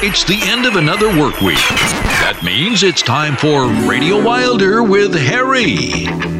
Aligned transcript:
It's 0.00 0.22
the 0.22 0.38
end 0.42 0.64
of 0.64 0.76
another 0.76 1.08
work 1.20 1.40
week. 1.40 1.58
That 1.58 2.42
means 2.44 2.84
it's 2.84 3.02
time 3.02 3.36
for 3.36 3.66
Radio 3.90 4.22
Wilder 4.22 4.84
with 4.84 5.12
Harry. 5.12 6.37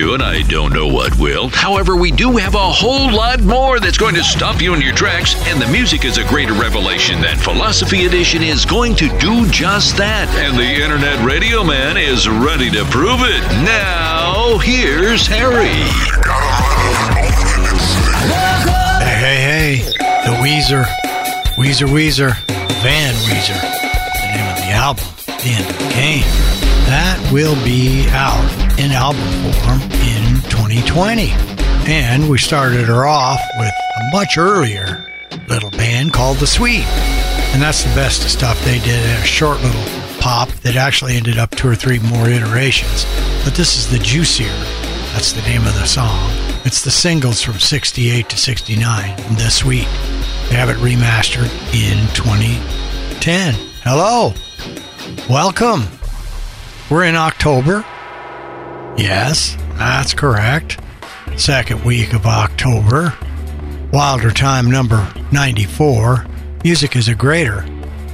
Doing, 0.00 0.22
I 0.22 0.40
don't 0.40 0.72
know 0.72 0.86
what 0.86 1.18
will. 1.18 1.50
However, 1.50 1.94
we 1.94 2.10
do 2.10 2.38
have 2.38 2.54
a 2.54 2.58
whole 2.58 3.14
lot 3.14 3.42
more 3.42 3.78
that's 3.80 3.98
going 3.98 4.14
to 4.14 4.24
stop 4.24 4.62
you 4.62 4.72
in 4.72 4.80
your 4.80 4.94
tracks, 4.94 5.34
and 5.46 5.60
the 5.60 5.68
music 5.68 6.06
is 6.06 6.16
a 6.16 6.24
greater 6.24 6.54
revelation 6.54 7.20
that 7.20 7.36
Philosophy 7.36 8.06
Edition 8.06 8.42
is 8.42 8.64
going 8.64 8.94
to 8.96 9.08
do 9.18 9.46
just 9.50 9.98
that. 9.98 10.26
And 10.36 10.56
the 10.56 10.82
Internet 10.82 11.22
Radio 11.22 11.62
Man 11.62 11.98
is 11.98 12.26
ready 12.26 12.70
to 12.70 12.82
prove 12.86 13.20
it. 13.20 13.42
Now, 13.62 14.56
here's 14.58 15.26
Harry. 15.26 15.84
Hey, 19.04 19.20
hey, 19.20 19.38
hey. 19.44 19.92
The 20.24 20.36
Weezer. 20.40 20.84
Weezer, 21.56 21.88
Weezer. 21.88 22.32
Van 22.80 23.14
Weezer. 23.28 23.60
The 24.16 24.28
name 24.32 24.48
of 24.48 24.56
the 24.56 24.70
album. 24.72 25.04
The 25.26 25.50
End 25.50 25.68
of 25.68 25.78
the 25.78 25.92
Game. 25.92 26.24
That 26.88 27.20
will 27.30 27.62
be 27.62 28.08
out 28.08 28.69
in 28.80 28.92
album 28.92 29.20
form 29.60 29.82
in 30.00 30.40
2020. 30.48 31.28
And 31.86 32.30
we 32.30 32.38
started 32.38 32.86
her 32.86 33.06
off 33.06 33.40
with 33.58 33.74
a 33.96 34.10
much 34.16 34.38
earlier 34.38 35.06
little 35.48 35.70
band 35.70 36.14
called 36.14 36.38
The 36.38 36.46
Sweet. 36.46 36.86
And 37.52 37.60
that's 37.60 37.84
the 37.84 37.94
best 37.94 38.24
of 38.24 38.30
stuff 38.30 38.58
they 38.64 38.78
did. 38.78 39.04
in 39.04 39.22
A 39.22 39.24
short 39.24 39.60
little 39.62 39.84
pop 40.18 40.48
that 40.62 40.76
actually 40.76 41.16
ended 41.16 41.36
up 41.36 41.50
two 41.50 41.68
or 41.68 41.74
three 41.74 41.98
more 41.98 42.26
iterations. 42.26 43.04
But 43.44 43.54
this 43.54 43.76
is 43.76 43.90
the 43.90 43.98
juicier. 43.98 44.48
That's 45.12 45.34
the 45.34 45.42
name 45.42 45.66
of 45.66 45.74
the 45.74 45.84
song. 45.84 46.30
It's 46.64 46.82
the 46.82 46.90
singles 46.90 47.42
from 47.42 47.58
68 47.58 48.30
to 48.30 48.36
69, 48.38 49.16
The 49.36 49.50
Sweet. 49.50 49.88
They 50.48 50.56
have 50.56 50.70
it 50.70 50.78
remastered 50.78 51.50
in 51.74 51.98
2010. 52.14 53.54
Hello. 53.82 54.32
Welcome. 55.28 55.82
We're 56.90 57.04
in 57.04 57.16
October. 57.16 57.84
Yes, 59.00 59.56
that's 59.78 60.12
correct. 60.12 60.78
Second 61.38 61.84
week 61.86 62.12
of 62.12 62.26
October. 62.26 63.14
Wilder 63.94 64.30
Time 64.30 64.70
number 64.70 65.10
94. 65.32 66.26
Music 66.64 66.94
is 66.94 67.08
a 67.08 67.14
greater 67.14 67.64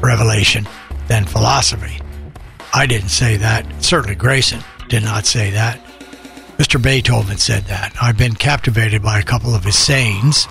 revelation 0.00 0.68
than 1.08 1.24
philosophy. 1.24 2.00
I 2.72 2.86
didn't 2.86 3.08
say 3.08 3.36
that. 3.38 3.66
Certainly 3.82 4.14
Grayson 4.14 4.60
did 4.88 5.02
not 5.02 5.26
say 5.26 5.50
that. 5.50 5.84
Mr. 6.56 6.80
Beethoven 6.80 7.38
said 7.38 7.64
that. 7.64 7.92
I've 8.00 8.16
been 8.16 8.34
captivated 8.34 9.02
by 9.02 9.18
a 9.18 9.24
couple 9.24 9.56
of 9.56 9.64
his 9.64 9.76
sayings. 9.76 10.46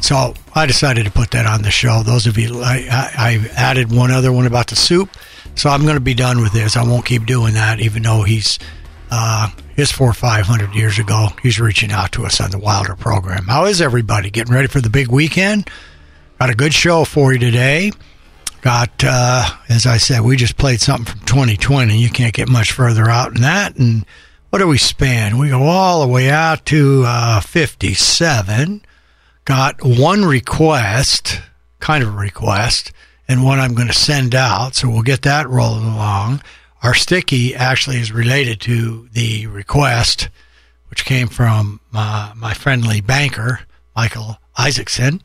So 0.00 0.34
I 0.56 0.66
decided 0.66 1.04
to 1.04 1.12
put 1.12 1.30
that 1.30 1.46
on 1.46 1.62
the 1.62 1.70
show. 1.70 2.02
Those 2.02 2.26
of 2.26 2.36
you, 2.36 2.62
I, 2.62 2.88
I, 2.90 3.48
added 3.54 3.92
one 3.92 4.10
other 4.10 4.32
one 4.32 4.46
about 4.46 4.66
the 4.66 4.76
soup. 4.76 5.16
So 5.54 5.70
I'm 5.70 5.82
going 5.82 5.94
to 5.94 6.00
be 6.00 6.14
done 6.14 6.40
with 6.40 6.52
this. 6.52 6.76
I 6.76 6.82
won't 6.82 7.06
keep 7.06 7.26
doing 7.26 7.54
that, 7.54 7.78
even 7.78 8.02
though 8.02 8.24
he's 8.24 8.58
uh, 9.14 9.50
his 9.76 9.92
four 9.92 10.08
or 10.08 10.14
five 10.14 10.46
hundred 10.46 10.74
years 10.74 10.98
ago. 10.98 11.28
He's 11.42 11.60
reaching 11.60 11.92
out 11.92 12.12
to 12.12 12.24
us 12.24 12.40
on 12.40 12.50
the 12.50 12.58
Wilder 12.58 12.96
program. 12.96 13.44
How 13.44 13.66
is 13.66 13.82
everybody? 13.82 14.30
Getting 14.30 14.54
ready 14.54 14.68
for 14.68 14.80
the 14.80 14.88
big 14.88 15.08
weekend? 15.08 15.68
Got 16.38 16.48
a 16.48 16.54
good 16.54 16.72
show 16.72 17.04
for 17.04 17.32
you 17.32 17.38
today. 17.38 17.92
Got, 18.62 19.04
uh, 19.04 19.50
as 19.68 19.86
I 19.86 19.98
said, 19.98 20.22
we 20.22 20.36
just 20.36 20.56
played 20.56 20.80
something 20.80 21.04
from 21.04 21.26
2020. 21.26 21.98
You 21.98 22.08
can't 22.08 22.32
get 22.32 22.48
much 22.48 22.72
further 22.72 23.10
out 23.10 23.34
than 23.34 23.42
that. 23.42 23.76
And 23.76 24.06
what 24.50 24.60
do 24.60 24.66
we 24.66 24.78
span? 24.78 25.36
We 25.36 25.50
go 25.50 25.64
all 25.64 26.00
the 26.00 26.12
way 26.12 26.30
out 26.30 26.64
to 26.66 27.04
uh, 27.06 27.40
57. 27.40 28.82
Got 29.44 29.84
one 29.84 30.24
request, 30.24 31.42
kind 31.80 32.02
of 32.02 32.14
a 32.14 32.16
request, 32.16 32.92
and 33.28 33.44
one 33.44 33.58
I'm 33.58 33.74
going 33.74 33.88
to 33.88 33.94
send 33.94 34.34
out. 34.34 34.74
So 34.74 34.88
we'll 34.88 35.02
get 35.02 35.22
that 35.22 35.48
rolling 35.48 35.84
along. 35.84 36.40
Our 36.82 36.94
sticky 36.94 37.54
actually 37.54 37.98
is 37.98 38.10
related 38.10 38.60
to 38.62 39.08
the 39.12 39.46
request, 39.46 40.28
which 40.90 41.04
came 41.04 41.28
from 41.28 41.80
uh, 41.94 42.32
my 42.36 42.54
friendly 42.54 43.00
banker, 43.00 43.60
Michael 43.94 44.38
Isaacson, 44.58 45.20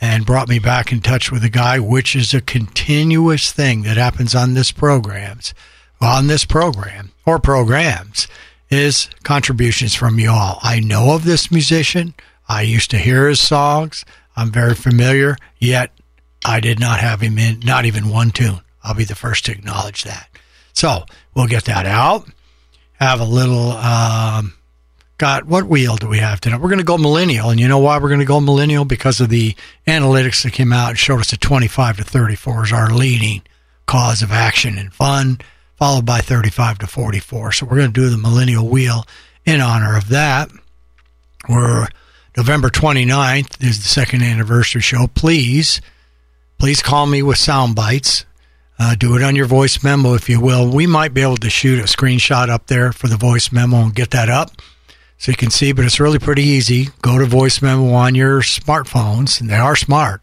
and 0.00 0.26
brought 0.26 0.48
me 0.48 0.58
back 0.58 0.92
in 0.92 1.00
touch 1.00 1.32
with 1.32 1.42
a 1.42 1.48
guy, 1.48 1.78
which 1.78 2.14
is 2.14 2.34
a 2.34 2.42
continuous 2.42 3.50
thing 3.50 3.82
that 3.82 3.96
happens 3.96 4.34
on 4.34 4.52
this 4.52 4.72
programs, 4.72 5.54
on 6.02 6.26
this 6.26 6.44
program 6.44 7.12
or 7.24 7.38
programs 7.38 8.28
is 8.68 9.08
contributions 9.22 9.94
from 9.94 10.18
you 10.18 10.30
all. 10.30 10.58
I 10.62 10.80
know 10.80 11.14
of 11.14 11.24
this 11.24 11.50
musician. 11.50 12.14
I 12.48 12.62
used 12.62 12.90
to 12.90 12.98
hear 12.98 13.28
his 13.28 13.40
songs. 13.40 14.04
I'm 14.36 14.50
very 14.50 14.74
familiar, 14.74 15.36
yet 15.58 15.92
I 16.44 16.60
did 16.60 16.78
not 16.78 17.00
have 17.00 17.20
him 17.20 17.38
in, 17.38 17.60
not 17.60 17.84
even 17.84 18.10
one 18.10 18.30
tune. 18.30 18.60
I'll 18.82 18.94
be 18.94 19.04
the 19.04 19.14
first 19.14 19.46
to 19.46 19.52
acknowledge 19.52 20.04
that. 20.04 20.29
So 20.80 21.04
we'll 21.34 21.46
get 21.46 21.64
that 21.64 21.84
out. 21.84 22.26
Have 22.94 23.20
a 23.20 23.24
little, 23.24 23.72
um, 23.72 24.54
got 25.18 25.44
what 25.44 25.66
wheel 25.66 25.96
do 25.96 26.08
we 26.08 26.20
have 26.20 26.40
tonight? 26.40 26.62
We're 26.62 26.70
going 26.70 26.78
to 26.78 26.86
go 26.86 26.96
millennial. 26.96 27.50
And 27.50 27.60
you 27.60 27.68
know 27.68 27.80
why 27.80 27.98
we're 27.98 28.08
going 28.08 28.20
to 28.20 28.24
go 28.24 28.40
millennial? 28.40 28.86
Because 28.86 29.20
of 29.20 29.28
the 29.28 29.54
analytics 29.86 30.42
that 30.42 30.54
came 30.54 30.72
out 30.72 30.88
and 30.88 30.98
showed 30.98 31.20
us 31.20 31.32
that 31.32 31.40
25 31.42 31.98
to 31.98 32.04
34 32.04 32.64
is 32.64 32.72
our 32.72 32.88
leading 32.88 33.42
cause 33.84 34.22
of 34.22 34.32
action 34.32 34.78
and 34.78 34.90
fun 34.90 35.38
followed 35.76 36.06
by 36.06 36.20
35 36.20 36.78
to 36.78 36.86
44. 36.86 37.52
So 37.52 37.66
we're 37.66 37.76
going 37.76 37.92
to 37.92 38.00
do 38.00 38.08
the 38.08 38.16
Millennial 38.16 38.66
Wheel 38.66 39.04
in 39.44 39.60
honor 39.60 39.98
of 39.98 40.08
that. 40.08 40.50
We're 41.46 41.88
November 42.38 42.70
29th 42.70 43.62
is 43.62 43.82
the 43.82 43.88
second 43.88 44.22
anniversary 44.22 44.80
show. 44.80 45.08
Please, 45.08 45.82
please 46.56 46.80
call 46.80 47.04
me 47.04 47.22
with 47.22 47.36
sound 47.36 47.74
bites. 47.74 48.24
Uh, 48.82 48.94
do 48.94 49.14
it 49.14 49.22
on 49.22 49.36
your 49.36 49.44
voice 49.44 49.84
memo, 49.84 50.14
if 50.14 50.30
you 50.30 50.40
will. 50.40 50.66
We 50.66 50.86
might 50.86 51.12
be 51.12 51.20
able 51.20 51.36
to 51.36 51.50
shoot 51.50 51.78
a 51.78 51.82
screenshot 51.82 52.48
up 52.48 52.68
there 52.68 52.92
for 52.92 53.08
the 53.08 53.16
voice 53.18 53.52
memo 53.52 53.76
and 53.82 53.94
get 53.94 54.10
that 54.12 54.30
up 54.30 54.52
so 55.18 55.30
you 55.30 55.36
can 55.36 55.50
see, 55.50 55.72
but 55.72 55.84
it's 55.84 56.00
really 56.00 56.18
pretty 56.18 56.44
easy. 56.44 56.88
Go 57.02 57.18
to 57.18 57.26
voice 57.26 57.60
memo 57.60 57.92
on 57.92 58.14
your 58.14 58.40
smartphones, 58.40 59.38
and 59.38 59.50
they 59.50 59.56
are 59.56 59.76
smart, 59.76 60.22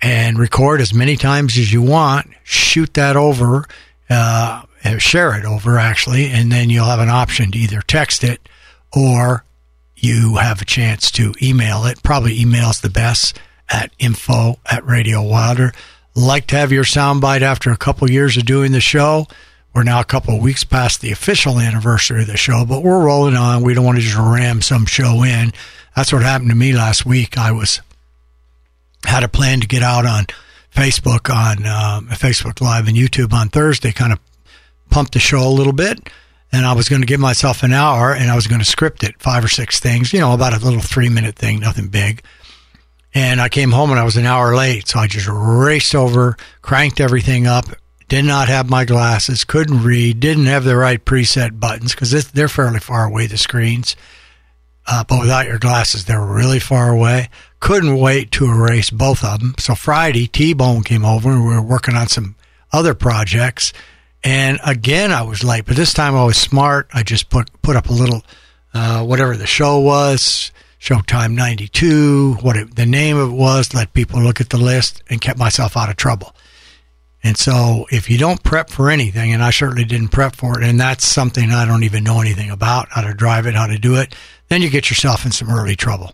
and 0.00 0.38
record 0.38 0.80
as 0.80 0.94
many 0.94 1.16
times 1.16 1.58
as 1.58 1.72
you 1.72 1.82
want. 1.82 2.28
Shoot 2.44 2.94
that 2.94 3.16
over. 3.16 3.64
Uh, 4.08 4.62
share 4.98 5.36
it 5.36 5.44
over 5.44 5.76
actually, 5.76 6.26
and 6.26 6.52
then 6.52 6.70
you'll 6.70 6.86
have 6.86 7.00
an 7.00 7.08
option 7.08 7.50
to 7.50 7.58
either 7.58 7.82
text 7.82 8.22
it 8.22 8.48
or 8.94 9.44
you 9.96 10.36
have 10.36 10.62
a 10.62 10.66
chance 10.66 11.10
to 11.10 11.34
email 11.42 11.84
it. 11.86 12.00
Probably 12.04 12.40
email's 12.40 12.80
the 12.80 12.90
best 12.90 13.40
at 13.68 13.90
info 13.98 14.60
at 14.70 14.86
Radio 14.86 15.20
Wilder. 15.20 15.72
Like 16.14 16.46
to 16.48 16.56
have 16.56 16.72
your 16.72 16.84
soundbite 16.84 17.42
after 17.42 17.70
a 17.70 17.76
couple 17.76 18.10
years 18.10 18.36
of 18.36 18.44
doing 18.44 18.72
the 18.72 18.80
show. 18.80 19.26
We're 19.74 19.84
now 19.84 20.00
a 20.00 20.04
couple 20.04 20.38
weeks 20.38 20.64
past 20.64 21.00
the 21.00 21.12
official 21.12 21.58
anniversary 21.58 22.22
of 22.22 22.26
the 22.26 22.36
show, 22.36 22.66
but 22.66 22.82
we're 22.82 23.02
rolling 23.02 23.36
on. 23.36 23.62
We 23.62 23.72
don't 23.72 23.86
want 23.86 23.96
to 23.96 24.02
just 24.02 24.18
ram 24.18 24.60
some 24.60 24.84
show 24.84 25.22
in. 25.22 25.52
That's 25.96 26.12
what 26.12 26.22
happened 26.22 26.50
to 26.50 26.56
me 26.56 26.72
last 26.72 27.06
week. 27.06 27.38
I 27.38 27.52
was 27.52 27.80
had 29.04 29.24
a 29.24 29.28
plan 29.28 29.60
to 29.60 29.66
get 29.66 29.82
out 29.82 30.04
on 30.04 30.26
Facebook 30.74 31.34
on 31.34 31.66
um, 31.66 32.08
Facebook 32.08 32.60
Live 32.60 32.86
and 32.88 32.96
YouTube 32.96 33.32
on 33.32 33.48
Thursday, 33.48 33.92
kind 33.92 34.12
of 34.12 34.20
pump 34.90 35.10
the 35.10 35.18
show 35.18 35.46
a 35.46 35.50
little 35.50 35.72
bit. 35.72 36.10
And 36.52 36.66
I 36.66 36.74
was 36.74 36.90
going 36.90 37.00
to 37.00 37.06
give 37.06 37.20
myself 37.20 37.62
an 37.62 37.72
hour 37.72 38.14
and 38.14 38.30
I 38.30 38.34
was 38.34 38.46
going 38.46 38.58
to 38.58 38.66
script 38.66 39.02
it, 39.02 39.18
five 39.18 39.42
or 39.42 39.48
six 39.48 39.80
things, 39.80 40.12
you 40.12 40.20
know, 40.20 40.34
about 40.34 40.52
a 40.52 40.62
little 40.62 40.82
three 40.82 41.08
minute 41.08 41.34
thing, 41.34 41.60
nothing 41.60 41.88
big. 41.88 42.22
And 43.14 43.40
I 43.40 43.48
came 43.48 43.72
home 43.72 43.90
and 43.90 44.00
I 44.00 44.04
was 44.04 44.16
an 44.16 44.26
hour 44.26 44.56
late. 44.56 44.88
So 44.88 44.98
I 44.98 45.06
just 45.06 45.28
raced 45.30 45.94
over, 45.94 46.36
cranked 46.62 47.00
everything 47.00 47.46
up, 47.46 47.66
did 48.08 48.24
not 48.24 48.48
have 48.48 48.70
my 48.70 48.84
glasses, 48.84 49.44
couldn't 49.44 49.82
read, 49.82 50.20
didn't 50.20 50.46
have 50.46 50.64
the 50.64 50.76
right 50.76 51.02
preset 51.02 51.60
buttons 51.60 51.94
because 51.94 52.30
they're 52.32 52.48
fairly 52.48 52.80
far 52.80 53.04
away, 53.04 53.26
the 53.26 53.38
screens. 53.38 53.96
Uh, 54.86 55.04
but 55.04 55.20
without 55.20 55.46
your 55.46 55.58
glasses, 55.58 56.04
they're 56.04 56.24
really 56.24 56.58
far 56.58 56.90
away. 56.90 57.28
Couldn't 57.60 57.98
wait 57.98 58.32
to 58.32 58.46
erase 58.46 58.90
both 58.90 59.22
of 59.24 59.40
them. 59.40 59.54
So 59.58 59.74
Friday, 59.74 60.26
T 60.26 60.52
Bone 60.52 60.82
came 60.82 61.04
over 61.04 61.30
and 61.30 61.40
we 61.44 61.54
were 61.54 61.62
working 61.62 61.94
on 61.94 62.08
some 62.08 62.34
other 62.72 62.94
projects. 62.94 63.72
And 64.24 64.58
again, 64.64 65.12
I 65.12 65.22
was 65.22 65.44
late, 65.44 65.66
but 65.66 65.76
this 65.76 65.92
time 65.92 66.16
I 66.16 66.24
was 66.24 66.36
smart. 66.36 66.88
I 66.92 67.02
just 67.02 67.30
put 67.30 67.50
put 67.62 67.76
up 67.76 67.88
a 67.88 67.92
little, 67.92 68.24
uh, 68.74 69.04
whatever 69.04 69.36
the 69.36 69.46
show 69.46 69.78
was, 69.78 70.50
Showtime 70.82 71.34
'92, 71.34 72.34
what 72.40 72.56
it, 72.56 72.74
the 72.74 72.86
name 72.86 73.16
of 73.16 73.30
it 73.30 73.34
was. 73.34 73.72
Let 73.72 73.92
people 73.92 74.20
look 74.20 74.40
at 74.40 74.50
the 74.50 74.58
list, 74.58 75.02
and 75.08 75.20
kept 75.20 75.38
myself 75.38 75.76
out 75.76 75.88
of 75.88 75.96
trouble. 75.96 76.34
And 77.22 77.36
so, 77.36 77.86
if 77.92 78.10
you 78.10 78.18
don't 78.18 78.42
prep 78.42 78.68
for 78.68 78.90
anything, 78.90 79.32
and 79.32 79.44
I 79.44 79.50
certainly 79.50 79.84
didn't 79.84 80.08
prep 80.08 80.34
for 80.34 80.60
it, 80.60 80.68
and 80.68 80.80
that's 80.80 81.06
something 81.06 81.52
I 81.52 81.66
don't 81.66 81.84
even 81.84 82.02
know 82.02 82.20
anything 82.20 82.50
about, 82.50 82.88
how 82.90 83.02
to 83.02 83.14
drive 83.14 83.46
it, 83.46 83.54
how 83.54 83.68
to 83.68 83.78
do 83.78 83.94
it, 83.94 84.14
then 84.48 84.60
you 84.60 84.70
get 84.70 84.90
yourself 84.90 85.24
in 85.24 85.30
some 85.30 85.48
early 85.48 85.76
trouble. 85.76 86.12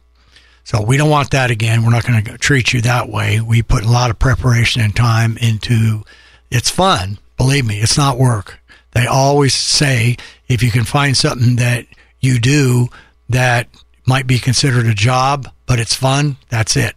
So 0.64 0.82
we 0.82 0.98
don't 0.98 1.08
want 1.08 1.30
that 1.30 1.50
again. 1.50 1.82
We're 1.82 1.92
not 1.92 2.04
going 2.04 2.22
to 2.22 2.36
treat 2.36 2.74
you 2.74 2.82
that 2.82 3.08
way. 3.08 3.40
We 3.40 3.62
put 3.62 3.84
a 3.84 3.90
lot 3.90 4.10
of 4.10 4.18
preparation 4.18 4.82
and 4.82 4.94
time 4.94 5.38
into. 5.38 6.04
It's 6.50 6.70
fun, 6.70 7.18
Believe 7.38 7.66
me, 7.66 7.78
it's 7.78 7.96
not 7.96 8.18
work. 8.18 8.58
They 8.90 9.06
always 9.06 9.54
say 9.54 10.16
if 10.48 10.62
you 10.62 10.72
can 10.72 10.84
find 10.84 11.16
something 11.16 11.56
that 11.56 11.86
you 12.20 12.40
do 12.40 12.88
that 13.28 13.68
might 14.08 14.26
be 14.26 14.38
considered 14.38 14.86
a 14.86 14.94
job, 14.94 15.48
but 15.66 15.78
it's 15.78 15.94
fun, 15.94 16.36
that's 16.48 16.76
it. 16.76 16.96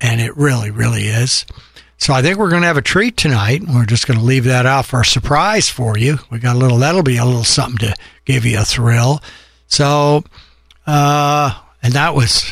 And 0.00 0.20
it 0.20 0.36
really, 0.36 0.70
really 0.70 1.04
is. 1.04 1.46
So 1.96 2.12
I 2.12 2.22
think 2.22 2.38
we're 2.38 2.50
going 2.50 2.62
to 2.62 2.68
have 2.68 2.76
a 2.76 2.82
treat 2.82 3.16
tonight. 3.16 3.62
We're 3.62 3.84
just 3.84 4.06
going 4.06 4.18
to 4.18 4.24
leave 4.24 4.44
that 4.44 4.66
out 4.66 4.86
for 4.86 5.02
a 5.02 5.04
surprise 5.04 5.68
for 5.68 5.96
you. 5.96 6.18
We 6.30 6.38
got 6.38 6.56
a 6.56 6.58
little, 6.58 6.78
that'll 6.78 7.02
be 7.02 7.18
a 7.18 7.24
little 7.24 7.44
something 7.44 7.88
to 7.88 7.94
give 8.24 8.44
you 8.44 8.58
a 8.58 8.64
thrill. 8.64 9.20
So, 9.66 10.24
uh, 10.86 11.60
and 11.82 11.92
that 11.92 12.14
was 12.14 12.50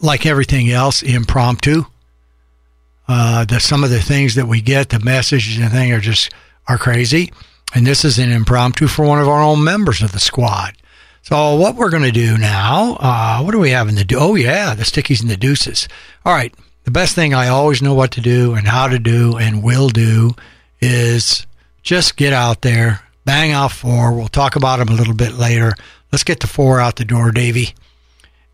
like 0.00 0.26
everything 0.26 0.70
else, 0.70 1.02
impromptu. 1.02 1.84
Uh, 3.06 3.44
the, 3.44 3.60
some 3.60 3.84
of 3.84 3.90
the 3.90 4.00
things 4.00 4.34
that 4.34 4.46
we 4.46 4.60
get, 4.60 4.88
the 4.88 4.98
messages 5.00 5.58
and 5.58 5.70
thing 5.70 5.92
are 5.92 6.00
just 6.00 6.32
are 6.66 6.78
crazy. 6.78 7.32
And 7.74 7.86
this 7.86 8.04
is 8.04 8.18
an 8.18 8.32
impromptu 8.32 8.88
for 8.88 9.04
one 9.04 9.20
of 9.20 9.28
our 9.28 9.42
own 9.42 9.62
members 9.62 10.02
of 10.02 10.12
the 10.12 10.20
squad. 10.20 10.74
So 11.22 11.54
what 11.56 11.76
we're 11.76 11.90
going 11.90 12.02
to 12.02 12.12
do 12.12 12.38
now, 12.38 12.96
uh, 12.98 13.40
what 13.42 13.52
do 13.52 13.58
we 13.58 13.70
have 13.70 13.88
in 13.88 13.94
the, 13.94 14.04
do- 14.04 14.18
oh 14.18 14.34
yeah, 14.34 14.74
the 14.74 14.84
stickies 14.84 15.20
and 15.20 15.30
the 15.30 15.36
deuces. 15.36 15.86
All 16.24 16.34
right. 16.34 16.54
The 16.84 16.90
best 16.90 17.14
thing 17.14 17.34
I 17.34 17.48
always 17.48 17.82
know 17.82 17.94
what 17.94 18.12
to 18.12 18.20
do 18.20 18.54
and 18.54 18.66
how 18.66 18.88
to 18.88 18.98
do 18.98 19.36
and 19.36 19.62
will 19.62 19.90
do 19.90 20.34
is 20.80 21.46
just 21.82 22.16
get 22.16 22.32
out 22.32 22.62
there, 22.62 23.02
bang 23.24 23.52
out 23.52 23.70
four. 23.72 24.14
We'll 24.14 24.28
talk 24.28 24.56
about 24.56 24.78
them 24.78 24.88
a 24.88 24.94
little 24.96 25.14
bit 25.14 25.34
later. 25.34 25.74
Let's 26.10 26.24
get 26.24 26.40
the 26.40 26.46
four 26.46 26.80
out 26.80 26.96
the 26.96 27.04
door, 27.04 27.30
Davy. 27.32 27.74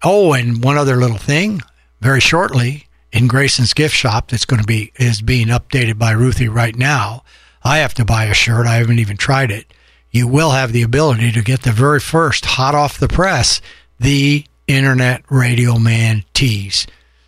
Oh, 0.02 0.32
and 0.34 0.62
one 0.62 0.76
other 0.76 0.96
little 0.96 1.16
thing. 1.18 1.62
Very 2.00 2.20
shortly, 2.20 2.88
in 3.12 3.28
Grayson's 3.28 3.72
gift 3.72 3.94
shop, 3.94 4.28
that's 4.28 4.44
going 4.44 4.60
to 4.60 4.66
be 4.66 4.92
is 4.96 5.22
being 5.22 5.46
updated 5.46 5.98
by 5.98 6.10
Ruthie 6.10 6.48
right 6.48 6.76
now. 6.76 7.24
I 7.62 7.78
have 7.78 7.94
to 7.94 8.04
buy 8.04 8.26
a 8.26 8.34
shirt. 8.34 8.66
I 8.66 8.76
haven't 8.76 8.98
even 8.98 9.16
tried 9.16 9.50
it. 9.50 9.72
You 10.16 10.26
will 10.26 10.52
have 10.52 10.72
the 10.72 10.80
ability 10.80 11.30
to 11.32 11.42
get 11.42 11.60
the 11.60 11.72
very 11.72 12.00
first, 12.00 12.46
hot 12.46 12.74
off 12.74 12.98
the 12.98 13.06
press, 13.06 13.60
the 14.00 14.46
Internet 14.66 15.22
Radio 15.28 15.78
Man 15.78 16.24
tees. 16.32 16.86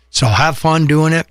So 0.09 0.25
have 0.25 0.57
fun 0.57 0.87
doing 0.87 1.13
it. 1.13 1.27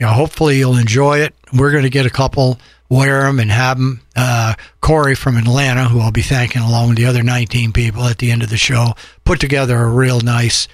You 0.00 0.06
know, 0.06 0.12
hopefully 0.12 0.56
you'll 0.56 0.78
enjoy 0.78 1.18
it. 1.18 1.34
We're 1.52 1.70
going 1.70 1.82
to 1.82 1.90
get 1.90 2.06
a 2.06 2.10
couple, 2.10 2.58
wear 2.88 3.24
them, 3.24 3.40
and 3.40 3.50
have 3.50 3.76
them. 3.76 4.00
Uh, 4.16 4.54
Corey 4.80 5.14
from 5.14 5.36
Atlanta, 5.36 5.84
who 5.84 6.00
I'll 6.00 6.12
be 6.12 6.22
thanking 6.22 6.62
along 6.62 6.88
with 6.88 6.96
the 6.96 7.04
other 7.04 7.22
19 7.22 7.74
people 7.74 8.04
at 8.04 8.16
the 8.16 8.30
end 8.30 8.42
of 8.42 8.48
the 8.48 8.56
show, 8.56 8.94
put 9.26 9.38
together 9.38 9.76
a 9.76 9.90
real 9.90 10.22
nice 10.22 10.66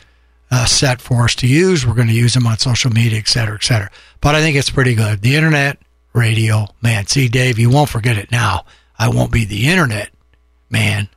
uh, 0.52 0.66
set 0.66 1.00
for 1.00 1.24
us 1.24 1.34
to 1.34 1.48
use. 1.48 1.84
We're 1.84 1.94
going 1.94 2.06
to 2.06 2.14
use 2.14 2.34
them 2.34 2.46
on 2.46 2.58
social 2.58 2.92
media, 2.92 3.18
et 3.18 3.26
cetera, 3.26 3.56
et 3.56 3.64
cetera. 3.64 3.90
But 4.20 4.36
I 4.36 4.40
think 4.40 4.56
it's 4.56 4.70
pretty 4.70 4.94
good. 4.94 5.20
The 5.20 5.34
Internet 5.34 5.78
Radio 6.12 6.68
Man. 6.80 7.08
See, 7.08 7.28
Dave, 7.28 7.58
you 7.58 7.70
won't 7.70 7.88
forget 7.90 8.16
it 8.16 8.30
now. 8.30 8.66
I 8.96 9.08
won't 9.08 9.32
be 9.32 9.44
the 9.44 9.66
Internet 9.66 10.10
Man, 10.70 11.08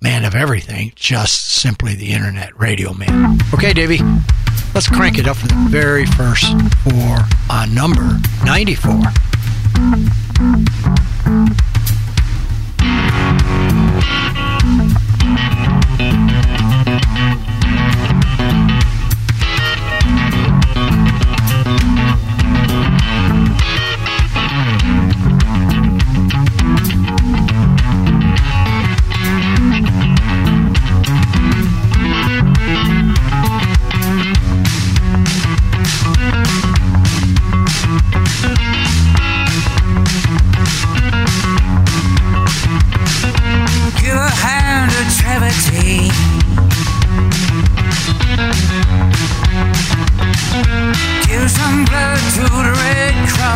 man 0.00 0.24
of 0.24 0.34
everything, 0.34 0.92
just 0.96 1.48
simply 1.54 1.94
the 1.94 2.12
Internet 2.12 2.58
Radio 2.58 2.92
Man. 2.92 3.38
Okay, 3.52 3.72
Davey, 3.72 4.00
let's 4.74 4.88
crank 4.88 5.18
it 5.18 5.28
up 5.28 5.36
for 5.36 5.46
the 5.46 5.66
very 5.68 6.06
first 6.06 6.52
four 6.82 7.18
on 7.48 7.72
number 7.74 8.18
94. 8.44 9.02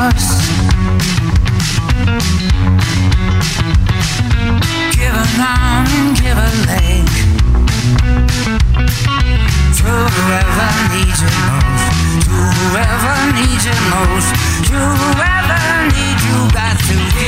us. 0.09 0.49
Give 4.97 5.15
an 5.15 5.41
arm 5.41 5.87
and 5.99 6.11
give 6.17 6.39
a 6.39 6.51
leg. 6.69 7.07
To 9.79 9.91
whoever 10.15 10.71
needs 10.93 11.21
you 11.25 11.33
most. 11.49 11.87
To 12.25 12.37
whoever 12.59 13.17
needs 13.37 13.65
you 13.69 13.79
most. 13.93 14.31
To 14.71 14.79
whoever 15.01 15.63
needs 15.93 16.23
you 16.29 16.39
got 16.53 16.77
to 16.89 16.97
give. 17.15 17.28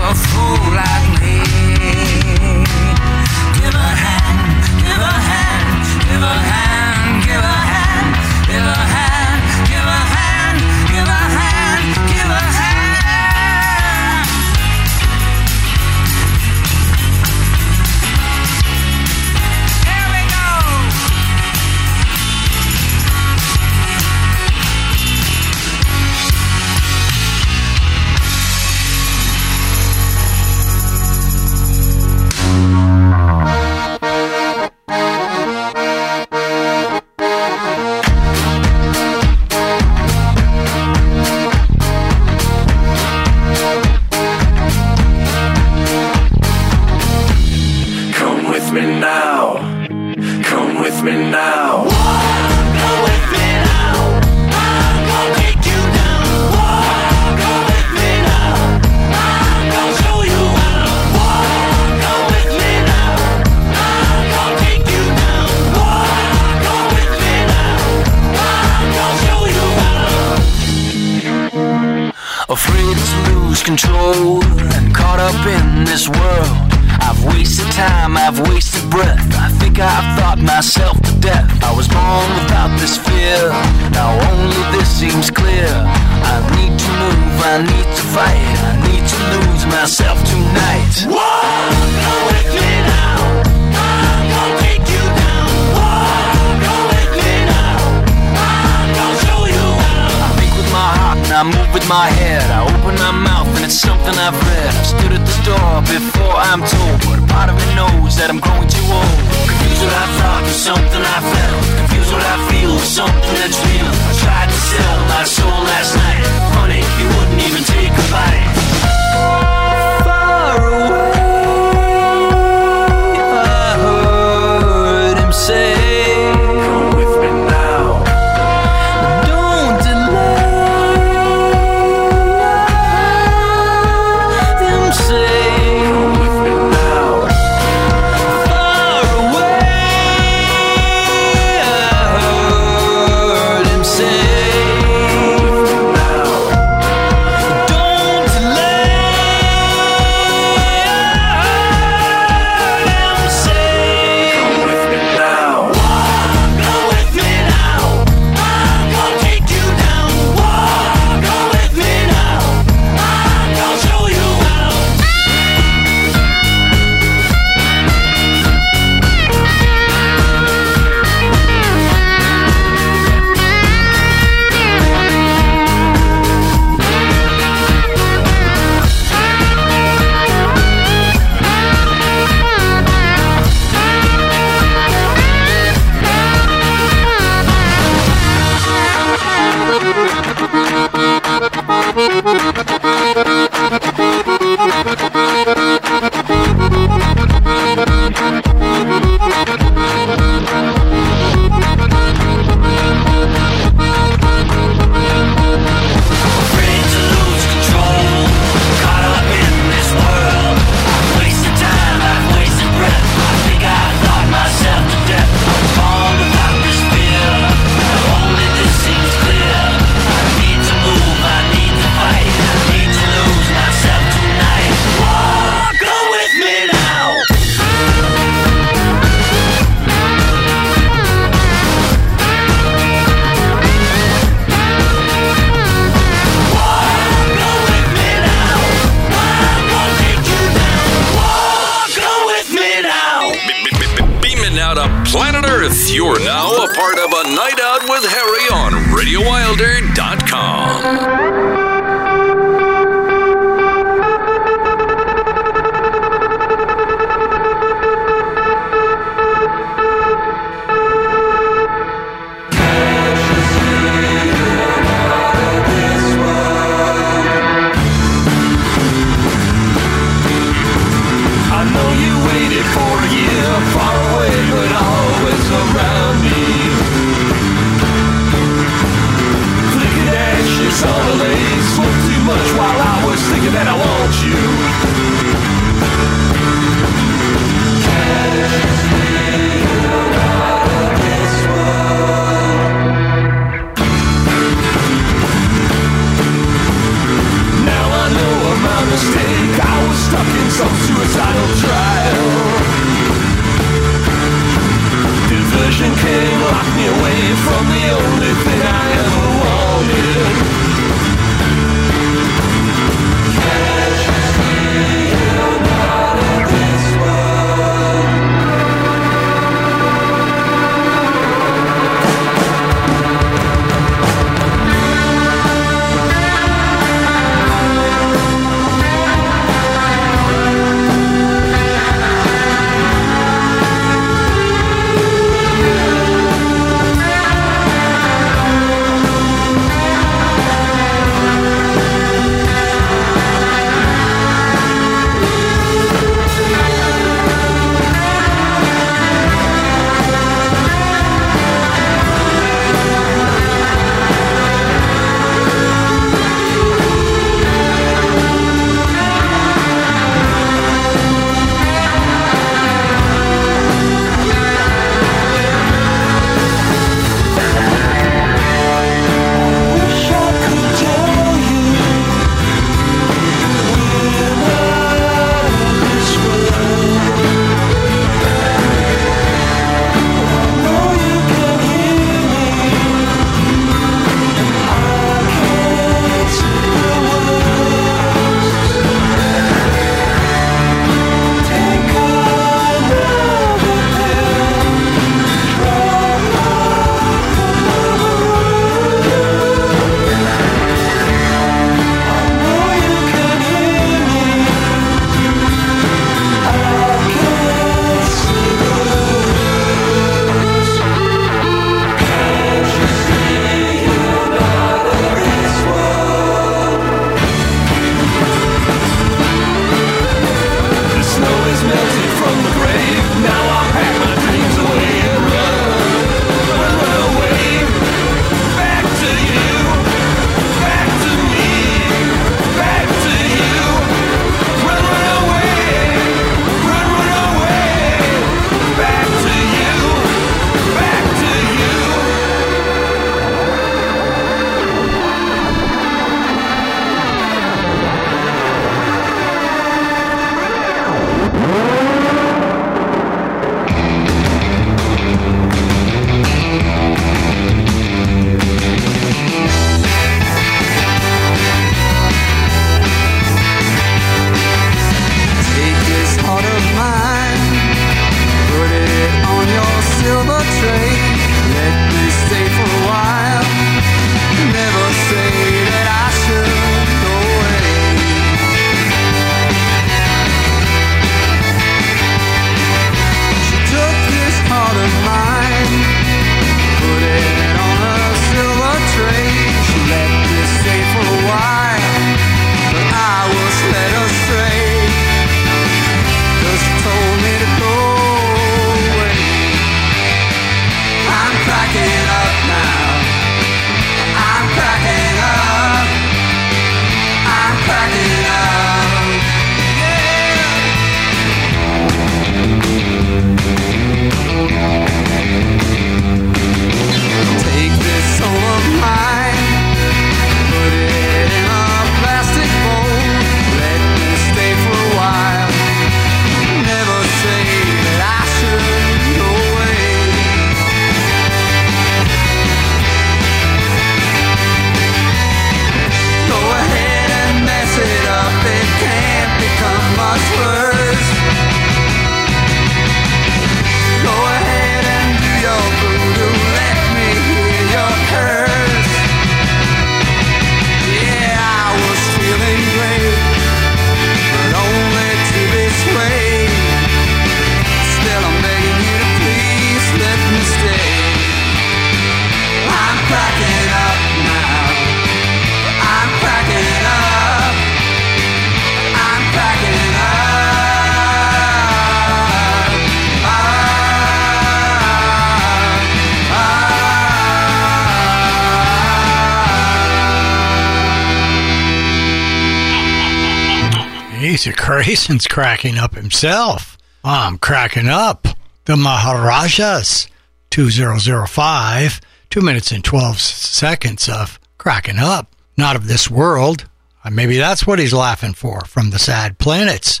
Grayson's 585.06 585.28
cracking 585.28 585.78
up 585.78 585.94
himself. 585.94 586.76
I'm 587.04 587.38
cracking 587.38 587.86
up. 587.88 588.26
The 588.64 588.76
Maharajas. 588.76 590.08
2005. 590.50 592.00
Two 592.28 592.40
minutes 592.40 592.72
and 592.72 592.82
12 592.82 593.20
seconds 593.20 594.08
of 594.08 594.40
cracking 594.58 594.98
up. 594.98 595.30
Not 595.56 595.76
of 595.76 595.86
this 595.86 596.10
world. 596.10 596.68
Uh, 597.04 597.10
maybe 597.10 597.36
that's 597.36 597.64
what 597.64 597.78
he's 597.78 597.94
laughing 597.94 598.34
for 598.34 598.62
from 598.62 598.90
the 598.90 598.98
Sad 598.98 599.38
Planets 599.38 600.00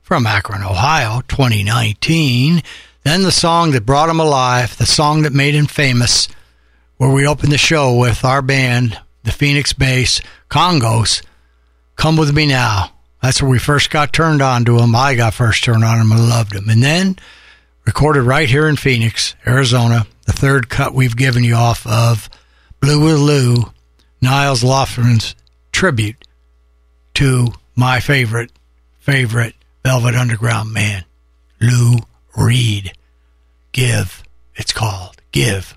from 0.00 0.26
Akron, 0.26 0.62
Ohio, 0.62 1.20
2019. 1.28 2.62
Then 3.04 3.24
the 3.24 3.30
song 3.30 3.72
that 3.72 3.84
brought 3.84 4.08
him 4.08 4.18
alive, 4.18 4.78
the 4.78 4.86
song 4.86 5.22
that 5.22 5.34
made 5.34 5.54
him 5.54 5.66
famous, 5.66 6.26
where 6.96 7.10
we 7.10 7.26
opened 7.26 7.52
the 7.52 7.58
show 7.58 7.94
with 7.94 8.24
our 8.24 8.40
band, 8.40 8.98
the 9.24 9.30
Phoenix 9.32 9.74
Bass 9.74 10.22
Congos. 10.48 11.22
Come 11.96 12.16
with 12.16 12.34
me 12.34 12.46
now. 12.46 12.94
That's 13.22 13.42
where 13.42 13.50
we 13.50 13.58
first 13.58 13.90
got 13.90 14.12
turned 14.12 14.42
on 14.42 14.64
to 14.66 14.78
him. 14.78 14.94
I 14.94 15.14
got 15.14 15.34
first 15.34 15.64
turned 15.64 15.84
on 15.84 16.00
him 16.00 16.12
and 16.12 16.28
loved 16.28 16.54
him. 16.54 16.68
And 16.68 16.82
then 16.82 17.16
recorded 17.84 18.22
right 18.22 18.48
here 18.48 18.68
in 18.68 18.76
Phoenix, 18.76 19.34
Arizona, 19.46 20.06
the 20.26 20.32
third 20.32 20.68
cut 20.68 20.94
we've 20.94 21.16
given 21.16 21.42
you 21.42 21.54
off 21.54 21.86
of 21.86 22.28
Blue 22.80 23.04
with 23.04 23.18
Lou, 23.18 23.72
Nils 24.20 24.62
Lofgren's 24.62 25.34
tribute 25.72 26.24
to 27.14 27.48
my 27.74 27.98
favorite, 27.98 28.52
favorite 29.00 29.54
Velvet 29.84 30.14
Underground 30.14 30.72
man, 30.72 31.04
Lou 31.60 31.96
Reed. 32.36 32.92
Give, 33.72 34.22
it's 34.54 34.72
called 34.72 35.20
Give, 35.32 35.76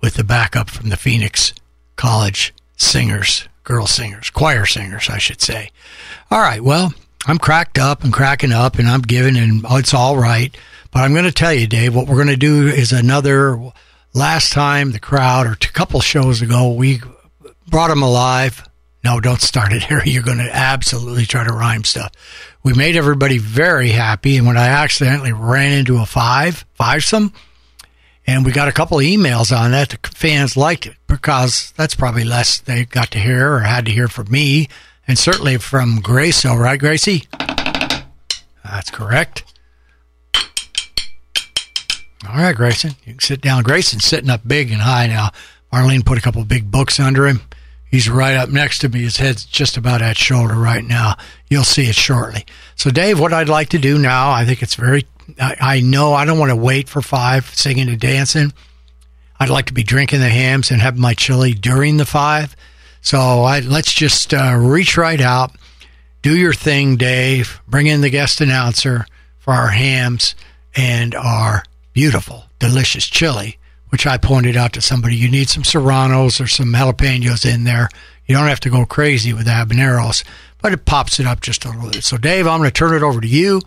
with 0.00 0.14
the 0.14 0.24
backup 0.24 0.70
from 0.70 0.90
the 0.90 0.96
Phoenix 0.96 1.52
College 1.96 2.54
singers, 2.76 3.48
girl 3.64 3.86
singers, 3.86 4.30
choir 4.30 4.66
singers, 4.66 5.08
I 5.10 5.18
should 5.18 5.40
say. 5.40 5.70
All 6.30 6.40
right, 6.40 6.62
well, 6.62 6.92
I'm 7.26 7.38
cracked 7.38 7.78
up 7.78 8.04
and 8.04 8.12
cracking 8.12 8.52
up 8.52 8.78
and 8.78 8.86
I'm 8.86 9.00
giving 9.00 9.36
and 9.36 9.64
it's 9.70 9.94
all 9.94 10.18
right. 10.18 10.54
But 10.90 11.00
I'm 11.00 11.12
going 11.12 11.24
to 11.24 11.32
tell 11.32 11.54
you, 11.54 11.66
Dave, 11.66 11.94
what 11.94 12.06
we're 12.06 12.16
going 12.16 12.28
to 12.28 12.36
do 12.36 12.68
is 12.68 12.92
another 12.92 13.58
last 14.12 14.52
time 14.52 14.92
the 14.92 15.00
crowd, 15.00 15.46
or 15.46 15.52
a 15.52 15.56
couple 15.56 16.00
shows 16.00 16.42
ago, 16.42 16.72
we 16.72 17.00
brought 17.66 17.88
them 17.88 18.02
alive. 18.02 18.62
No, 19.02 19.20
don't 19.20 19.40
start 19.40 19.72
it 19.72 19.84
here. 19.84 20.02
You're 20.04 20.22
going 20.22 20.38
to 20.38 20.54
absolutely 20.54 21.24
try 21.24 21.44
to 21.44 21.52
rhyme 21.52 21.84
stuff. 21.84 22.12
We 22.62 22.74
made 22.74 22.96
everybody 22.96 23.38
very 23.38 23.88
happy. 23.88 24.36
And 24.36 24.46
when 24.46 24.58
I 24.58 24.66
accidentally 24.66 25.32
ran 25.32 25.72
into 25.72 25.98
a 25.98 26.06
five, 26.06 26.66
fivesome, 26.78 27.32
and 28.26 28.44
we 28.44 28.52
got 28.52 28.68
a 28.68 28.72
couple 28.72 28.98
of 28.98 29.04
emails 29.04 29.56
on 29.56 29.70
that, 29.70 29.90
the 29.90 30.08
fans 30.08 30.58
liked 30.58 30.86
it 30.86 30.96
because 31.06 31.72
that's 31.76 31.94
probably 31.94 32.24
less 32.24 32.60
they 32.60 32.84
got 32.84 33.10
to 33.12 33.18
hear 33.18 33.54
or 33.54 33.60
had 33.60 33.86
to 33.86 33.92
hear 33.92 34.08
from 34.08 34.30
me, 34.30 34.68
and 35.08 35.18
certainly 35.18 35.56
from 35.56 36.00
Grace. 36.00 36.44
All 36.44 36.58
right, 36.58 36.78
Gracie? 36.78 37.24
That's 38.62 38.90
correct. 38.90 39.44
All 42.28 42.36
right, 42.36 42.54
Grayson, 42.54 42.90
you 43.04 43.14
can 43.14 43.20
sit 43.20 43.40
down. 43.40 43.62
Grayson's 43.62 44.04
sitting 44.04 44.28
up 44.28 44.46
big 44.46 44.70
and 44.70 44.82
high 44.82 45.06
now. 45.06 45.30
Marlene 45.72 46.04
put 46.04 46.18
a 46.18 46.20
couple 46.20 46.44
big 46.44 46.70
books 46.70 47.00
under 47.00 47.26
him. 47.26 47.40
He's 47.90 48.10
right 48.10 48.36
up 48.36 48.50
next 48.50 48.80
to 48.80 48.88
me. 48.90 49.00
His 49.00 49.16
head's 49.16 49.46
just 49.46 49.78
about 49.78 50.02
at 50.02 50.18
shoulder 50.18 50.54
right 50.54 50.84
now. 50.84 51.16
You'll 51.48 51.64
see 51.64 51.88
it 51.88 51.94
shortly. 51.94 52.44
So, 52.76 52.90
Dave, 52.90 53.18
what 53.18 53.32
I'd 53.32 53.48
like 53.48 53.70
to 53.70 53.78
do 53.78 53.98
now, 53.98 54.30
I 54.30 54.44
think 54.44 54.62
it's 54.62 54.74
very, 54.74 55.06
I, 55.40 55.56
I 55.60 55.80
know 55.80 56.12
I 56.12 56.26
don't 56.26 56.38
want 56.38 56.50
to 56.50 56.56
wait 56.56 56.88
for 56.88 57.00
five 57.00 57.46
singing 57.54 57.88
and 57.88 57.98
dancing. 57.98 58.52
I'd 59.40 59.48
like 59.48 59.66
to 59.66 59.72
be 59.72 59.84
drinking 59.84 60.20
the 60.20 60.28
Hamm's 60.28 60.70
and 60.70 60.82
having 60.82 61.00
my 61.00 61.14
chili 61.14 61.54
during 61.54 61.96
the 61.96 62.04
five. 62.04 62.54
So 63.00 63.18
I, 63.18 63.60
let's 63.60 63.92
just 63.92 64.34
uh, 64.34 64.56
reach 64.60 64.96
right 64.96 65.20
out, 65.20 65.52
do 66.22 66.36
your 66.36 66.52
thing, 66.52 66.96
Dave. 66.96 67.60
Bring 67.66 67.86
in 67.86 68.00
the 68.00 68.10
guest 68.10 68.40
announcer 68.40 69.06
for 69.38 69.52
our 69.52 69.68
Hamm's 69.68 70.34
and 70.74 71.14
our 71.14 71.62
beautiful, 71.92 72.44
delicious 72.58 73.06
chili, 73.06 73.58
which 73.88 74.06
I 74.06 74.18
pointed 74.18 74.56
out 74.56 74.72
to 74.74 74.80
somebody. 74.80 75.16
You 75.16 75.30
need 75.30 75.48
some 75.48 75.64
serranos 75.64 76.40
or 76.40 76.46
some 76.46 76.72
jalapenos 76.72 77.50
in 77.50 77.64
there. 77.64 77.88
You 78.26 78.34
don't 78.34 78.48
have 78.48 78.60
to 78.60 78.70
go 78.70 78.84
crazy 78.84 79.32
with 79.32 79.46
habaneros, 79.46 80.22
but 80.60 80.72
it 80.72 80.84
pops 80.84 81.18
it 81.18 81.26
up 81.26 81.40
just 81.40 81.64
a 81.64 81.70
little 81.70 81.90
bit. 81.90 82.04
So, 82.04 82.18
Dave, 82.18 82.46
I'm 82.46 82.58
going 82.58 82.68
to 82.68 82.74
turn 82.74 82.94
it 82.94 83.02
over 83.02 83.20
to 83.20 83.28
you. 83.28 83.60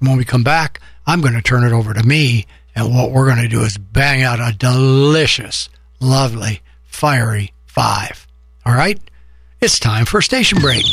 And 0.00 0.08
when 0.08 0.18
we 0.18 0.24
come 0.24 0.44
back, 0.44 0.80
I'm 1.06 1.20
going 1.20 1.34
to 1.34 1.42
turn 1.42 1.64
it 1.64 1.72
over 1.72 1.94
to 1.94 2.02
me. 2.02 2.46
And 2.74 2.94
what 2.94 3.10
we're 3.10 3.26
going 3.26 3.42
to 3.42 3.48
do 3.48 3.62
is 3.62 3.76
bang 3.76 4.22
out 4.22 4.40
a 4.40 4.56
delicious, 4.56 5.68
lovely, 6.00 6.62
fiery 6.84 7.52
five. 7.66 8.27
All 8.68 8.74
right? 8.74 9.00
It's 9.62 9.78
time 9.78 10.04
for 10.04 10.18
a 10.18 10.22
station 10.22 10.60
break. 10.60 10.84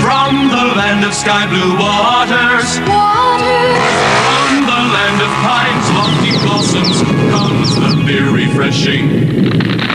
From 0.00 0.48
the 0.48 0.72
land 0.74 1.04
of 1.04 1.12
sky 1.12 1.46
blue 1.46 1.76
waters, 1.76 2.80
waters 2.88 4.00
from 4.24 4.64
the 4.64 4.80
land 4.96 5.20
of 5.20 5.28
pines, 5.44 5.86
lofty 5.92 6.32
blossoms, 6.46 7.02
comes 7.30 7.74
the 7.76 8.04
beer 8.06 8.30
refreshing. 8.30 9.50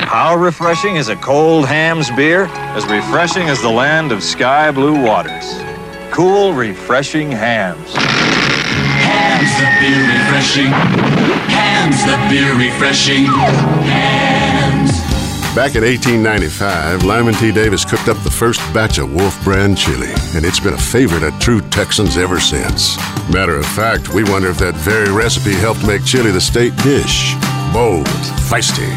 How 0.06 0.36
refreshing 0.36 0.98
is 0.98 1.10
a 1.10 1.16
cold 1.16 1.66
Hamm's 1.66 2.12
beer? 2.12 2.46
As 2.76 2.86
refreshing 2.86 3.50
as 3.50 3.60
the 3.64 3.72
land 3.72 4.12
of 4.12 4.22
sky 4.22 4.70
blue 4.70 5.04
waters. 5.04 5.64
Cool, 6.12 6.54
refreshing 6.54 7.32
Hamm's. 7.32 7.92
Hamm's 9.02 9.52
the 9.58 9.66
beer 9.82 10.06
refreshing. 10.14 10.72
Hamm's 11.50 12.06
the 12.06 12.18
beer 12.30 12.54
refreshing. 12.56 13.26
Hamm's. 13.26 14.51
Back 15.54 15.76
in 15.76 15.84
1895, 15.84 17.04
Lyman 17.04 17.34
T. 17.34 17.52
Davis 17.52 17.84
cooked 17.84 18.08
up 18.08 18.16
the 18.24 18.32
first 18.32 18.62
batch 18.74 19.00
of 19.00 19.14
Wolf 19.14 19.44
brand 19.44 19.78
chili, 19.78 20.08
and 20.34 20.46
it's 20.46 20.62
been 20.62 20.76
a 20.76 20.78
favorite 20.78 21.24
of 21.24 21.38
true 21.42 21.60
Texans 21.60 22.16
ever 22.16 22.40
since. 22.40 22.96
Matter 23.30 23.58
of 23.58 23.66
fact, 23.66 24.14
we 24.14 24.24
wonder 24.24 24.48
if 24.48 24.58
that 24.60 24.76
very 24.76 25.12
recipe 25.12 25.52
helped 25.52 25.86
make 25.86 26.06
chili 26.06 26.32
the 26.32 26.40
state 26.40 26.74
dish. 26.78 27.36
Bold, 27.74 28.08
feisty, 28.48 28.88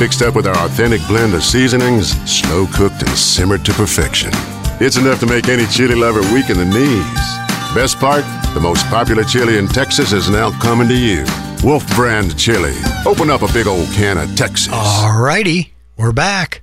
fixed 0.00 0.20
up 0.20 0.34
with 0.34 0.48
our 0.48 0.66
authentic 0.66 1.00
blend 1.06 1.32
of 1.32 1.44
seasonings, 1.44 2.10
slow 2.28 2.66
cooked 2.74 3.02
and 3.02 3.16
simmered 3.16 3.64
to 3.64 3.72
perfection. 3.74 4.32
It's 4.80 4.96
enough 4.96 5.20
to 5.20 5.26
make 5.26 5.48
any 5.48 5.66
chili 5.66 5.94
lover 5.94 6.22
weak 6.34 6.50
in 6.50 6.58
the 6.58 6.64
knees. 6.64 7.72
Best 7.72 8.00
part, 8.00 8.24
the 8.52 8.60
most 8.60 8.84
popular 8.86 9.22
chili 9.22 9.58
in 9.58 9.68
Texas 9.68 10.10
is 10.10 10.28
now 10.28 10.50
coming 10.58 10.88
to 10.88 10.96
you. 10.96 11.24
Wolf 11.62 11.86
brand 11.94 12.36
chili. 12.36 12.74
Open 13.06 13.30
up 13.30 13.42
a 13.42 13.52
big 13.52 13.68
old 13.68 13.86
can 13.90 14.18
of 14.18 14.34
Texas. 14.34 14.72
All 14.72 15.16
righty 15.16 15.72
we're 16.00 16.12
back. 16.12 16.62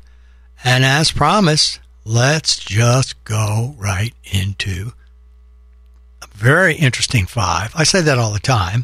And 0.64 0.84
as 0.84 1.12
promised, 1.12 1.80
let's 2.04 2.58
just 2.58 3.24
go 3.24 3.76
right 3.78 4.14
into 4.24 4.94
a 6.24 6.28
very 6.34 6.74
interesting 6.76 7.28
five. 7.28 7.72
I 7.76 7.84
say 7.84 8.02
that 8.02 8.18
all 8.18 8.34
the 8.34 8.40
time. 8.40 8.84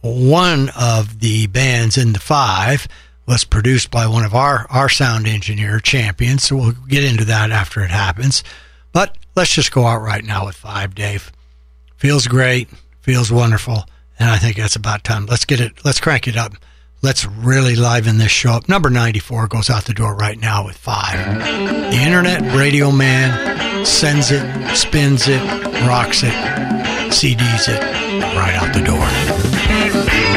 One 0.00 0.70
of 0.76 1.20
the 1.20 1.46
bands 1.46 1.96
in 1.96 2.12
the 2.12 2.18
five 2.18 2.88
was 3.24 3.44
produced 3.44 3.92
by 3.92 4.08
one 4.08 4.24
of 4.24 4.34
our, 4.34 4.66
our 4.68 4.88
sound 4.88 5.28
engineer 5.28 5.78
champions, 5.78 6.42
so 6.42 6.56
we'll 6.56 6.72
get 6.72 7.04
into 7.04 7.24
that 7.26 7.52
after 7.52 7.82
it 7.82 7.90
happens. 7.92 8.42
But 8.90 9.16
let's 9.36 9.54
just 9.54 9.70
go 9.70 9.86
out 9.86 10.02
right 10.02 10.24
now 10.24 10.46
with 10.46 10.56
five, 10.56 10.96
Dave. 10.96 11.30
Feels 11.96 12.26
great, 12.26 12.68
feels 13.00 13.30
wonderful, 13.30 13.84
and 14.18 14.28
I 14.28 14.38
think 14.38 14.56
that's 14.56 14.74
about 14.74 15.04
time. 15.04 15.26
Let's 15.26 15.44
get 15.44 15.60
it, 15.60 15.84
let's 15.84 16.00
crank 16.00 16.26
it 16.26 16.36
up. 16.36 16.54
Let's 17.04 17.26
really 17.26 17.74
liven 17.74 18.18
this 18.18 18.30
show 18.30 18.52
up. 18.52 18.68
Number 18.68 18.88
94 18.88 19.48
goes 19.48 19.68
out 19.68 19.86
the 19.86 19.92
door 19.92 20.14
right 20.14 20.38
now 20.38 20.64
with 20.64 20.76
five. 20.76 21.18
The 21.36 21.98
Internet 21.98 22.54
Radio 22.56 22.92
Man 22.92 23.84
sends 23.84 24.30
it, 24.30 24.76
spins 24.76 25.26
it, 25.26 25.42
rocks 25.84 26.22
it, 26.22 26.32
CDs 27.10 27.68
it 27.68 27.82
right 28.36 28.54
out 28.54 28.72
the 28.72 28.84
door. 28.84 30.31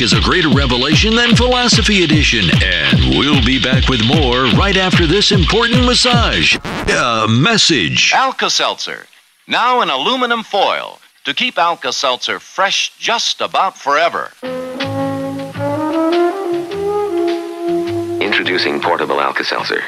is 0.00 0.12
a 0.12 0.20
greater 0.20 0.48
revelation 0.48 1.14
than 1.14 1.36
Philosophy 1.36 2.04
Edition. 2.04 2.44
And 2.62 3.18
we'll 3.18 3.44
be 3.44 3.60
back 3.60 3.88
with 3.88 4.04
more 4.06 4.44
right 4.58 4.76
after 4.76 5.06
this 5.06 5.30
important 5.30 5.84
massage. 5.84 6.56
Uh, 6.64 7.26
message 7.28 8.12
Alka 8.14 8.48
Seltzer, 8.48 9.06
now 9.46 9.82
in 9.82 9.90
aluminum 9.90 10.42
foil 10.42 11.00
to 11.24 11.34
keep 11.34 11.58
Alka 11.58 11.92
Seltzer 11.92 12.40
fresh 12.40 12.96
just 12.98 13.40
about 13.40 13.76
forever. 13.76 14.30
Introducing 18.20 18.80
portable 18.80 19.20
Alka 19.20 19.44
Seltzer. 19.44 19.82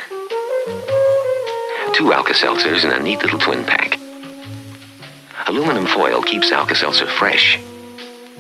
Two 1.95 2.13
Alka 2.13 2.35
Seltzers 2.35 2.85
in 2.85 2.93
a 2.93 3.03
neat 3.03 3.23
little 3.23 3.39
twin 3.39 3.65
pack. 3.65 3.99
Aluminum 5.47 5.87
foil 5.87 6.23
keeps 6.23 6.53
Alka 6.53 6.75
Seltzer 6.75 7.07
fresh 7.07 7.59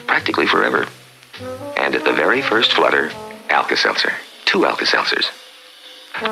practically 0.06 0.46
forever. 0.46 0.86
And 1.76 1.94
at 1.94 2.04
the 2.04 2.12
very 2.12 2.42
first 2.42 2.72
flutter, 2.72 3.12
Alka 3.50 3.76
Seltzer. 3.76 4.14
Two 4.44 4.66
Alka 4.66 4.84
Seltzers. 4.84 5.26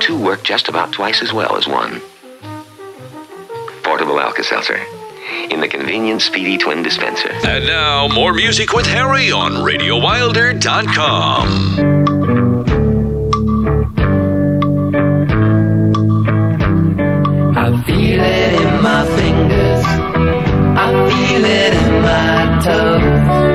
Two 0.01 0.19
work 0.19 0.43
just 0.43 0.69
about 0.69 0.91
twice 0.93 1.23
as 1.23 1.33
well 1.33 1.57
as 1.57 1.69
one. 1.69 2.01
Portable 3.83 4.19
Alka 4.21 4.43
Seltzer. 4.43 4.81
In 5.51 5.61
the 5.61 5.69
convenient 5.69 6.23
Speedy 6.23 6.57
Twin 6.59 6.83
dispenser. 6.83 7.31
And 7.47 7.67
now, 7.67 8.09
more 8.09 8.33
music 8.33 8.73
with 8.73 8.87
Harry 8.87 9.31
on 9.31 9.53
RadioWilder.com. 9.53 12.25
feel 17.87 18.21
it 18.21 18.61
in 18.61 18.83
my 18.83 19.07
fingers. 19.17 19.85
I 20.77 21.09
feel 21.09 21.45
it 21.45 21.73
in 21.75 22.03
my 22.03 22.61
toes. 22.65 23.54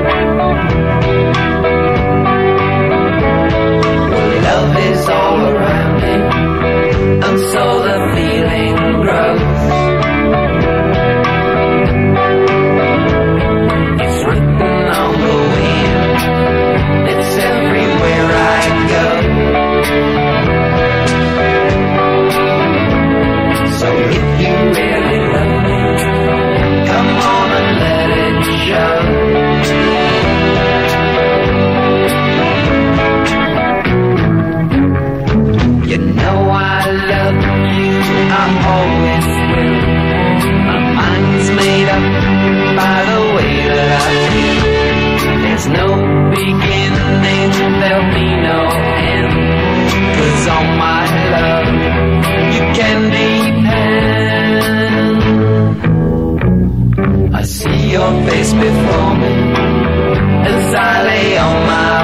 There's 45.60 45.76
no 45.76 45.88
beginning, 46.30 47.50
there'll 47.80 48.14
be 48.14 48.28
no 48.48 48.60
end. 49.12 49.32
Cause 50.16 50.48
on 50.48 50.66
my 50.78 51.04
love, 51.34 51.68
you 52.54 52.64
can 52.78 53.00
depend. 53.12 54.24
I 57.34 57.42
see 57.42 57.90
your 57.92 58.10
face 58.26 58.52
before 58.54 59.14
me 59.20 59.32
as 60.48 60.74
I 60.74 61.02
lay 61.04 61.36
on 61.36 61.66
my 61.66 61.99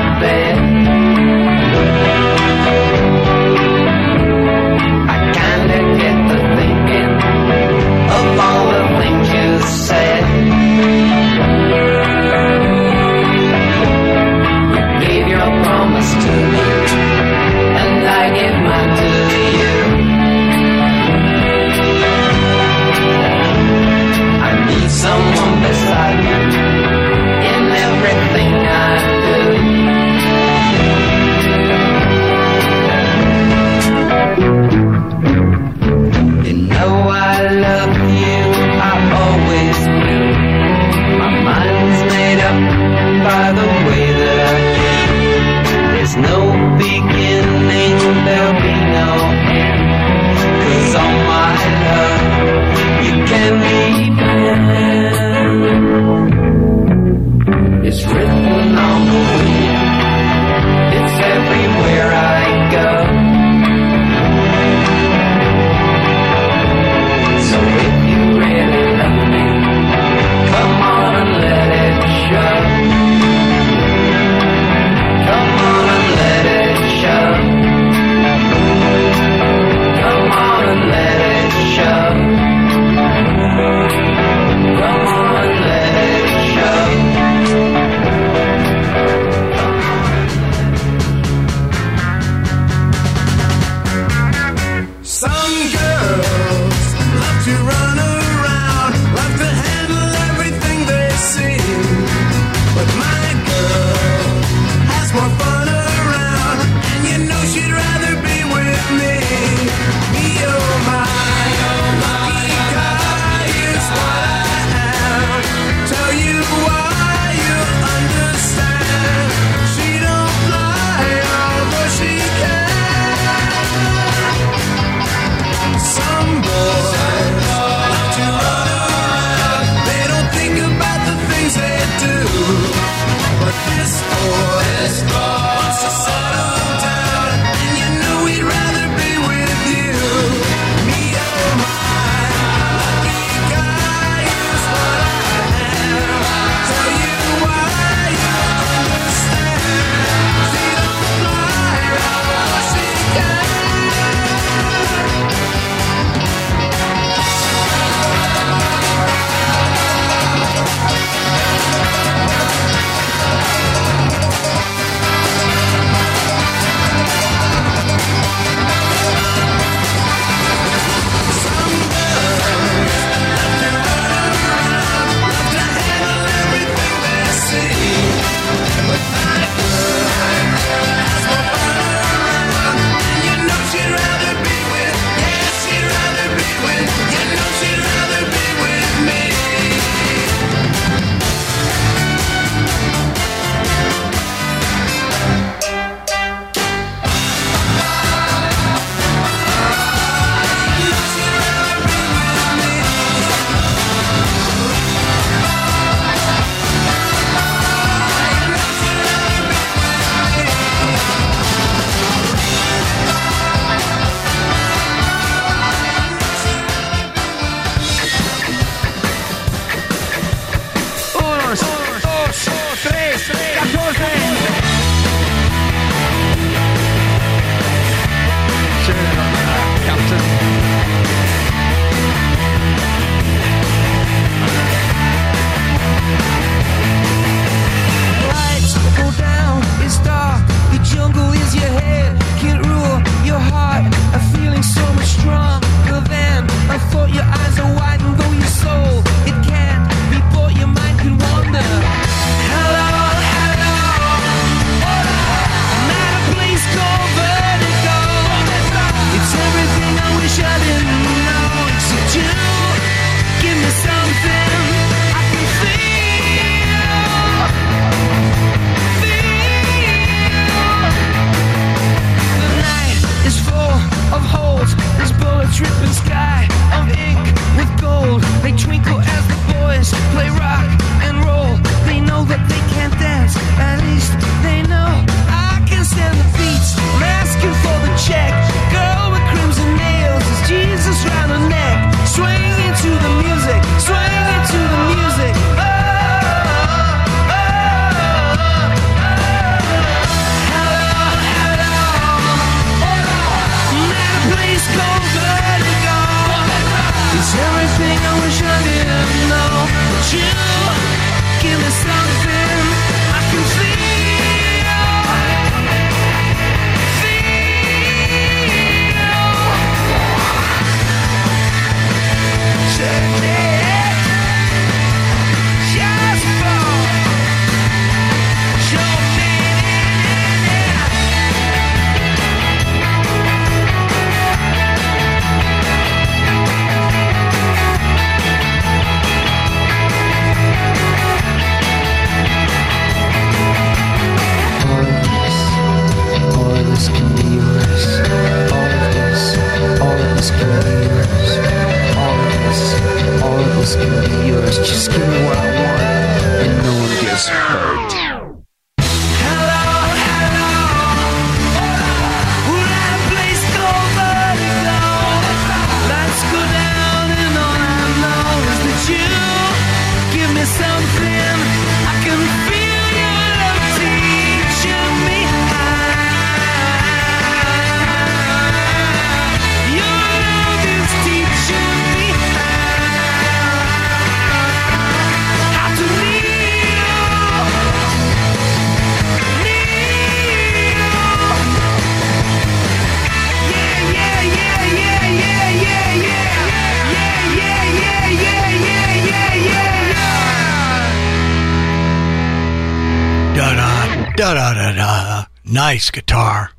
Nice 405.76 405.90
guitar. 405.90 406.52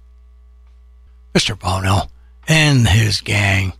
Mr. 1.33 1.57
Bono 1.57 2.11
and 2.47 2.87
his 2.87 3.19
gang 3.21 3.73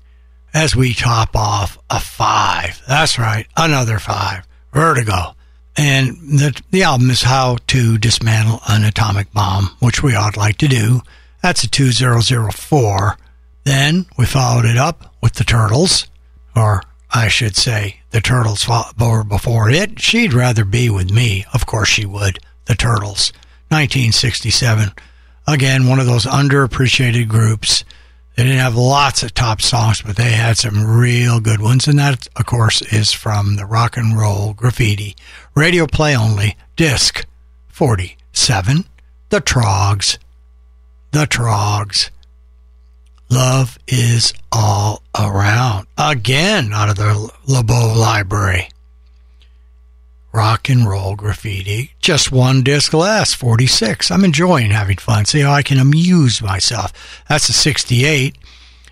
as 0.52 0.76
we 0.76 0.96
top 0.96 1.36
off 1.36 1.78
a 1.92 2.00
five. 2.00 2.82
That's 2.88 3.20
right, 3.20 3.46
another 3.56 4.00
five. 4.00 4.48
Vertigo. 4.74 5.36
And 5.78 6.40
the, 6.40 6.60
the 6.72 6.82
album 6.82 7.12
is 7.12 7.22
How 7.22 7.58
to 7.68 8.00
Dismantle 8.00 8.62
an 8.68 8.84
Atomic 8.84 9.32
Bomb, 9.32 9.66
which 9.80 10.02
we 10.02 10.16
ought 10.16 10.38
like 10.38 10.58
to 10.58 10.68
do. 10.68 11.02
That's 11.44 11.62
a 11.62 11.70
2004. 11.70 13.18
Then 13.64 14.08
we 14.18 14.26
followed 14.26 14.66
it 14.66 14.78
up 14.78 15.14
with 15.22 15.34
the 15.34 15.44
Turtles, 15.44 16.08
or 16.56 16.82
I 17.14 17.28
should 17.28 17.56
say, 17.56 18.00
the 18.10 18.22
Turtles 18.22 18.68
were 18.68 19.24
before 19.24 19.70
it. 19.70 20.02
She'd 20.02 20.34
rather 20.34 20.66
be 20.66 20.90
with 20.90 21.12
me. 21.12 21.46
Of 21.54 21.68
course 21.68 21.90
she 21.90 22.08
would. 22.08 22.40
The 22.66 22.74
Turtles. 22.74 23.32
1967. 23.70 24.94
Again, 25.48 25.88
one 25.88 26.00
of 26.00 26.06
those 26.06 26.26
underappreciated 26.26 27.30
groups. 27.30 27.86
They 28.36 28.44
didn't 28.44 28.60
have 28.60 28.76
lots 28.76 29.24
of 29.24 29.34
top 29.34 29.62
songs, 29.62 30.02
but 30.02 30.18
they 30.18 30.32
had 30.32 30.58
some 30.58 30.86
real 30.86 31.40
good 31.40 31.62
ones. 31.62 31.88
And 31.88 31.98
that, 31.98 32.28
of 32.36 32.46
course, 32.46 32.82
is 32.82 33.14
from 33.14 33.56
the 33.56 33.66
rock 33.66 33.96
and 33.98 34.18
roll 34.18 34.54
graffiti. 34.54 35.16
Radio 35.56 35.88
play 35.88 36.16
only, 36.16 36.58
disc 36.76 37.26
47. 37.70 38.86
The 39.30 39.42
Troggs. 39.42 40.18
The 41.12 41.26
Troggs. 41.26 42.10
Love 43.30 43.78
is 43.88 44.34
all 44.52 45.02
around. 45.18 45.88
Again, 45.98 46.74
out 46.74 46.90
of 46.90 46.96
the 46.98 47.32
LeBeau 47.48 47.94
Library. 47.96 48.70
Rock 50.38 50.70
and 50.70 50.88
roll 50.88 51.16
graffiti. 51.16 51.94
Just 52.00 52.32
one 52.32 52.62
disc 52.62 52.94
less, 52.94 53.34
46. 53.34 54.12
I'm 54.12 54.24
enjoying 54.24 54.70
having 54.70 54.98
fun. 54.98 55.26
See 55.26 55.40
how 55.40 55.52
I 55.52 55.64
can 55.64 55.80
amuse 55.80 56.44
myself. 56.44 56.94
That's 57.28 57.50
a 57.50 57.54
68. 57.54 58.38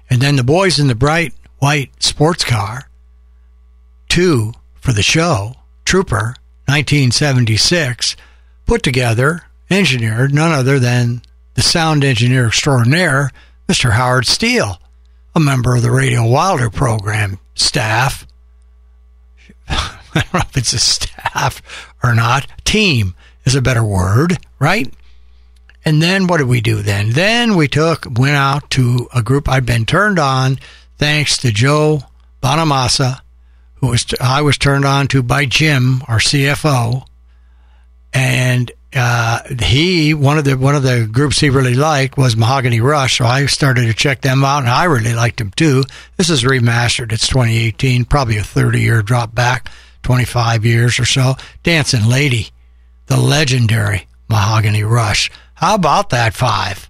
And 0.09 0.23
then 0.23 0.37
the 0.37 0.43
boys 0.43 0.79
in 0.79 0.87
the 0.87 0.95
bright 0.95 1.35
white 1.59 2.01
sports 2.01 2.43
car. 2.43 2.89
Two 4.09 4.53
for 4.81 4.91
the 4.91 5.03
show. 5.03 5.53
Trooper, 5.85 6.33
1976. 6.65 8.15
Put 8.65 8.81
together, 8.81 9.43
engineered, 9.69 10.33
none 10.33 10.51
other 10.51 10.79
than 10.79 11.21
the 11.53 11.61
sound 11.61 12.03
engineer 12.03 12.47
extraordinaire, 12.47 13.29
Mr. 13.67 13.91
Howard 13.91 14.25
Steele, 14.25 14.81
a 15.35 15.39
member 15.39 15.75
of 15.75 15.83
the 15.83 15.91
Radio 15.91 16.27
Wilder 16.27 16.71
program 16.71 17.37
staff. 17.53 18.25
I 20.15 20.21
don't 20.21 20.33
know 20.33 20.39
if 20.41 20.57
it's 20.57 20.73
a 20.73 20.79
staff 20.79 21.93
or 22.03 22.15
not. 22.15 22.47
Team 22.63 23.15
is 23.45 23.55
a 23.55 23.61
better 23.61 23.83
word, 23.83 24.37
right? 24.59 24.93
And 25.83 26.01
then 26.01 26.27
what 26.27 26.37
did 26.37 26.47
we 26.47 26.61
do 26.61 26.81
then? 26.81 27.11
Then 27.11 27.55
we 27.55 27.67
took, 27.67 28.07
went 28.17 28.35
out 28.35 28.69
to 28.71 29.07
a 29.13 29.21
group 29.21 29.47
I'd 29.47 29.65
been 29.65 29.85
turned 29.85 30.17
on 30.17 30.57
thanks 30.97 31.37
to 31.39 31.51
Joe 31.51 32.01
Bonamassa, 32.41 33.21
who 33.75 33.87
was, 33.87 34.05
I 34.19 34.41
was 34.41 34.57
turned 34.57 34.85
on 34.85 35.07
to 35.09 35.21
by 35.21 35.45
Jim, 35.45 36.01
our 36.07 36.17
CFO. 36.17 37.05
And 38.13 38.71
uh, 38.95 39.41
he 39.61 40.13
one 40.13 40.37
of 40.37 40.45
the 40.45 40.57
one 40.57 40.73
of 40.73 40.83
the 40.83 41.07
groups 41.11 41.39
he 41.39 41.49
really 41.49 41.73
liked 41.73 42.17
was 42.17 42.37
Mahogany 42.37 42.79
Rush, 42.79 43.17
so 43.17 43.25
I 43.25 43.45
started 43.47 43.87
to 43.87 43.93
check 43.93 44.21
them 44.21 44.45
out, 44.45 44.59
and 44.59 44.69
I 44.69 44.85
really 44.85 45.13
liked 45.13 45.37
them 45.37 45.51
too. 45.51 45.83
This 46.15 46.29
is 46.29 46.43
remastered; 46.43 47.11
it's 47.11 47.27
2018, 47.27 48.05
probably 48.05 48.37
a 48.37 48.43
30 48.43 48.79
year 48.79 49.01
drop 49.01 49.35
back, 49.35 49.69
25 50.05 50.63
years 50.65 50.99
or 50.99 51.05
so. 51.05 51.35
Dancing 51.63 52.05
Lady, 52.05 52.49
the 53.07 53.17
legendary 53.17 54.07
Mahogany 54.29 54.83
Rush. 54.83 55.31
How 55.55 55.75
about 55.75 56.11
that 56.11 56.33
five? 56.33 56.87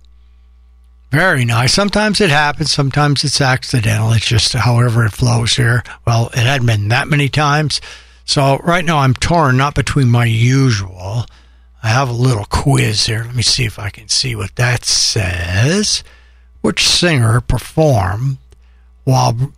Very 1.11 1.45
nice. 1.45 1.73
Sometimes 1.73 2.19
it 2.19 2.29
happens, 2.29 2.71
sometimes 2.71 3.23
it's 3.23 3.39
accidental. 3.39 4.11
It's 4.11 4.27
just 4.27 4.51
however 4.53 5.05
it 5.05 5.13
flows 5.13 5.53
here. 5.53 5.81
Well, 6.05 6.27
it 6.33 6.39
hadn't 6.39 6.67
been 6.67 6.89
that 6.89 7.07
many 7.07 7.29
times. 7.29 7.79
So 8.25 8.57
right 8.57 8.83
now 8.83 8.97
I'm 8.97 9.13
torn, 9.13 9.55
not 9.55 9.75
between 9.75 10.09
my 10.09 10.25
usual 10.25 11.25
I 11.85 11.89
have 11.89 12.09
a 12.09 12.13
little 12.13 12.45
quiz 12.45 13.05
here. 13.05 13.23
Let 13.23 13.35
me 13.35 13.43
see 13.43 13.63
if 13.63 13.77
I 13.77 13.91
can 13.91 14.09
see 14.09 14.35
what 14.35 14.55
that 14.55 14.85
says. 14.85 16.03
Which 16.61 16.89
singer 16.89 17.39
performed 17.41 18.39
while, 19.03 19.53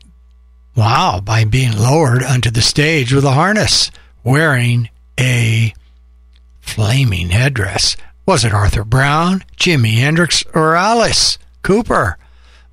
wow, 0.78 1.20
by 1.20 1.44
being 1.44 1.76
lowered 1.76 2.24
onto 2.24 2.52
the 2.52 2.62
stage 2.62 3.12
with 3.12 3.26
a 3.26 3.32
harness, 3.32 3.92
wearing 4.24 4.90
a 5.20 5.74
flaming 6.60 7.30
headdress? 7.30 7.98
Was 8.28 8.46
it 8.46 8.54
Arthur 8.54 8.84
Brown, 8.84 9.44
Jimi 9.58 9.96
Hendrix, 9.96 10.44
or 10.54 10.76
Alice 10.76 11.40
Cooper? 11.64 12.18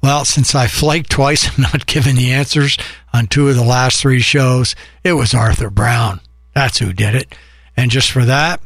Well, 0.03 0.27
since 0.27 0.55
I 0.55 0.67
flaked 0.67 1.11
twice 1.11 1.49
and 1.57 1.61
not 1.61 1.87
given 1.87 2.17
the 2.17 2.31
answers 2.31 2.77
on 3.13 3.27
two 3.27 3.49
of 3.49 3.57
the 3.57 3.65
last 3.65 4.01
three 4.01 4.21
shows, 4.21 4.77
it 5.03 5.15
was 5.15 5.33
Arthur 5.33 5.71
Brown. 5.71 6.21
That's 6.53 6.79
who 6.79 6.93
did 6.93 7.15
it. 7.15 7.35
And 7.77 7.91
just 7.91 8.13
for 8.13 8.25
that, 8.27 8.61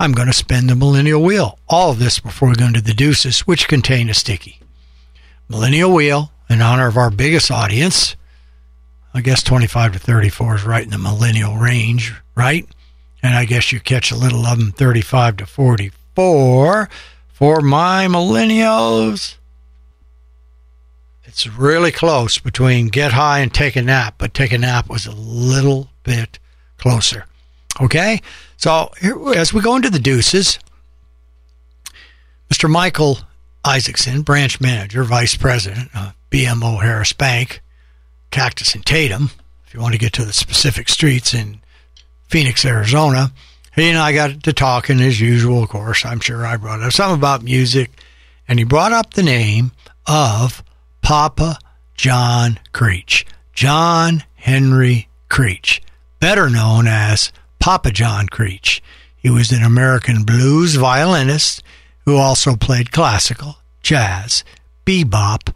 I'm 0.00 0.12
going 0.12 0.26
to 0.26 0.34
spin 0.34 0.66
the 0.66 0.74
Millennial 0.74 1.22
Wheel. 1.22 1.58
All 1.68 1.92
of 1.92 1.98
this 1.98 2.18
before 2.18 2.48
we 2.48 2.54
go 2.56 2.66
into 2.66 2.80
the 2.80 2.92
deuces, 2.92 3.40
which 3.40 3.68
contain 3.68 4.10
a 4.10 4.14
sticky. 4.14 4.58
Millennial 5.48 5.92
Wheel, 5.92 6.32
in 6.48 6.60
honor 6.60 6.88
of 6.88 6.96
our 6.96 7.10
biggest 7.10 7.50
audience. 7.50 8.16
I 9.12 9.20
guess 9.22 9.42
25 9.42 9.94
to 9.94 9.98
34 9.98 10.56
is 10.56 10.64
right 10.64 10.84
in 10.84 10.90
the 10.90 10.98
millennial 10.98 11.56
range, 11.56 12.14
right? 12.34 12.66
And 13.22 13.34
I 13.34 13.44
guess 13.44 13.72
you 13.72 13.80
catch 13.80 14.10
a 14.10 14.16
little 14.16 14.46
of 14.46 14.58
them 14.58 14.72
35 14.72 15.38
to 15.38 15.46
44 15.46 16.88
for 17.28 17.60
my 17.60 18.06
millennials. 18.06 19.36
It's 21.24 21.46
really 21.46 21.92
close 21.92 22.38
between 22.38 22.88
Get 22.88 23.12
High 23.12 23.40
and 23.40 23.52
Take 23.52 23.76
a 23.76 23.82
Nap, 23.82 24.14
but 24.18 24.34
Take 24.34 24.52
a 24.52 24.58
Nap 24.58 24.88
was 24.88 25.06
a 25.06 25.12
little 25.12 25.90
bit 26.02 26.38
closer. 26.76 27.26
Okay? 27.80 28.20
So 28.56 28.90
here, 29.00 29.16
as 29.34 29.52
we 29.52 29.60
go 29.60 29.76
into 29.76 29.90
the 29.90 29.98
deuces, 29.98 30.58
Mr. 32.52 32.68
Michael 32.68 33.18
Isaacson, 33.64 34.22
branch 34.22 34.60
manager, 34.60 35.04
vice 35.04 35.36
president 35.36 35.90
of 35.94 36.14
BMO 36.30 36.82
Harris 36.82 37.12
Bank, 37.12 37.62
Cactus 38.30 38.74
and 38.74 38.84
Tatum, 38.84 39.30
if 39.66 39.74
you 39.74 39.80
want 39.80 39.92
to 39.92 39.98
get 39.98 40.12
to 40.14 40.24
the 40.24 40.32
specific 40.32 40.88
streets 40.88 41.34
in 41.34 41.60
Phoenix, 42.28 42.64
Arizona, 42.64 43.32
he 43.74 43.88
and 43.88 43.98
I 43.98 44.12
got 44.12 44.42
to 44.44 44.52
talking 44.52 45.00
as 45.00 45.20
usual, 45.20 45.62
of 45.62 45.68
course. 45.68 46.04
I'm 46.04 46.20
sure 46.20 46.44
I 46.44 46.56
brought 46.56 46.82
up 46.82 46.92
something 46.92 47.18
about 47.18 47.42
music, 47.42 47.90
and 48.48 48.58
he 48.58 48.64
brought 48.64 48.92
up 48.92 49.14
the 49.14 49.22
name 49.22 49.72
of 50.06 50.62
Papa 51.02 51.58
John 51.94 52.58
Creach, 52.72 53.24
John 53.52 54.24
Henry 54.34 55.08
Creach, 55.28 55.80
better 56.18 56.50
known 56.50 56.86
as 56.86 57.32
Papa 57.58 57.90
John 57.90 58.26
Creach. 58.26 58.80
He 59.16 59.30
was 59.30 59.52
an 59.52 59.62
American 59.62 60.24
blues 60.24 60.76
violinist 60.76 61.62
who 62.04 62.16
also 62.16 62.56
played 62.56 62.90
classical, 62.90 63.58
jazz, 63.82 64.44
bebop, 64.84 65.54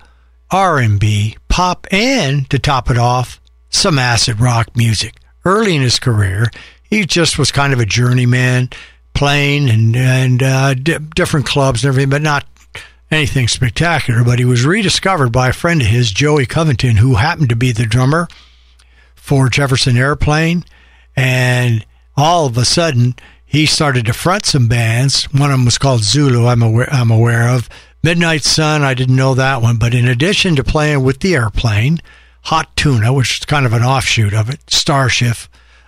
R&B, 0.54 1.36
pop, 1.48 1.84
and 1.90 2.48
to 2.48 2.60
top 2.60 2.88
it 2.88 2.96
off, 2.96 3.40
some 3.70 3.98
acid 3.98 4.38
rock 4.38 4.76
music. 4.76 5.16
Early 5.44 5.74
in 5.74 5.82
his 5.82 5.98
career, 5.98 6.46
he 6.84 7.06
just 7.06 7.40
was 7.40 7.50
kind 7.50 7.72
of 7.72 7.80
a 7.80 7.84
journeyman, 7.84 8.70
playing 9.14 9.68
and 9.68 9.96
and 9.96 10.40
uh, 10.44 10.74
di- 10.74 10.98
different 11.16 11.44
clubs 11.44 11.82
and 11.82 11.88
everything, 11.88 12.10
but 12.10 12.22
not 12.22 12.46
anything 13.10 13.48
spectacular. 13.48 14.22
But 14.22 14.38
he 14.38 14.44
was 14.44 14.64
rediscovered 14.64 15.32
by 15.32 15.48
a 15.48 15.52
friend 15.52 15.80
of 15.80 15.88
his, 15.88 16.12
Joey 16.12 16.46
Covington, 16.46 16.98
who 16.98 17.16
happened 17.16 17.48
to 17.48 17.56
be 17.56 17.72
the 17.72 17.84
drummer 17.84 18.28
for 19.16 19.48
Jefferson 19.48 19.96
Airplane, 19.96 20.64
and 21.16 21.84
all 22.16 22.46
of 22.46 22.56
a 22.56 22.64
sudden 22.64 23.16
he 23.44 23.66
started 23.66 24.06
to 24.06 24.12
front 24.12 24.46
some 24.46 24.68
bands. 24.68 25.24
One 25.32 25.50
of 25.50 25.58
them 25.58 25.64
was 25.64 25.78
called 25.78 26.04
Zulu. 26.04 26.46
I'm 26.46 26.62
aware. 26.62 26.88
I'm 26.92 27.10
aware 27.10 27.48
of 27.48 27.68
Midnight 28.04 28.44
Sun. 28.44 28.82
I 28.82 28.92
didn't 28.92 29.16
know 29.16 29.32
that 29.32 29.62
one, 29.62 29.78
but 29.78 29.94
in 29.94 30.06
addition 30.06 30.56
to 30.56 30.62
playing 30.62 31.02
with 31.02 31.20
the 31.20 31.34
airplane, 31.34 32.00
Hot 32.42 32.76
Tuna, 32.76 33.14
which 33.14 33.38
is 33.38 33.46
kind 33.46 33.64
of 33.64 33.72
an 33.72 33.82
offshoot 33.82 34.34
of 34.34 34.50
it, 34.50 34.60
Starship, 34.70 35.38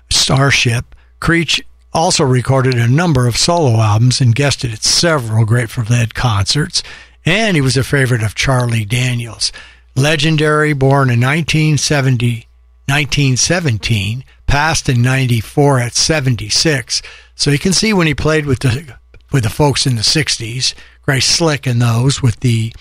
Starship, 0.09 0.95
Creach 1.21 1.61
also 1.93 2.25
recorded 2.25 2.77
a 2.77 2.89
number 2.89 3.27
of 3.27 3.37
solo 3.37 3.81
albums 3.81 4.23
and 4.23 4.35
guested 4.35 4.73
at 4.73 4.83
several 4.83 5.45
Grateful 5.45 5.85
Dead 5.85 6.15
concerts, 6.15 6.83
and 7.27 7.55
he 7.55 7.61
was 7.61 7.77
a 7.77 7.85
favorite 7.85 8.23
of 8.23 8.35
Charlie 8.35 8.87
Daniels. 8.87 9.53
Legendary, 9.95 10.73
born 10.73 11.11
in 11.11 11.21
1970, 11.21 12.47
1917, 12.87 14.25
passed 14.47 14.89
in 14.89 15.03
94 15.03 15.81
at 15.81 15.95
76. 15.95 17.03
So 17.35 17.51
you 17.51 17.59
can 17.59 17.75
see 17.75 17.93
when 17.93 18.07
he 18.07 18.15
played 18.15 18.47
with 18.47 18.61
the 18.61 18.95
with 19.33 19.45
the 19.45 19.51
folks 19.51 19.87
in 19.87 19.97
the 19.97 20.03
60s, 20.03 20.75
Grace 21.03 21.27
Slick 21.27 21.67
and 21.67 21.81
those 21.81 22.23
with 22.23 22.41
the 22.41 22.73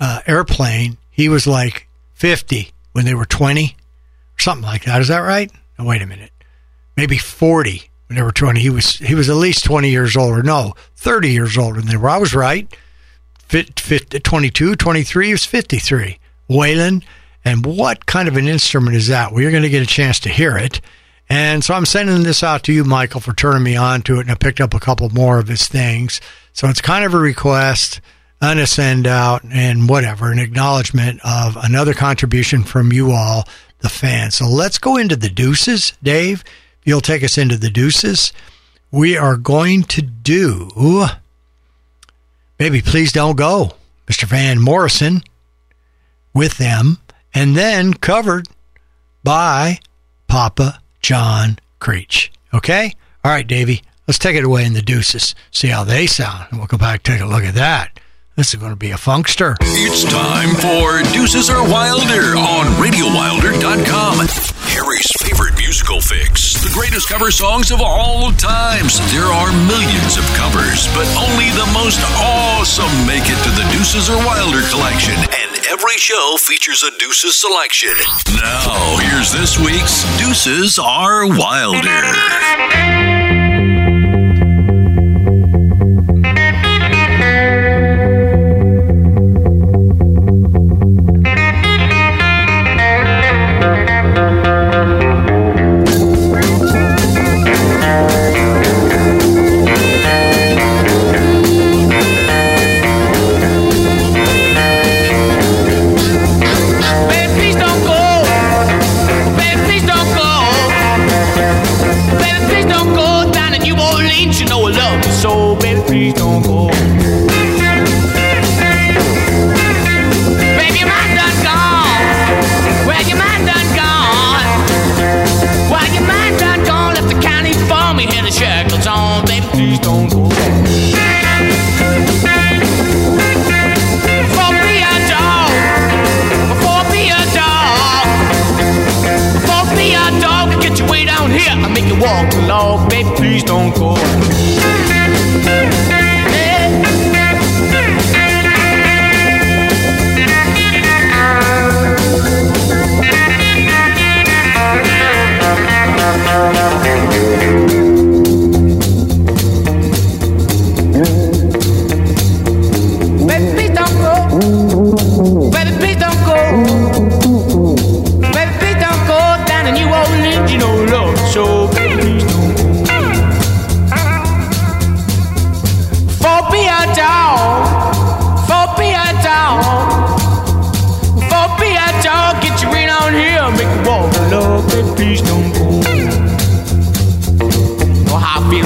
uh, 0.00 0.20
airplane, 0.26 0.96
he 1.10 1.28
was 1.28 1.46
like 1.46 1.88
50 2.14 2.72
when 2.92 3.04
they 3.04 3.14
were 3.14 3.24
20 3.24 3.76
or 4.36 4.40
something 4.40 4.64
like 4.64 4.84
that. 4.84 5.00
Is 5.00 5.08
that 5.08 5.18
right? 5.18 5.50
No, 5.78 5.84
wait 5.84 6.02
a 6.02 6.06
minute. 6.06 6.32
Maybe 6.96 7.18
40 7.18 7.90
when 8.08 8.16
they 8.16 8.22
were 8.22 8.32
20. 8.32 8.60
He 8.60 8.70
was 8.70 8.96
he 8.96 9.14
was 9.14 9.30
at 9.30 9.36
least 9.36 9.64
20 9.64 9.90
years 9.90 10.16
older. 10.16 10.42
No, 10.42 10.74
30 10.96 11.30
years 11.30 11.56
older 11.56 11.80
than 11.80 11.90
they 11.90 11.96
were. 11.96 12.10
I 12.10 12.18
was 12.18 12.34
right. 12.34 12.68
Fit, 13.38 13.78
fit, 13.80 14.24
22, 14.24 14.76
23, 14.76 15.26
he 15.26 15.32
was 15.32 15.44
53. 15.44 16.18
Waylon, 16.48 17.02
and 17.44 17.66
what 17.66 18.06
kind 18.06 18.28
of 18.28 18.36
an 18.36 18.48
instrument 18.48 18.96
is 18.96 19.08
that? 19.08 19.32
Well, 19.32 19.42
you're 19.42 19.50
going 19.50 19.62
to 19.62 19.68
get 19.68 19.82
a 19.82 19.86
chance 19.86 20.20
to 20.20 20.28
hear 20.28 20.56
it. 20.56 20.80
And 21.32 21.64
so 21.64 21.72
I'm 21.72 21.86
sending 21.86 22.24
this 22.24 22.42
out 22.42 22.62
to 22.64 22.74
you, 22.74 22.84
Michael, 22.84 23.22
for 23.22 23.32
turning 23.32 23.62
me 23.62 23.74
on 23.74 24.02
to 24.02 24.18
it. 24.18 24.20
And 24.20 24.30
I 24.30 24.34
picked 24.34 24.60
up 24.60 24.74
a 24.74 24.78
couple 24.78 25.08
more 25.08 25.38
of 25.38 25.48
his 25.48 25.66
things. 25.66 26.20
So 26.52 26.68
it's 26.68 26.82
kind 26.82 27.06
of 27.06 27.14
a 27.14 27.18
request 27.18 28.02
and 28.42 28.60
a 28.60 28.66
send 28.66 29.06
out 29.06 29.42
and 29.50 29.88
whatever, 29.88 30.30
an 30.30 30.38
acknowledgement 30.38 31.20
of 31.24 31.56
another 31.56 31.94
contribution 31.94 32.64
from 32.64 32.92
you 32.92 33.12
all, 33.12 33.48
the 33.78 33.88
fans. 33.88 34.34
So 34.34 34.46
let's 34.46 34.76
go 34.76 34.98
into 34.98 35.16
the 35.16 35.30
deuces, 35.30 35.94
Dave. 36.02 36.44
You'll 36.84 37.00
take 37.00 37.24
us 37.24 37.38
into 37.38 37.56
the 37.56 37.70
deuces. 37.70 38.34
We 38.90 39.16
are 39.16 39.38
going 39.38 39.84
to 39.84 40.02
do 40.02 41.06
Baby 42.58 42.82
Please 42.82 43.10
Don't 43.10 43.38
Go, 43.38 43.70
Mr. 44.06 44.24
Van 44.24 44.60
Morrison 44.60 45.22
with 46.34 46.58
them, 46.58 46.98
and 47.32 47.56
then 47.56 47.94
covered 47.94 48.48
by 49.24 49.78
Papa 50.28 50.81
John 51.02 51.58
Creach. 51.80 52.30
Okay? 52.54 52.94
All 53.24 53.32
right, 53.32 53.46
Davey, 53.46 53.82
let's 54.06 54.18
take 54.18 54.36
it 54.36 54.44
away 54.44 54.64
in 54.64 54.72
the 54.72 54.82
deuces, 54.82 55.34
see 55.50 55.68
how 55.68 55.84
they 55.84 56.06
sound, 56.06 56.46
and 56.50 56.58
we'll 56.58 56.66
go 56.66 56.78
back 56.78 57.02
take 57.02 57.20
a 57.20 57.26
look 57.26 57.44
at 57.44 57.54
that. 57.54 58.00
This 58.34 58.54
is 58.54 58.60
going 58.60 58.72
to 58.72 58.76
be 58.80 58.92
a 58.92 58.96
funkster. 58.96 59.56
It's 59.60 60.04
time 60.08 60.56
for 60.56 61.04
Deuces 61.12 61.50
Are 61.50 61.68
Wilder 61.68 62.32
on 62.32 62.64
RadioWilder.com. 62.80 64.24
Harry's 64.72 65.12
favorite 65.20 65.52
musical 65.58 66.00
fix. 66.00 66.56
The 66.64 66.72
greatest 66.72 67.10
cover 67.10 67.30
songs 67.30 67.70
of 67.70 67.82
all 67.82 68.32
times. 68.32 68.96
There 69.12 69.28
are 69.28 69.52
millions 69.68 70.16
of 70.16 70.24
covers, 70.32 70.88
but 70.96 71.04
only 71.20 71.52
the 71.52 71.68
most 71.76 72.00
awesome 72.24 72.88
make 73.04 73.28
it 73.28 73.36
to 73.44 73.52
the 73.52 73.68
Deuces 73.76 74.08
Are 74.08 74.24
Wilder 74.24 74.64
collection. 74.72 75.12
And 75.12 75.66
every 75.68 75.98
show 76.00 76.36
features 76.40 76.82
a 76.82 76.90
Deuces 76.96 77.38
selection. 77.38 77.92
Now, 78.40 78.96
here's 79.12 79.30
this 79.30 79.60
week's 79.60 80.08
Deuces 80.16 80.78
Are 80.78 81.28
Wilder. 81.28 82.00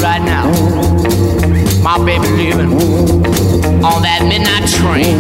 right 0.03 0.23
now. 0.23 0.47
My 1.83 1.99
baby's 2.05 2.31
leaving 2.33 2.73
on 3.85 4.03
that 4.03 4.23
midnight 4.27 4.67
train, 4.69 5.17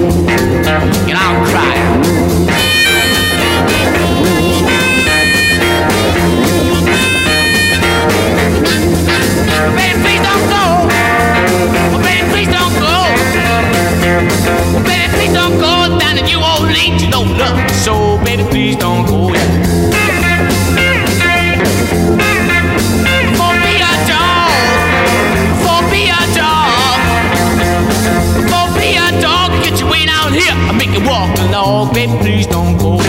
and 1.08 1.16
I'm 1.16 1.44
crying. 1.50 1.86
Baby, 9.76 9.98
please 10.02 10.22
don't 10.26 10.46
go. 10.50 10.64
Well, 11.92 12.02
baby, 12.02 12.24
please 12.30 12.50
don't 12.50 12.74
go. 12.80 12.96
Well, 14.72 14.82
baby, 14.84 15.06
please 15.14 15.32
don't 15.32 15.58
go 15.58 15.98
down 15.98 16.16
to 16.16 16.22
New 16.22 16.40
Orleans. 16.40 17.02
You 17.02 17.10
don't 17.10 17.36
love, 17.38 17.70
so 17.70 18.18
baby, 18.24 18.44
please 18.44 18.76
don't. 18.76 18.95
Dog, 31.56 31.94
babe, 31.94 32.10
please 32.20 32.46
don't 32.46 32.76
go 32.76 33.05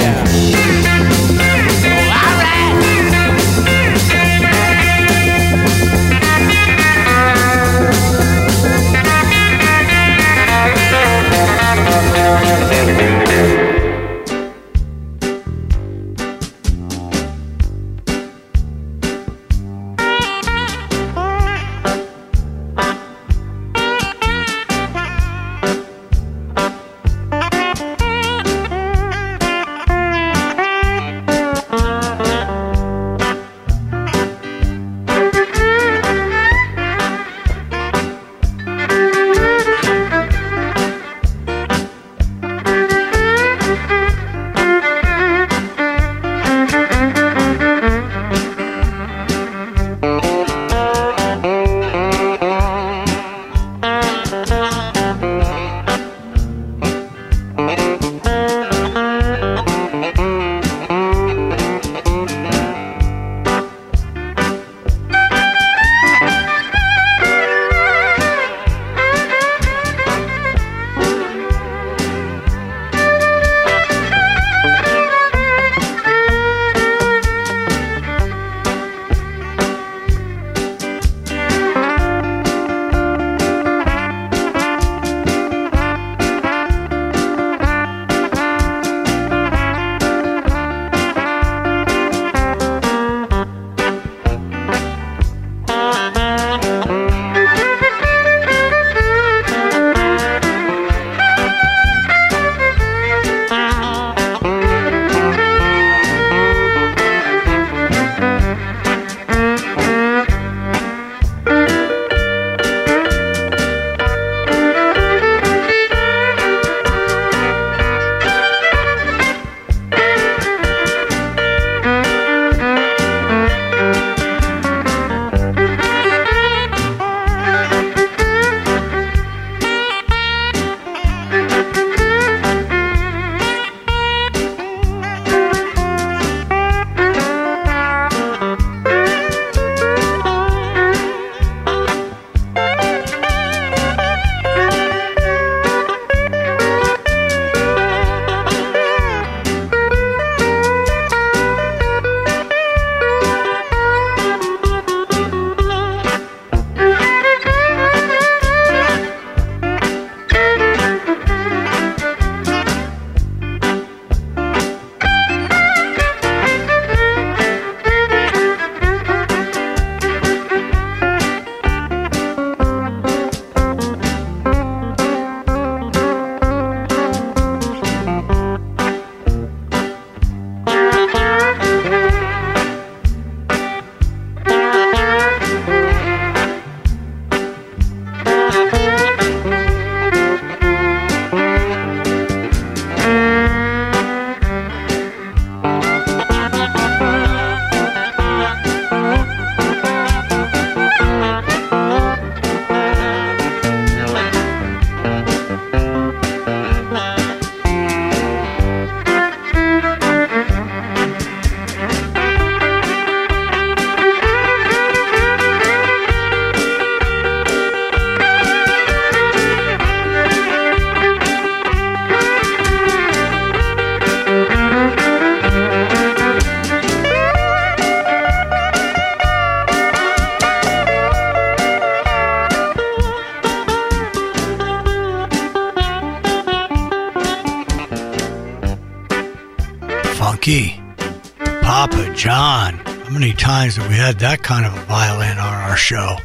had 244.07 244.19
that 244.19 244.41
kind 244.41 244.65
of 244.65 244.73
a 244.73 244.85
violin 244.85 245.37
on 245.37 245.53
our 245.53 245.75
show? 245.75 246.15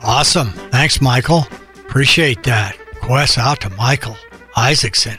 Awesome. 0.00 0.48
Thanks, 0.50 1.00
Michael. 1.00 1.46
Appreciate 1.76 2.42
that. 2.42 2.76
Request 2.94 3.38
out 3.38 3.60
to 3.60 3.70
Michael 3.70 4.16
Isaacson, 4.56 5.16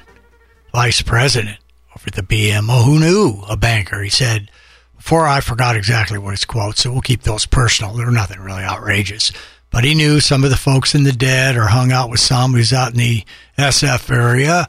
Vice 0.73 1.01
President 1.01 1.57
over 1.95 2.09
the 2.11 2.23
BMO. 2.23 2.83
Who 2.83 2.99
knew 2.99 3.41
a 3.47 3.55
banker? 3.55 4.03
He 4.03 4.09
said, 4.09 4.51
before 4.97 5.27
I 5.27 5.39
forgot 5.39 5.77
exactly 5.77 6.17
what 6.17 6.31
his 6.31 6.43
quote, 6.43 6.77
so 6.77 6.91
we'll 6.91 6.99
keep 6.99 7.21
those 7.21 7.45
personal. 7.45 7.93
They're 7.93 8.11
nothing 8.11 8.41
really 8.41 8.63
outrageous. 8.63 9.31
But 9.69 9.85
he 9.85 9.95
knew 9.95 10.19
some 10.19 10.43
of 10.43 10.49
the 10.49 10.57
folks 10.57 10.93
in 10.93 11.03
the 11.05 11.13
dead 11.13 11.55
or 11.55 11.67
hung 11.67 11.93
out 11.93 12.09
with 12.09 12.19
some 12.19 12.51
who's 12.51 12.73
out 12.73 12.91
in 12.91 12.97
the 12.97 13.23
SF 13.57 14.13
area 14.13 14.67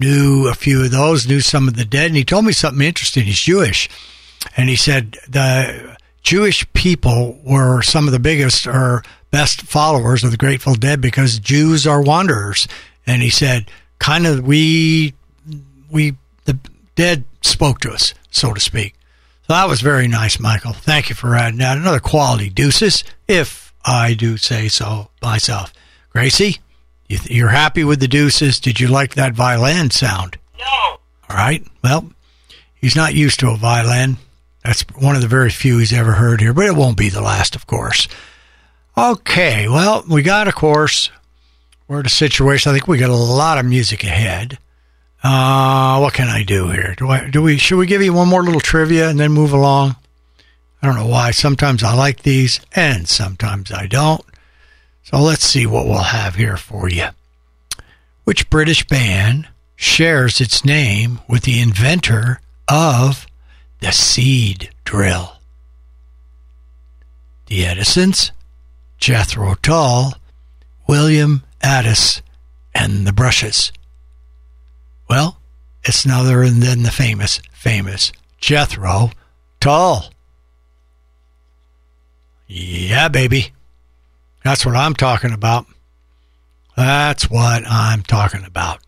knew 0.00 0.48
a 0.48 0.54
few 0.54 0.82
of 0.82 0.90
those, 0.90 1.28
knew 1.28 1.40
some 1.40 1.68
of 1.68 1.76
the 1.76 1.84
dead, 1.84 2.06
and 2.06 2.16
he 2.16 2.24
told 2.24 2.44
me 2.44 2.52
something 2.52 2.84
interesting. 2.84 3.22
He's 3.22 3.38
Jewish, 3.38 3.88
and 4.56 4.68
he 4.68 4.74
said 4.74 5.18
the 5.28 5.96
Jewish 6.22 6.70
people 6.72 7.38
were 7.44 7.82
some 7.82 8.06
of 8.06 8.12
the 8.12 8.18
biggest 8.18 8.66
or 8.66 9.02
best 9.30 9.62
followers 9.62 10.24
of 10.24 10.30
the 10.30 10.36
Grateful 10.36 10.74
Dead 10.74 11.00
because 11.00 11.38
Jews 11.38 11.86
are 11.86 12.02
wanderers, 12.02 12.68
and 13.06 13.22
he 13.22 13.30
said 13.30 13.70
kind 13.98 14.26
of 14.26 14.46
we 14.46 15.14
we 15.90 16.14
the 16.44 16.58
dead 16.94 17.24
spoke 17.42 17.80
to 17.80 17.90
us, 17.90 18.14
so 18.30 18.52
to 18.52 18.60
speak. 18.60 18.94
So 19.46 19.54
that 19.54 19.68
was 19.68 19.80
very 19.80 20.08
nice, 20.08 20.38
Michael. 20.38 20.72
Thank 20.72 21.08
you 21.08 21.14
for 21.14 21.34
adding 21.34 21.58
that. 21.60 21.78
Another 21.78 22.00
quality 22.00 22.50
deuces, 22.50 23.04
if 23.26 23.72
I 23.84 24.14
do 24.14 24.36
say 24.36 24.68
so 24.68 25.08
myself. 25.22 25.72
Gracie? 26.10 26.58
You 27.08 27.46
are 27.46 27.50
happy 27.50 27.84
with 27.84 28.00
the 28.00 28.08
deuces? 28.08 28.60
Did 28.60 28.80
you 28.80 28.88
like 28.88 29.14
that 29.14 29.32
violin 29.32 29.90
sound? 29.90 30.36
No. 30.58 30.64
All 31.30 31.36
right. 31.36 31.66
Well, 31.82 32.10
he's 32.74 32.94
not 32.94 33.14
used 33.14 33.40
to 33.40 33.48
a 33.48 33.56
violin. 33.56 34.18
That's 34.68 34.82
one 34.98 35.16
of 35.16 35.22
the 35.22 35.28
very 35.28 35.48
few 35.48 35.78
he's 35.78 35.94
ever 35.94 36.12
heard 36.12 36.42
here, 36.42 36.52
but 36.52 36.66
it 36.66 36.76
won't 36.76 36.98
be 36.98 37.08
the 37.08 37.22
last, 37.22 37.56
of 37.56 37.66
course. 37.66 38.06
Okay. 38.98 39.66
Well, 39.66 40.04
we 40.06 40.20
got, 40.20 40.46
of 40.46 40.56
course, 40.56 41.10
we're 41.88 42.00
in 42.00 42.06
a 42.06 42.10
situation. 42.10 42.68
I 42.68 42.74
think 42.74 42.86
we 42.86 42.98
got 42.98 43.08
a 43.08 43.16
lot 43.16 43.56
of 43.56 43.64
music 43.64 44.04
ahead. 44.04 44.58
Uh, 45.22 46.00
what 46.00 46.12
can 46.12 46.28
I 46.28 46.42
do 46.42 46.68
here? 46.68 46.94
Do 46.98 47.08
I 47.08 47.30
do 47.30 47.40
we 47.40 47.56
should 47.56 47.78
we 47.78 47.86
give 47.86 48.02
you 48.02 48.12
one 48.12 48.28
more 48.28 48.42
little 48.42 48.60
trivia 48.60 49.08
and 49.08 49.18
then 49.18 49.32
move 49.32 49.54
along? 49.54 49.96
I 50.82 50.86
don't 50.86 50.96
know 50.96 51.06
why. 51.06 51.30
Sometimes 51.30 51.82
I 51.82 51.94
like 51.94 52.20
these 52.20 52.60
and 52.74 53.08
sometimes 53.08 53.72
I 53.72 53.86
don't. 53.86 54.22
So 55.02 55.18
let's 55.18 55.46
see 55.46 55.64
what 55.64 55.86
we'll 55.86 55.96
have 55.96 56.34
here 56.34 56.58
for 56.58 56.90
you. 56.90 57.08
Which 58.24 58.50
British 58.50 58.86
band 58.86 59.48
shares 59.76 60.42
its 60.42 60.62
name 60.62 61.20
with 61.26 61.44
the 61.44 61.58
inventor 61.58 62.42
of 62.68 63.26
the 63.80 63.92
seed 63.92 64.70
drill? 64.84 65.34
The 67.46 67.64
Edisons, 67.64 68.32
Jethro 68.98 69.54
Tull, 69.54 70.14
William 70.86 71.44
Addis, 71.62 72.22
and 72.74 73.06
the 73.06 73.12
Brushes. 73.12 73.72
Well, 75.08 75.38
it's 75.84 76.04
none 76.04 76.26
other 76.26 76.48
than 76.48 76.82
the 76.82 76.90
famous, 76.90 77.40
famous 77.52 78.12
Jethro 78.38 79.10
Tull. 79.60 80.10
Yeah, 82.46 83.08
baby. 83.08 83.52
That's 84.44 84.64
what 84.64 84.76
I'm 84.76 84.94
talking 84.94 85.32
about. 85.32 85.66
That's 86.76 87.28
what 87.28 87.64
I'm 87.66 88.02
talking 88.02 88.44
about. 88.44 88.80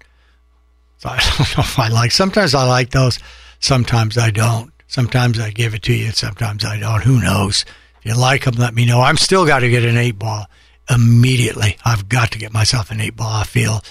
So 0.98 1.08
I 1.10 1.16
don't 1.16 1.56
know 1.56 1.62
if 1.64 1.78
I 1.78 1.88
like. 1.88 2.12
Sometimes 2.12 2.54
I 2.54 2.64
like 2.64 2.90
those. 2.90 3.18
Sometimes 3.58 4.16
I 4.16 4.30
don't. 4.30 4.72
Sometimes 4.90 5.38
I 5.38 5.50
give 5.50 5.72
it 5.72 5.82
to 5.82 5.94
you. 5.94 6.10
Sometimes 6.10 6.64
I 6.64 6.76
don't. 6.80 7.04
Who 7.04 7.22
knows? 7.22 7.64
If 8.00 8.06
you 8.06 8.20
like 8.20 8.42
them, 8.42 8.56
let 8.56 8.74
me 8.74 8.84
know. 8.84 9.00
I'm 9.00 9.16
still 9.16 9.46
got 9.46 9.60
to 9.60 9.70
get 9.70 9.84
an 9.84 9.96
eight 9.96 10.18
ball 10.18 10.46
immediately. 10.90 11.76
I've 11.84 12.08
got 12.08 12.32
to 12.32 12.38
get 12.38 12.52
myself 12.52 12.90
an 12.90 13.00
eight 13.00 13.14
ball. 13.14 13.30
I 13.32 13.44
feel 13.44 13.84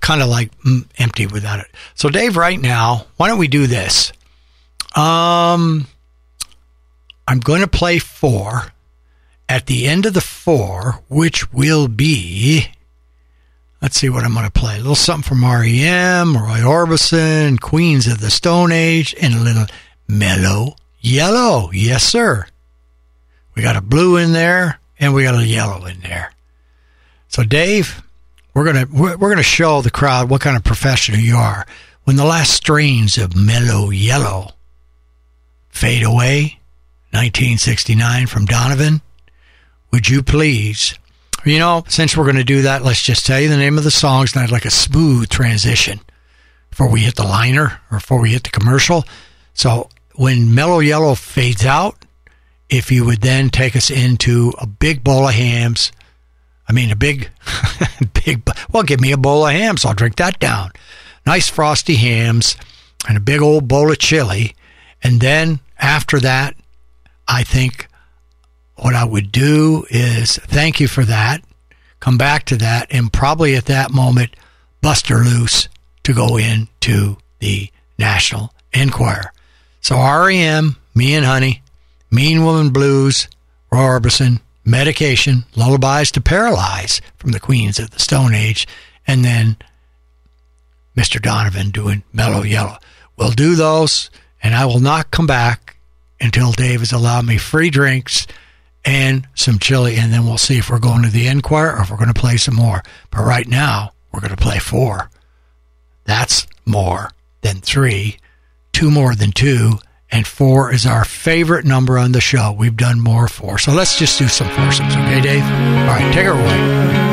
kind 0.00 0.20
of 0.20 0.28
like 0.28 0.50
mm, 0.62 0.84
empty 0.98 1.28
without 1.28 1.60
it. 1.60 1.68
So, 1.94 2.08
Dave, 2.08 2.36
right 2.36 2.60
now, 2.60 3.06
why 3.18 3.28
don't 3.28 3.38
we 3.38 3.46
do 3.46 3.68
this? 3.68 4.12
Um, 4.96 5.86
I'm 7.28 7.38
going 7.38 7.60
to 7.60 7.68
play 7.68 8.00
four 8.00 8.72
at 9.48 9.66
the 9.66 9.86
end 9.86 10.06
of 10.06 10.14
the 10.14 10.20
four, 10.20 11.04
which 11.08 11.52
will 11.52 11.86
be, 11.86 12.66
let's 13.80 13.96
see 14.00 14.08
what 14.08 14.24
I'm 14.24 14.34
going 14.34 14.44
to 14.44 14.50
play. 14.50 14.74
A 14.74 14.78
little 14.78 14.96
something 14.96 15.22
from 15.22 15.44
REM, 15.44 16.36
Roy 16.36 16.58
Orbison, 16.58 17.60
Queens 17.60 18.08
of 18.08 18.20
the 18.20 18.30
Stone 18.30 18.72
Age, 18.72 19.14
and 19.22 19.34
a 19.34 19.40
little 19.40 19.66
mellow 20.10 20.76
yellow. 21.00 21.70
Yes, 21.72 22.02
sir. 22.02 22.46
We 23.54 23.62
got 23.62 23.76
a 23.76 23.80
blue 23.80 24.16
in 24.16 24.32
there, 24.32 24.80
and 24.98 25.14
we 25.14 25.24
got 25.24 25.40
a 25.40 25.46
yellow 25.46 25.84
in 25.86 26.00
there. 26.00 26.32
So, 27.28 27.44
Dave, 27.44 28.02
we're 28.54 28.64
gonna 28.64 28.86
we're, 28.92 29.16
we're 29.16 29.30
gonna 29.30 29.42
show 29.42 29.82
the 29.82 29.90
crowd 29.90 30.30
what 30.30 30.40
kind 30.40 30.56
of 30.56 30.64
professional 30.64 31.18
you 31.18 31.36
are 31.36 31.66
when 32.04 32.16
the 32.16 32.24
last 32.24 32.52
strains 32.52 33.18
of 33.18 33.36
mellow 33.36 33.90
yellow 33.90 34.52
fade 35.68 36.02
away. 36.02 36.58
1969 37.12 38.28
from 38.28 38.46
Donovan 38.46 39.02
would 39.90 40.08
you 40.08 40.22
please? 40.22 40.94
You 41.44 41.58
know, 41.58 41.84
since 41.88 42.16
we're 42.16 42.24
going 42.24 42.36
to 42.36 42.44
do 42.44 42.62
that, 42.62 42.82
let's 42.82 43.02
just 43.02 43.26
tell 43.26 43.40
you 43.40 43.48
the 43.48 43.56
name 43.56 43.78
of 43.78 43.84
the 43.84 43.90
songs 43.90 44.34
and 44.34 44.42
I'd 44.42 44.50
like 44.50 44.66
a 44.66 44.70
smooth 44.70 45.28
transition 45.28 46.00
before 46.68 46.90
we 46.90 47.00
hit 47.00 47.16
the 47.16 47.24
liner 47.24 47.80
or 47.90 47.98
before 47.98 48.20
we 48.20 48.30
hit 48.30 48.44
the 48.44 48.50
commercial. 48.50 49.04
So 49.54 49.88
when 50.20 50.54
Mellow 50.54 50.80
Yellow 50.80 51.14
fades 51.14 51.64
out, 51.64 52.04
if 52.68 52.92
you 52.92 53.06
would 53.06 53.22
then 53.22 53.48
take 53.48 53.74
us 53.74 53.88
into 53.88 54.52
a 54.58 54.66
big 54.66 55.02
bowl 55.02 55.26
of 55.26 55.32
Hamm's, 55.32 55.92
I 56.68 56.74
mean, 56.74 56.90
a 56.90 56.94
big, 56.94 57.30
big, 58.12 58.46
well, 58.70 58.82
give 58.82 59.00
me 59.00 59.12
a 59.12 59.16
bowl 59.16 59.46
of 59.46 59.52
Hamm's. 59.52 59.82
I'll 59.82 59.94
drink 59.94 60.16
that 60.16 60.38
down. 60.38 60.72
Nice 61.24 61.48
frosty 61.48 61.94
Hamm's 61.94 62.54
and 63.08 63.16
a 63.16 63.20
big 63.20 63.40
old 63.40 63.66
bowl 63.66 63.90
of 63.90 63.98
chili. 63.98 64.54
And 65.02 65.22
then 65.22 65.60
after 65.78 66.20
that, 66.20 66.54
I 67.26 67.42
think 67.42 67.88
what 68.76 68.94
I 68.94 69.04
would 69.04 69.32
do 69.32 69.86
is 69.88 70.36
thank 70.36 70.80
you 70.80 70.86
for 70.86 71.06
that, 71.06 71.42
come 71.98 72.18
back 72.18 72.44
to 72.44 72.58
that, 72.58 72.88
and 72.90 73.10
probably 73.10 73.56
at 73.56 73.64
that 73.64 73.90
moment, 73.90 74.36
bust 74.82 75.08
her 75.08 75.24
loose 75.24 75.66
to 76.02 76.12
go 76.12 76.36
into 76.36 77.16
the 77.38 77.70
National 77.98 78.52
Enquirer. 78.74 79.32
So 79.80 79.96
REM, 79.96 80.76
Me 80.94 81.14
in 81.14 81.24
Honey, 81.24 81.62
Mean 82.10 82.44
Woman 82.44 82.70
Blues, 82.70 83.28
Roy 83.72 83.80
Orbison, 83.80 84.40
Medication, 84.64 85.44
Lullabies 85.56 86.10
to 86.12 86.20
Paralyze 86.20 87.00
from 87.16 87.32
the 87.32 87.40
Queens 87.40 87.78
of 87.78 87.90
the 87.90 87.98
Stone 87.98 88.34
Age, 88.34 88.66
and 89.06 89.24
then 89.24 89.56
Mr. 90.96 91.20
Donovan 91.20 91.70
doing 91.70 92.02
Mellow 92.12 92.42
Yellow. 92.42 92.78
We'll 93.16 93.30
do 93.30 93.54
those, 93.54 94.10
and 94.42 94.54
I 94.54 94.66
will 94.66 94.80
not 94.80 95.10
come 95.10 95.26
back 95.26 95.76
until 96.20 96.52
Dave 96.52 96.80
has 96.80 96.92
allowed 96.92 97.24
me 97.26 97.38
free 97.38 97.70
drinks 97.70 98.26
and 98.84 99.26
some 99.34 99.58
chili, 99.58 99.96
and 99.96 100.12
then 100.12 100.24
we'll 100.24 100.38
see 100.38 100.58
if 100.58 100.70
we're 100.70 100.78
going 100.78 101.02
to 101.02 101.10
the 101.10 101.26
Enquirer 101.26 101.76
or 101.76 101.82
if 101.82 101.90
we're 101.90 101.96
going 101.96 102.12
to 102.12 102.20
play 102.20 102.36
some 102.36 102.54
more. 102.54 102.82
But 103.10 103.24
right 103.24 103.46
now, 103.46 103.92
we're 104.12 104.20
going 104.20 104.34
to 104.34 104.42
play 104.42 104.58
four. 104.58 105.10
That's 106.04 106.46
more 106.64 107.10
than 107.42 107.60
three, 107.60 108.16
two 108.72 108.90
more 108.90 109.14
than 109.14 109.32
two, 109.32 109.78
and 110.10 110.26
four 110.26 110.72
is 110.72 110.86
our 110.86 111.04
favorite 111.04 111.64
number 111.64 111.98
on 111.98 112.12
the 112.12 112.20
show. 112.20 112.52
We've 112.52 112.76
done 112.76 113.00
more 113.00 113.28
four. 113.28 113.58
So 113.58 113.72
let's 113.72 113.98
just 113.98 114.18
do 114.18 114.28
some 114.28 114.48
foursomes, 114.48 114.94
okay, 114.94 115.20
Dave? 115.20 115.42
All 115.42 115.86
right, 115.86 116.14
take 116.14 116.26
it 116.26 116.30
away. 116.30 117.10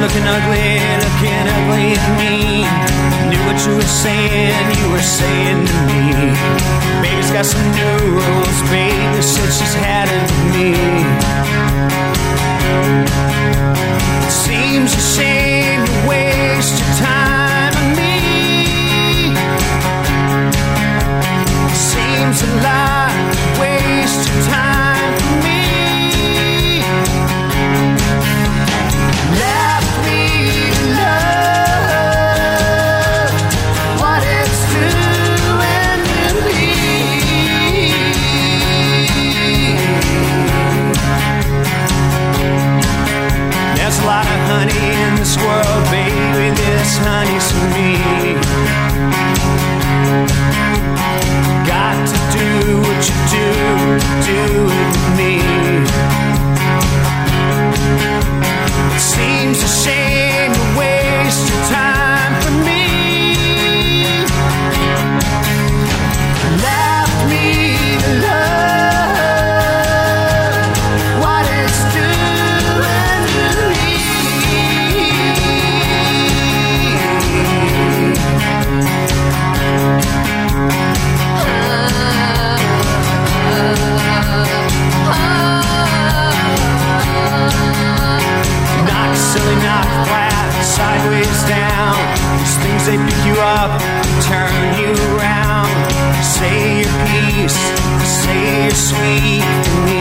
looking 0.00 0.22
ugly, 0.22 0.69
ugly 1.80 1.92
at 1.96 2.08
me. 2.18 2.64
Knew 3.30 3.42
what 3.46 3.58
you 3.66 3.74
were 3.74 3.82
saying, 3.82 4.66
you 4.80 4.90
were 4.90 5.00
saying 5.00 5.66
to 5.66 5.76
me. 5.88 6.32
Baby's 7.02 7.30
got 7.30 7.46
some 7.46 7.64
new 7.72 7.98
rules, 8.12 8.60
baby 8.70 9.22
said 9.22 9.50
she's 9.52 9.74
had 9.74 10.08
it 10.08 10.22
with 10.22 10.44
me. 10.54 10.70
Seems 14.28 14.92
a 14.94 15.00
shame 15.16 15.86
to 15.86 16.08
waste 16.08 16.78
your 16.80 17.06
time 17.06 17.19
sweet 98.74 99.42
to 99.64 99.70
me. 99.86 99.99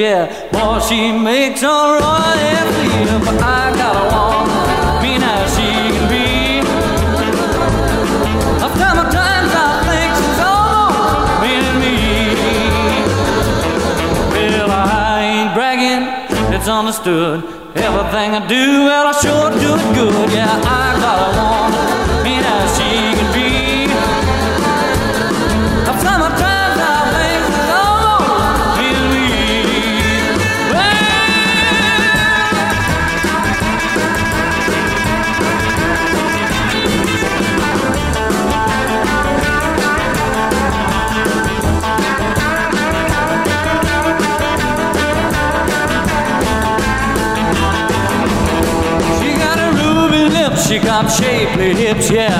yeah. 0.00 0.48
Boy, 0.50 0.80
she 0.80 1.12
makes 1.12 1.62
all 1.62 2.00
right 2.00 2.64
royal 2.72 2.84
you, 2.96 3.18
but 3.24 3.36
I 3.42 3.70
gotta 3.76 4.04
walk. 4.14 4.48
Be 5.02 5.12
nice, 5.18 5.50
she 5.56 5.68
can 5.94 6.06
be. 6.08 6.26
I 8.62 9.68
think 9.88 10.12
me. 11.82 11.96
Well, 14.32 14.70
I 14.70 15.20
ain't 15.32 15.52
bragging, 15.54 16.04
it's 16.54 16.68
understood. 16.68 17.44
Everything 17.76 18.30
I 18.34 18.46
do. 18.48 18.59
yeah. 52.08 52.39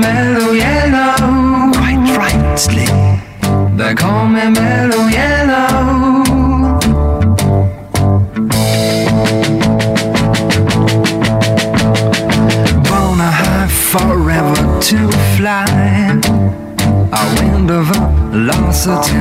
Mellow 0.00 0.52
Yellow. 0.52 1.72
Quite 1.78 2.04
rightly. 2.22 2.88
They 3.76 3.94
call 3.94 4.26
me 4.26 4.44
Mellow 4.48 5.04
Yellow. 5.18 6.24
Born 12.86 13.18
Bona 13.18 13.30
high 13.40 13.68
forever 13.92 14.62
to 14.88 14.98
fly. 15.36 15.66
A 17.12 17.22
wind 17.36 17.70
of 17.70 17.86
velocity 17.86 19.19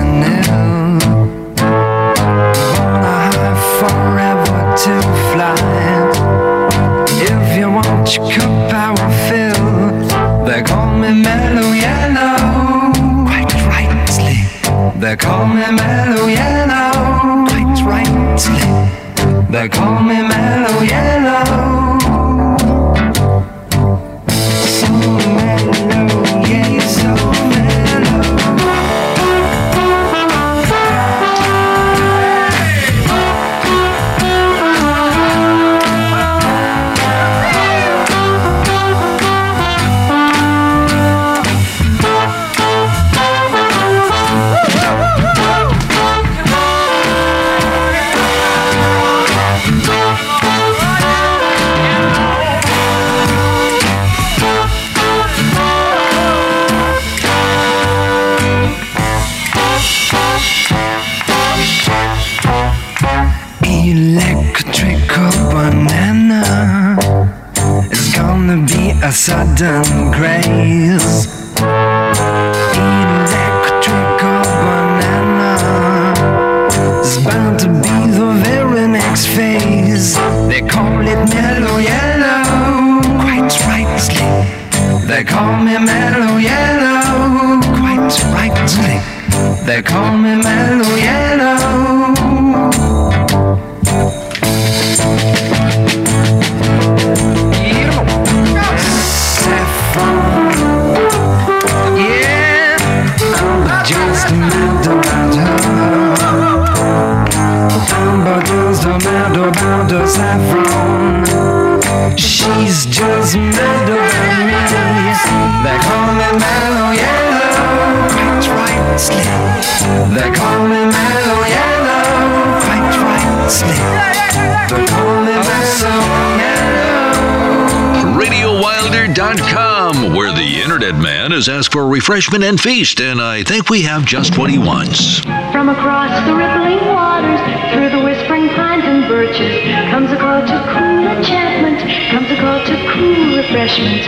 internet 131.40 131.48
man 131.48 131.56
has 131.56 131.66
asked 131.66 131.72
for 131.72 131.88
refreshment 131.88 132.44
and 132.44 132.60
feast, 132.60 133.00
and 133.00 133.22
I 133.22 133.44
think 133.44 133.70
we 133.70 133.84
have 133.84 134.06
just 134.06 134.38
what 134.38 134.50
he 134.50 134.58
wants. 134.58 135.20
From 135.52 135.70
across 135.70 136.12
the 136.26 136.36
rippling 136.36 136.86
waters, 136.88 137.40
through 137.72 137.90
the 137.90 138.04
whispering 138.04 138.50
pines 138.50 138.84
and 138.84 139.08
birches, 139.08 139.64
comes 139.90 140.12
a 140.12 140.18
call 140.18 140.42
to 140.42 140.58
cool 140.74 141.08
enchantment, 141.08 141.80
comes 142.12 142.30
a 142.32 142.36
call 142.36 142.60
to 142.66 142.76
cool 142.92 143.38
refreshment. 143.38 144.04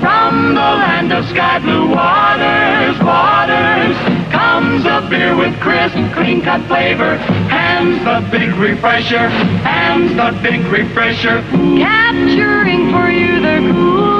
From 0.00 0.54
the 0.54 0.70
land 0.80 1.12
of 1.12 1.26
sky 1.28 1.58
blue 1.58 1.90
waters, 1.90 2.96
waters, 3.04 3.96
comes 4.32 4.84
a 4.86 5.06
beer 5.10 5.36
with 5.36 5.58
crisp, 5.60 5.96
clean 6.14 6.40
cut 6.40 6.66
flavor. 6.66 7.16
Hands 7.52 8.02
the 8.04 8.26
big 8.30 8.54
refresher, 8.54 9.28
hands 9.28 10.14
the 10.16 10.32
big 10.42 10.60
refresher. 10.72 11.42
Capturing 11.76 12.90
for 12.90 13.10
you 13.10 13.40
the 13.40 13.72
coolness 13.72 14.19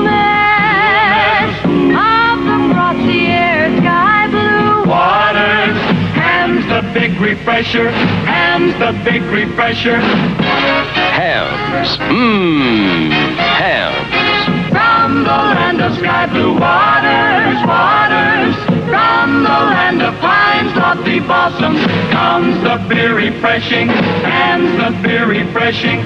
big 6.93 7.13
refresher, 7.21 7.91
hands 7.91 8.73
the 8.79 8.93
big 9.05 9.23
refresher. 9.23 9.97
Hamm's. 11.17 11.97
Mmm. 11.99 13.11
Hamm's. 13.37 14.71
From 14.71 15.25
the 15.25 15.31
land 15.31 15.81
of 15.81 15.97
sky 15.99 16.27
blue 16.27 16.53
waters, 16.59 17.61
waters, 17.67 18.57
from 18.89 19.43
the 19.43 19.49
land 19.49 20.03
of 20.03 20.15
pines, 20.21 20.75
lofty 20.77 21.21
balsams, 21.21 21.81
comes 22.11 22.63
the 22.63 22.77
beer 22.89 23.15
refreshing, 23.15 23.89
hands 23.89 24.71
the 24.77 24.91
beer 25.07 25.27
refreshing. 25.27 26.05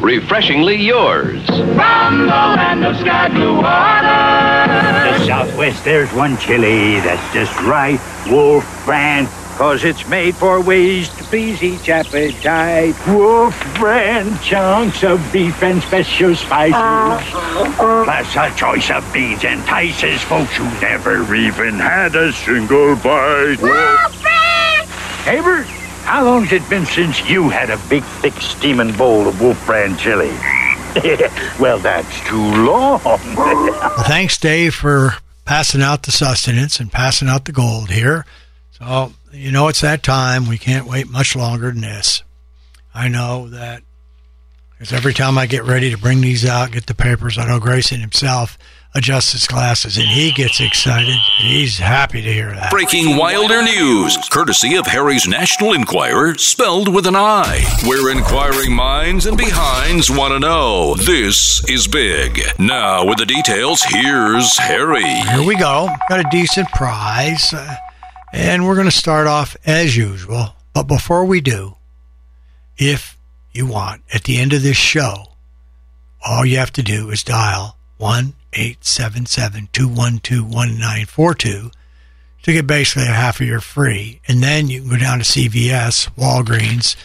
Refreshingly 0.00 0.76
yours. 0.76 1.44
From 1.46 2.26
the 2.26 2.26
land 2.26 2.84
of 2.84 2.96
sky 2.96 3.28
blue 3.28 3.56
waters. 3.56 5.18
The 5.18 5.26
Southwest, 5.26 5.84
there's 5.84 6.12
one 6.12 6.36
chili 6.38 7.00
that's 7.00 7.32
just 7.32 7.58
right. 7.62 7.98
Wolf 8.28 8.84
brand, 8.84 9.28
cause 9.56 9.84
it's 9.84 10.06
made 10.08 10.34
for 10.34 10.60
ways 10.60 11.08
to 11.16 11.24
please 11.24 11.62
each 11.62 11.88
appetite. 11.88 12.94
Wolf 13.06 13.78
brand, 13.78 14.40
chunks 14.40 15.02
of 15.04 15.20
beef 15.32 15.62
and 15.62 15.82
special 15.82 16.34
spices. 16.34 16.74
Uh-huh. 16.74 17.60
Uh-huh. 17.60 18.04
Plus 18.04 18.36
a 18.36 18.56
choice 18.56 18.90
of 18.90 19.12
beans 19.12 19.44
entices 19.44 20.20
folks 20.22 20.56
who 20.56 20.64
never 20.80 21.34
even 21.34 21.74
had 21.74 22.14
a 22.14 22.32
single 22.32 22.96
bite. 22.96 23.56
Wolf 23.60 24.22
brand! 24.22 24.88
Haber, 25.24 25.62
how 26.04 26.24
long's 26.24 26.52
it 26.52 26.68
been 26.68 26.84
since 26.86 27.28
you 27.28 27.48
had 27.48 27.70
a 27.70 27.78
big, 27.88 28.02
thick, 28.02 28.34
steaming 28.34 28.92
bowl 28.92 29.26
of 29.26 29.40
Wolf 29.40 29.64
brand 29.66 29.98
chili? 29.98 30.30
well, 31.58 31.78
that's 31.78 32.20
too 32.28 32.36
long. 32.36 33.00
Well, 33.04 33.18
thanks, 34.06 34.38
Dave, 34.38 34.74
for 34.74 35.14
passing 35.44 35.82
out 35.82 36.04
the 36.04 36.12
sustenance 36.12 36.78
and 36.78 36.92
passing 36.92 37.28
out 37.28 37.46
the 37.46 37.52
gold 37.52 37.90
here. 37.90 38.24
So, 38.72 39.12
you 39.34 39.50
know, 39.50 39.68
it's 39.68 39.80
that 39.80 40.02
time. 40.02 40.48
We 40.48 40.58
can't 40.58 40.86
wait 40.86 41.08
much 41.08 41.34
longer 41.36 41.70
than 41.70 41.82
this. 41.82 42.22
I 42.94 43.08
know 43.08 43.48
that 43.48 43.82
because 44.72 44.92
every 44.92 45.14
time 45.14 45.38
I 45.38 45.46
get 45.46 45.64
ready 45.64 45.90
to 45.90 45.98
bring 45.98 46.20
these 46.20 46.44
out, 46.46 46.72
get 46.72 46.86
the 46.86 46.94
papers, 46.94 47.38
I 47.38 47.46
know 47.46 47.58
Grayson 47.58 48.00
himself 48.00 48.58
adjusts 48.94 49.32
his 49.32 49.46
glasses 49.46 49.96
and 49.96 50.06
he 50.06 50.30
gets 50.30 50.60
excited. 50.60 51.16
He's 51.38 51.78
happy 51.78 52.22
to 52.22 52.32
hear 52.32 52.52
that. 52.52 52.70
Breaking 52.70 53.16
Wilder 53.16 53.62
news, 53.62 54.16
courtesy 54.30 54.76
of 54.76 54.86
Harry's 54.86 55.26
National 55.26 55.72
Enquirer, 55.72 56.34
spelled 56.36 56.94
with 56.94 57.06
an 57.06 57.16
I. 57.16 57.60
Where 57.84 58.12
inquiring 58.12 58.72
minds 58.72 59.26
and 59.26 59.36
behinds 59.36 60.10
want 60.10 60.32
to 60.32 60.38
know. 60.38 60.94
This 60.94 61.68
is 61.68 61.88
big. 61.88 62.40
Now, 62.58 63.04
with 63.04 63.18
the 63.18 63.26
details, 63.26 63.82
here's 63.82 64.56
Harry. 64.58 65.02
Here 65.02 65.42
we 65.42 65.56
go. 65.56 65.88
Got 66.08 66.20
a 66.20 66.28
decent 66.30 66.68
prize. 66.70 67.52
Uh, 67.52 67.74
and 68.34 68.66
we're 68.66 68.74
going 68.74 68.86
to 68.86 68.90
start 68.90 69.28
off 69.28 69.56
as 69.64 69.96
usual. 69.96 70.56
But 70.72 70.88
before 70.88 71.24
we 71.24 71.40
do, 71.40 71.76
if 72.76 73.16
you 73.52 73.64
want, 73.64 74.02
at 74.12 74.24
the 74.24 74.38
end 74.38 74.52
of 74.52 74.62
this 74.62 74.76
show, 74.76 75.28
all 76.26 76.44
you 76.44 76.58
have 76.58 76.72
to 76.72 76.82
do 76.82 77.10
is 77.10 77.22
dial 77.22 77.76
1 77.98 78.32
877 78.52 79.68
212 79.72 80.42
1942 80.42 81.70
to 82.42 82.52
get 82.52 82.66
basically 82.66 83.04
a 83.04 83.06
half 83.06 83.40
of 83.40 83.46
your 83.46 83.60
free. 83.60 84.20
And 84.26 84.42
then 84.42 84.66
you 84.66 84.80
can 84.80 84.90
go 84.90 84.96
down 84.96 85.18
to 85.18 85.24
CVS, 85.24 86.10
Walgreens, 86.16 86.96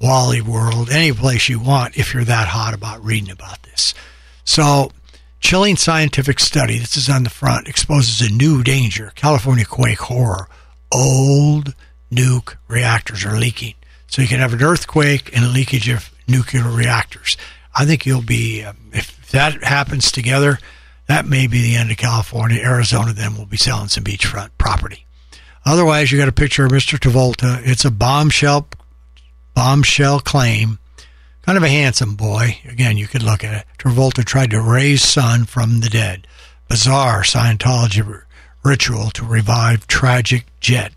Wally 0.00 0.40
World, 0.40 0.88
any 0.90 1.12
place 1.12 1.50
you 1.50 1.60
want 1.60 1.98
if 1.98 2.14
you're 2.14 2.24
that 2.24 2.48
hot 2.48 2.72
about 2.72 3.04
reading 3.04 3.30
about 3.30 3.62
this. 3.64 3.92
So, 4.42 4.90
chilling 5.40 5.76
scientific 5.76 6.40
study, 6.40 6.78
this 6.78 6.96
is 6.96 7.10
on 7.10 7.24
the 7.24 7.30
front, 7.30 7.68
exposes 7.68 8.26
a 8.26 8.32
new 8.32 8.62
danger 8.62 9.12
California 9.16 9.66
quake 9.66 10.00
horror. 10.00 10.48
Old 10.92 11.74
nuke 12.10 12.56
reactors 12.68 13.24
are 13.24 13.38
leaking. 13.38 13.74
So 14.06 14.22
you 14.22 14.28
can 14.28 14.40
have 14.40 14.54
an 14.54 14.62
earthquake 14.62 15.30
and 15.34 15.44
a 15.44 15.48
leakage 15.48 15.88
of 15.88 16.10
nuclear 16.26 16.68
reactors. 16.68 17.36
I 17.74 17.84
think 17.84 18.06
you'll 18.06 18.22
be, 18.22 18.64
um, 18.64 18.76
if 18.92 19.30
that 19.30 19.62
happens 19.62 20.10
together, 20.10 20.58
that 21.06 21.26
may 21.26 21.46
be 21.46 21.62
the 21.62 21.76
end 21.76 21.90
of 21.90 21.96
California. 21.96 22.60
Arizona 22.62 23.12
then 23.12 23.36
will 23.36 23.46
be 23.46 23.56
selling 23.56 23.88
some 23.88 24.04
beachfront 24.04 24.50
property. 24.58 25.06
Otherwise, 25.64 26.10
you 26.10 26.18
got 26.18 26.28
a 26.28 26.32
picture 26.32 26.64
of 26.64 26.72
Mr. 26.72 26.98
Travolta. 26.98 27.60
It's 27.62 27.84
a 27.84 27.90
bombshell, 27.90 28.68
bombshell 29.54 30.20
claim. 30.20 30.78
Kind 31.42 31.58
of 31.58 31.64
a 31.64 31.68
handsome 31.68 32.14
boy. 32.14 32.58
Again, 32.68 32.96
you 32.96 33.06
could 33.06 33.22
look 33.22 33.44
at 33.44 33.54
it. 33.54 33.66
Travolta 33.78 34.24
tried 34.24 34.50
to 34.50 34.60
raise 34.60 35.02
son 35.02 35.44
from 35.44 35.80
the 35.80 35.88
dead. 35.88 36.26
Bizarre 36.68 37.22
Scientology 37.22 38.24
ritual 38.68 39.10
to 39.10 39.24
revive 39.24 39.86
tragic 39.86 40.44
jet. 40.60 40.92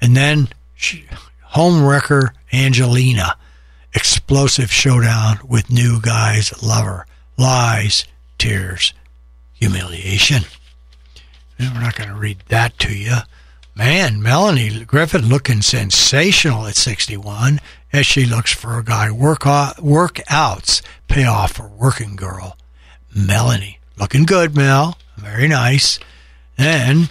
And 0.00 0.16
then 0.16 0.48
she, 0.74 1.06
homewrecker 1.52 2.30
Angelina. 2.52 3.36
Explosive 3.94 4.70
showdown 4.70 5.38
with 5.48 5.70
new 5.70 6.00
guy's 6.00 6.62
lover. 6.62 7.06
Lies, 7.38 8.04
tears, 8.36 8.92
humiliation. 9.54 10.42
And 11.58 11.74
we're 11.74 11.80
not 11.80 11.96
going 11.96 12.10
to 12.10 12.14
read 12.14 12.38
that 12.48 12.78
to 12.80 12.94
you. 12.94 13.16
Man, 13.74 14.22
Melanie 14.22 14.84
Griffith 14.84 15.22
looking 15.22 15.62
sensational 15.62 16.66
at 16.66 16.76
61 16.76 17.60
as 17.92 18.06
she 18.06 18.26
looks 18.26 18.52
for 18.52 18.78
a 18.78 18.84
guy. 18.84 19.10
Work 19.10 19.40
workouts 19.40 20.82
pay 21.08 21.24
off 21.24 21.52
for 21.52 21.68
working 21.68 22.16
girl. 22.16 22.56
Melanie 23.14 23.78
looking 23.98 24.24
good, 24.24 24.54
Mel. 24.54 24.98
Very 25.16 25.48
nice. 25.48 25.98
And 26.58 27.10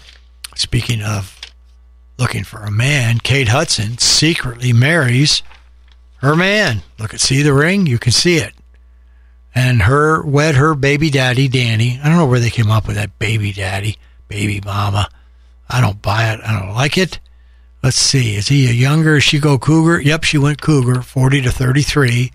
speaking 0.56 1.02
of 1.02 1.40
looking 2.18 2.44
for 2.44 2.60
a 2.60 2.72
man, 2.72 3.20
Kate 3.20 3.50
Hudson 3.50 3.98
secretly 3.98 4.74
marries 4.74 5.44
her 6.18 6.36
man. 6.36 6.82
Look 6.98 7.14
at 7.14 7.20
see 7.20 7.42
the 7.42 7.54
ring, 7.54 7.86
you 7.86 8.00
can 8.00 8.12
see 8.12 8.38
it. 8.38 8.54
And 9.54 9.84
her 9.84 10.22
wed 10.24 10.56
her 10.56 10.76
baby 10.76 11.10
daddy 11.10 11.48
Danny. 11.48 12.00
I 12.04 12.10
don't 12.10 12.18
know 12.18 12.26
where 12.26 12.40
they 12.40 12.50
came 12.50 12.72
up 12.72 12.88
with 12.88 12.98
that 12.98 13.20
baby 13.20 13.54
daddy, 13.54 13.98
baby 14.28 14.62
mama. 14.64 15.10
I 15.70 15.82
don't 15.82 16.02
buy 16.02 16.32
it. 16.34 16.42
I 16.44 16.60
don't 16.60 16.74
like 16.74 16.98
it. 16.98 17.20
Let's 17.82 17.98
see. 17.98 18.36
Is 18.36 18.48
he 18.48 18.68
a 18.68 18.74
younger? 18.74 19.22
She 19.22 19.40
go 19.40 19.58
cougar? 19.58 20.02
Yep, 20.02 20.24
she 20.24 20.38
went 20.38 20.62
cougar, 20.62 21.02
40 21.02 21.42
to 21.44 21.52
33. 21.52 22.32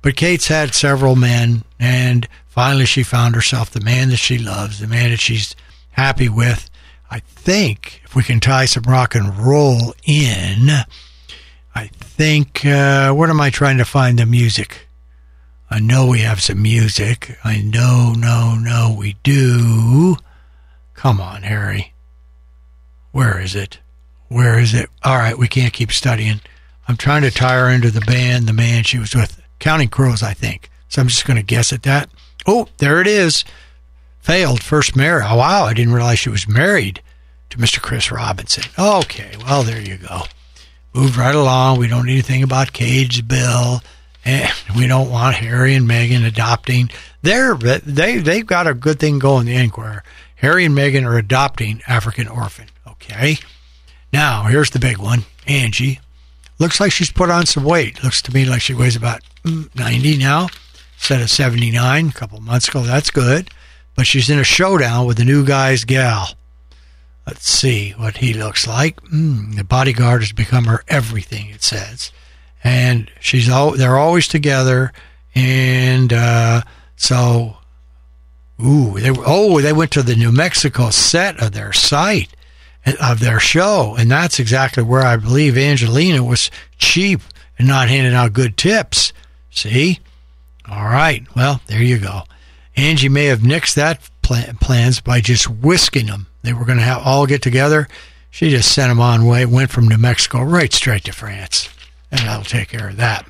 But 0.00 0.16
Kate's 0.16 0.48
had 0.48 0.74
several 0.74 1.14
men, 1.14 1.62
and 1.78 2.28
finally 2.48 2.86
she 2.86 3.02
found 3.02 3.34
herself 3.34 3.70
the 3.70 3.80
man 3.80 4.08
that 4.08 4.16
she 4.16 4.38
loves, 4.38 4.80
the 4.80 4.88
man 4.88 5.10
that 5.10 5.20
she's 5.20 5.54
happy 5.92 6.28
with. 6.28 6.68
I 7.10 7.20
think 7.20 8.02
if 8.04 8.14
we 8.14 8.22
can 8.22 8.40
tie 8.40 8.64
some 8.64 8.84
rock 8.84 9.14
and 9.14 9.36
roll 9.38 9.94
in, 10.04 10.68
I 11.74 11.86
think, 11.88 12.64
uh, 12.64 13.12
what 13.12 13.30
am 13.30 13.40
I 13.40 13.50
trying 13.50 13.78
to 13.78 13.84
find 13.84 14.18
the 14.18 14.26
music? 14.26 14.88
I 15.70 15.78
know 15.78 16.06
we 16.06 16.20
have 16.20 16.42
some 16.42 16.60
music. 16.60 17.38
I 17.44 17.62
know, 17.62 18.14
no, 18.16 18.56
no, 18.60 18.94
we 18.98 19.16
do. 19.22 20.16
Come 20.94 21.20
on, 21.20 21.42
Harry. 21.42 21.94
Where 23.10 23.40
is 23.40 23.54
it? 23.54 23.78
Where 24.28 24.58
is 24.58 24.74
it? 24.74 24.88
All 25.02 25.16
right, 25.16 25.36
we 25.36 25.48
can't 25.48 25.72
keep 25.72 25.92
studying. 25.92 26.40
I'm 26.88 26.96
trying 26.96 27.22
to 27.22 27.30
tie 27.30 27.58
her 27.58 27.68
into 27.68 27.90
the 27.90 28.00
band, 28.00 28.46
the 28.46 28.52
man 28.52 28.84
she 28.84 28.98
was 28.98 29.14
with. 29.14 29.40
Counting 29.58 29.88
Crows, 29.88 30.22
I 30.22 30.32
think. 30.32 30.70
So 30.88 31.00
I'm 31.00 31.08
just 31.08 31.26
going 31.26 31.36
to 31.38 31.42
guess 31.42 31.72
at 31.72 31.84
that. 31.84 32.10
Oh, 32.46 32.68
there 32.78 33.00
it 33.00 33.06
is. 33.06 33.44
Failed 34.22 34.62
first 34.62 34.94
marriage. 34.96 35.24
Oh, 35.28 35.36
wow, 35.36 35.64
I 35.64 35.74
didn't 35.74 35.92
realize 35.92 36.18
she 36.20 36.30
was 36.30 36.48
married 36.48 37.02
to 37.50 37.58
Mr. 37.58 37.82
Chris 37.82 38.10
Robinson. 38.10 38.64
Okay, 38.78 39.32
well, 39.44 39.62
there 39.62 39.80
you 39.80 39.98
go. 39.98 40.22
Moved 40.94 41.16
right 41.16 41.34
along. 41.34 41.78
We 41.78 41.88
don't 41.88 42.06
need 42.06 42.12
anything 42.12 42.42
about 42.42 42.72
Cage 42.72 43.26
Bill. 43.26 43.82
and 44.24 44.50
we 44.76 44.86
don't 44.86 45.10
want 45.10 45.36
Harry 45.36 45.74
and 45.74 45.88
Meghan 45.88 46.24
adopting. 46.26 46.88
They're 47.22 47.54
they 47.54 48.18
they've 48.18 48.46
got 48.46 48.66
a 48.66 48.74
good 48.74 48.98
thing 49.00 49.18
going. 49.18 49.46
The 49.46 49.56
Enquirer. 49.56 50.04
Harry 50.36 50.64
and 50.64 50.76
Meghan 50.76 51.04
are 51.06 51.18
adopting 51.18 51.82
African 51.86 52.28
orphan. 52.28 52.66
Okay. 52.86 53.38
Now 54.12 54.44
here's 54.44 54.70
the 54.70 54.78
big 54.78 54.98
one. 54.98 55.24
Angie 55.46 56.00
looks 56.58 56.78
like 56.78 56.92
she's 56.92 57.10
put 57.10 57.30
on 57.30 57.46
some 57.46 57.64
weight. 57.64 58.02
Looks 58.04 58.22
to 58.22 58.34
me 58.34 58.44
like 58.44 58.60
she 58.60 58.74
weighs 58.74 58.96
about 58.96 59.20
mm, 59.44 59.68
90 59.74 60.18
now 60.18 60.48
instead 60.96 61.20
of 61.20 61.30
79 61.30 62.08
a 62.08 62.12
couple 62.12 62.40
months 62.40 62.68
ago. 62.68 62.82
That's 62.82 63.10
good. 63.10 63.50
But 63.94 64.06
she's 64.06 64.30
in 64.30 64.38
a 64.38 64.44
showdown 64.44 65.06
with 65.06 65.18
the 65.18 65.24
new 65.24 65.44
guy's 65.44 65.84
gal. 65.84 66.28
Let's 67.26 67.48
see 67.48 67.90
what 67.92 68.16
he 68.16 68.34
looks 68.34 68.66
like. 68.66 69.00
Mm, 69.02 69.54
the 69.56 69.64
bodyguard 69.64 70.22
has 70.22 70.32
become 70.32 70.64
her 70.64 70.82
everything, 70.88 71.50
it 71.50 71.62
says. 71.62 72.10
And 72.64 73.10
she's 73.20 73.48
all, 73.48 73.72
they're 73.72 73.98
always 73.98 74.26
together. 74.26 74.92
And 75.34 76.12
uh, 76.12 76.62
so, 76.96 77.56
ooh, 78.64 78.98
they, 78.98 79.10
were, 79.10 79.24
oh, 79.26 79.60
they 79.60 79.72
went 79.72 79.92
to 79.92 80.02
the 80.02 80.16
New 80.16 80.32
Mexico 80.32 80.90
set 80.90 81.40
of 81.40 81.52
their 81.52 81.72
site, 81.72 82.34
of 83.00 83.20
their 83.20 83.38
show. 83.38 83.94
And 83.96 84.10
that's 84.10 84.40
exactly 84.40 84.82
where 84.82 85.02
I 85.02 85.16
believe 85.16 85.56
Angelina 85.56 86.24
was 86.24 86.50
cheap 86.78 87.20
and 87.58 87.68
not 87.68 87.88
handing 87.88 88.14
out 88.14 88.32
good 88.32 88.56
tips. 88.56 89.12
See? 89.50 90.00
All 90.68 90.84
right. 90.84 91.24
Well, 91.36 91.60
there 91.66 91.82
you 91.82 91.98
go. 91.98 92.22
Angie 92.76 93.08
may 93.08 93.26
have 93.26 93.40
nixed 93.40 93.74
that 93.74 94.08
plan, 94.22 94.56
plans 94.56 95.00
by 95.00 95.20
just 95.20 95.48
whisking 95.48 96.06
them. 96.06 96.26
They 96.42 96.52
were 96.52 96.64
going 96.64 96.78
to 96.78 96.84
have 96.84 97.02
all 97.04 97.26
get 97.26 97.42
together. 97.42 97.88
She 98.30 98.48
just 98.48 98.72
sent 98.72 98.90
them 98.90 99.00
on 99.00 99.26
way, 99.26 99.44
went 99.44 99.70
from 99.70 99.88
New 99.88 99.98
Mexico 99.98 100.42
right 100.42 100.72
straight 100.72 101.04
to 101.04 101.12
France, 101.12 101.68
and 102.10 102.20
that'll 102.20 102.44
take 102.44 102.68
care 102.68 102.88
of 102.88 102.96
that. 102.96 103.26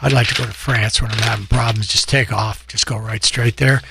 I'd 0.00 0.12
like 0.12 0.28
to 0.28 0.34
go 0.34 0.44
to 0.44 0.52
France 0.52 1.00
when 1.00 1.10
I'm 1.10 1.18
having 1.18 1.46
problems. 1.46 1.88
Just 1.88 2.08
take 2.08 2.32
off, 2.32 2.66
just 2.66 2.86
go 2.86 2.96
right 2.96 3.22
straight 3.22 3.58
there. 3.58 3.82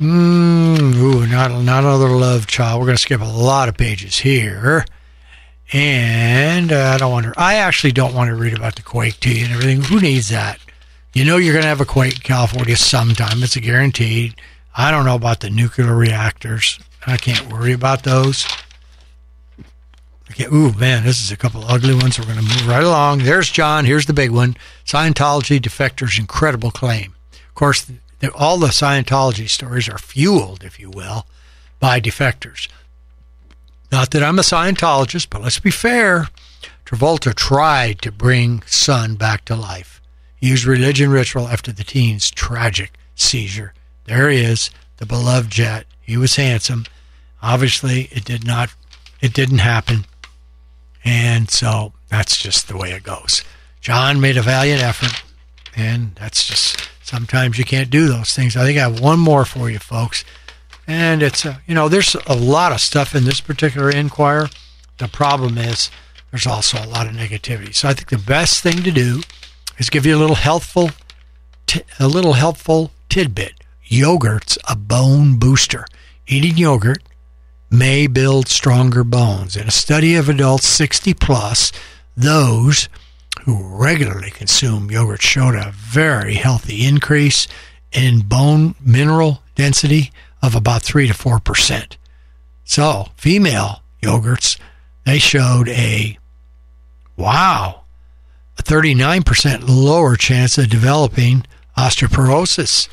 Mm, 0.00 0.94
ooh, 0.96 1.26
not 1.26 1.50
not 1.62 1.84
another 1.84 2.08
love 2.08 2.46
child. 2.46 2.80
We're 2.80 2.86
going 2.86 2.96
to 2.96 3.02
skip 3.02 3.20
a 3.20 3.24
lot 3.24 3.68
of 3.68 3.76
pages 3.76 4.18
here, 4.18 4.84
and 5.72 6.70
uh, 6.72 6.92
I 6.94 6.98
don't 6.98 7.10
want 7.10 7.26
to. 7.26 7.34
I 7.36 7.54
actually 7.54 7.92
don't 7.92 8.14
want 8.14 8.28
to 8.28 8.36
read 8.36 8.54
about 8.54 8.76
the 8.76 8.82
quake 8.82 9.18
to 9.20 9.32
you 9.34 9.44
and 9.44 9.54
everything. 9.54 9.82
Who 9.82 10.00
needs 10.00 10.28
that? 10.28 10.60
You 11.18 11.24
know 11.24 11.36
you're 11.36 11.52
going 11.52 11.64
to 11.64 11.68
have 11.68 11.80
a 11.80 11.84
quake 11.84 12.14
in 12.14 12.20
California 12.20 12.76
sometime. 12.76 13.42
It's 13.42 13.56
a 13.56 13.60
guaranteed. 13.60 14.36
I 14.76 14.92
don't 14.92 15.04
know 15.04 15.16
about 15.16 15.40
the 15.40 15.50
nuclear 15.50 15.92
reactors. 15.92 16.78
I 17.08 17.16
can't 17.16 17.52
worry 17.52 17.72
about 17.72 18.04
those. 18.04 18.46
Okay, 20.30 20.44
ooh, 20.44 20.72
man, 20.74 21.02
this 21.02 21.20
is 21.20 21.32
a 21.32 21.36
couple 21.36 21.64
ugly 21.64 21.96
ones. 21.96 22.20
We're 22.20 22.26
going 22.26 22.36
to 22.36 22.42
move 22.42 22.68
right 22.68 22.84
along. 22.84 23.24
There's 23.24 23.50
John. 23.50 23.84
Here's 23.84 24.06
the 24.06 24.12
big 24.12 24.30
one 24.30 24.56
Scientology 24.86 25.58
defectors' 25.58 26.20
incredible 26.20 26.70
claim. 26.70 27.16
Of 27.48 27.54
course, 27.56 27.90
all 28.36 28.58
the 28.58 28.68
Scientology 28.68 29.48
stories 29.48 29.88
are 29.88 29.98
fueled, 29.98 30.62
if 30.62 30.78
you 30.78 30.88
will, 30.88 31.26
by 31.80 32.00
defectors. 32.00 32.68
Not 33.90 34.12
that 34.12 34.22
I'm 34.22 34.38
a 34.38 34.42
Scientologist, 34.42 35.30
but 35.30 35.42
let's 35.42 35.58
be 35.58 35.72
fair. 35.72 36.28
Travolta 36.86 37.34
tried 37.34 38.02
to 38.02 38.12
bring 38.12 38.62
Son 38.66 39.16
back 39.16 39.44
to 39.46 39.56
life. 39.56 39.97
He 40.40 40.48
used 40.48 40.64
religion 40.64 41.10
ritual 41.10 41.48
after 41.48 41.72
the 41.72 41.84
teen's 41.84 42.30
tragic 42.30 42.92
seizure. 43.14 43.74
There 44.04 44.30
he 44.30 44.40
is, 44.40 44.70
the 44.98 45.06
beloved 45.06 45.50
Jett. 45.50 45.86
He 46.00 46.16
was 46.16 46.36
handsome. 46.36 46.86
Obviously, 47.42 48.08
it 48.12 48.24
did 48.24 48.46
not, 48.46 48.74
it 49.20 49.34
didn't 49.34 49.58
happen. 49.58 50.06
And 51.04 51.50
so 51.50 51.92
that's 52.08 52.36
just 52.36 52.68
the 52.68 52.76
way 52.76 52.92
it 52.92 53.02
goes. 53.02 53.44
John 53.80 54.20
made 54.20 54.36
a 54.36 54.42
valiant 54.42 54.82
effort, 54.82 55.22
and 55.76 56.14
that's 56.16 56.46
just 56.46 56.88
sometimes 57.02 57.58
you 57.58 57.64
can't 57.64 57.90
do 57.90 58.08
those 58.08 58.32
things. 58.34 58.56
I 58.56 58.64
think 58.64 58.78
I 58.78 58.82
have 58.82 59.00
one 59.00 59.18
more 59.18 59.44
for 59.44 59.70
you, 59.70 59.78
folks. 59.78 60.24
And 60.86 61.22
it's, 61.22 61.44
uh, 61.44 61.56
you 61.66 61.74
know, 61.74 61.88
there's 61.88 62.16
a 62.26 62.34
lot 62.34 62.72
of 62.72 62.80
stuff 62.80 63.14
in 63.14 63.24
this 63.24 63.40
particular 63.40 63.90
Enquirer. 63.90 64.48
The 64.96 65.08
problem 65.08 65.58
is 65.58 65.90
there's 66.30 66.46
also 66.46 66.82
a 66.82 66.86
lot 66.86 67.06
of 67.06 67.12
negativity. 67.12 67.74
So 67.74 67.88
I 67.88 67.94
think 67.94 68.08
the 68.08 68.18
best 68.18 68.62
thing 68.62 68.82
to 68.82 68.90
do 68.90 69.20
is 69.78 69.90
give 69.90 70.04
you 70.04 70.16
a 70.16 70.18
little 70.18 70.36
healthful, 70.36 70.90
t- 71.66 71.82
a 71.98 72.08
little 72.08 72.34
helpful 72.34 72.90
tidbit. 73.08 73.54
Yogurt's 73.84 74.58
a 74.68 74.76
bone 74.76 75.38
booster. 75.38 75.86
Eating 76.26 76.58
yogurt 76.58 77.02
may 77.70 78.06
build 78.06 78.48
stronger 78.48 79.04
bones. 79.04 79.56
In 79.56 79.66
a 79.66 79.72
study 79.72 80.14
of 80.14 80.28
adults 80.28 80.66
60 80.66 81.14
plus, 81.14 81.72
those 82.16 82.88
who 83.44 83.62
regularly 83.62 84.30
consume 84.30 84.90
yogurt 84.90 85.22
showed 85.22 85.54
a 85.54 85.72
very 85.74 86.34
healthy 86.34 86.84
increase 86.86 87.46
in 87.92 88.20
bone 88.20 88.74
mineral 88.84 89.42
density 89.54 90.10
of 90.42 90.54
about 90.54 90.82
3 90.82 91.06
to 91.06 91.14
4%. 91.14 91.96
So, 92.64 93.08
female 93.16 93.82
yogurts, 94.02 94.58
they 95.06 95.18
showed 95.18 95.68
a 95.68 96.18
wow, 97.16 97.84
a 98.58 98.62
39% 98.62 99.64
lower 99.68 100.16
chance 100.16 100.58
of 100.58 100.68
developing 100.68 101.44
osteoporosis. 101.76 102.88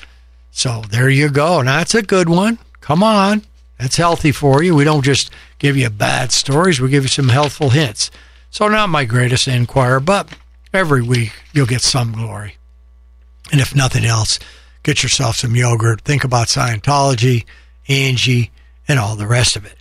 So 0.51 0.83
there 0.89 1.09
you 1.09 1.29
go. 1.29 1.61
Now 1.61 1.77
that's 1.77 1.95
a 1.95 2.01
good 2.01 2.29
one. 2.29 2.59
Come 2.81 3.03
on. 3.03 3.43
That's 3.79 3.97
healthy 3.97 4.31
for 4.31 4.63
you. 4.63 4.75
We 4.75 4.83
don't 4.83 5.03
just 5.03 5.31
give 5.59 5.75
you 5.75 5.89
bad 5.89 6.31
stories, 6.31 6.79
we 6.79 6.89
give 6.89 7.03
you 7.03 7.09
some 7.09 7.29
helpful 7.29 7.71
hints. 7.71 8.11
So, 8.49 8.67
not 8.69 8.89
my 8.89 9.03
greatest 9.03 9.47
Enquirer, 9.47 9.99
but 9.99 10.29
every 10.73 11.01
week 11.01 11.33
you'll 11.53 11.65
get 11.65 11.81
some 11.81 12.13
glory. 12.13 12.55
And 13.51 13.59
if 13.59 13.75
nothing 13.75 14.05
else, 14.05 14.39
get 14.83 15.03
yourself 15.03 15.35
some 15.35 15.55
yogurt. 15.55 16.01
Think 16.01 16.23
about 16.23 16.47
Scientology, 16.47 17.45
Angie, 17.87 18.51
and 18.87 18.97
all 18.97 19.15
the 19.15 19.27
rest 19.27 19.55
of 19.55 19.65
it. 19.65 19.75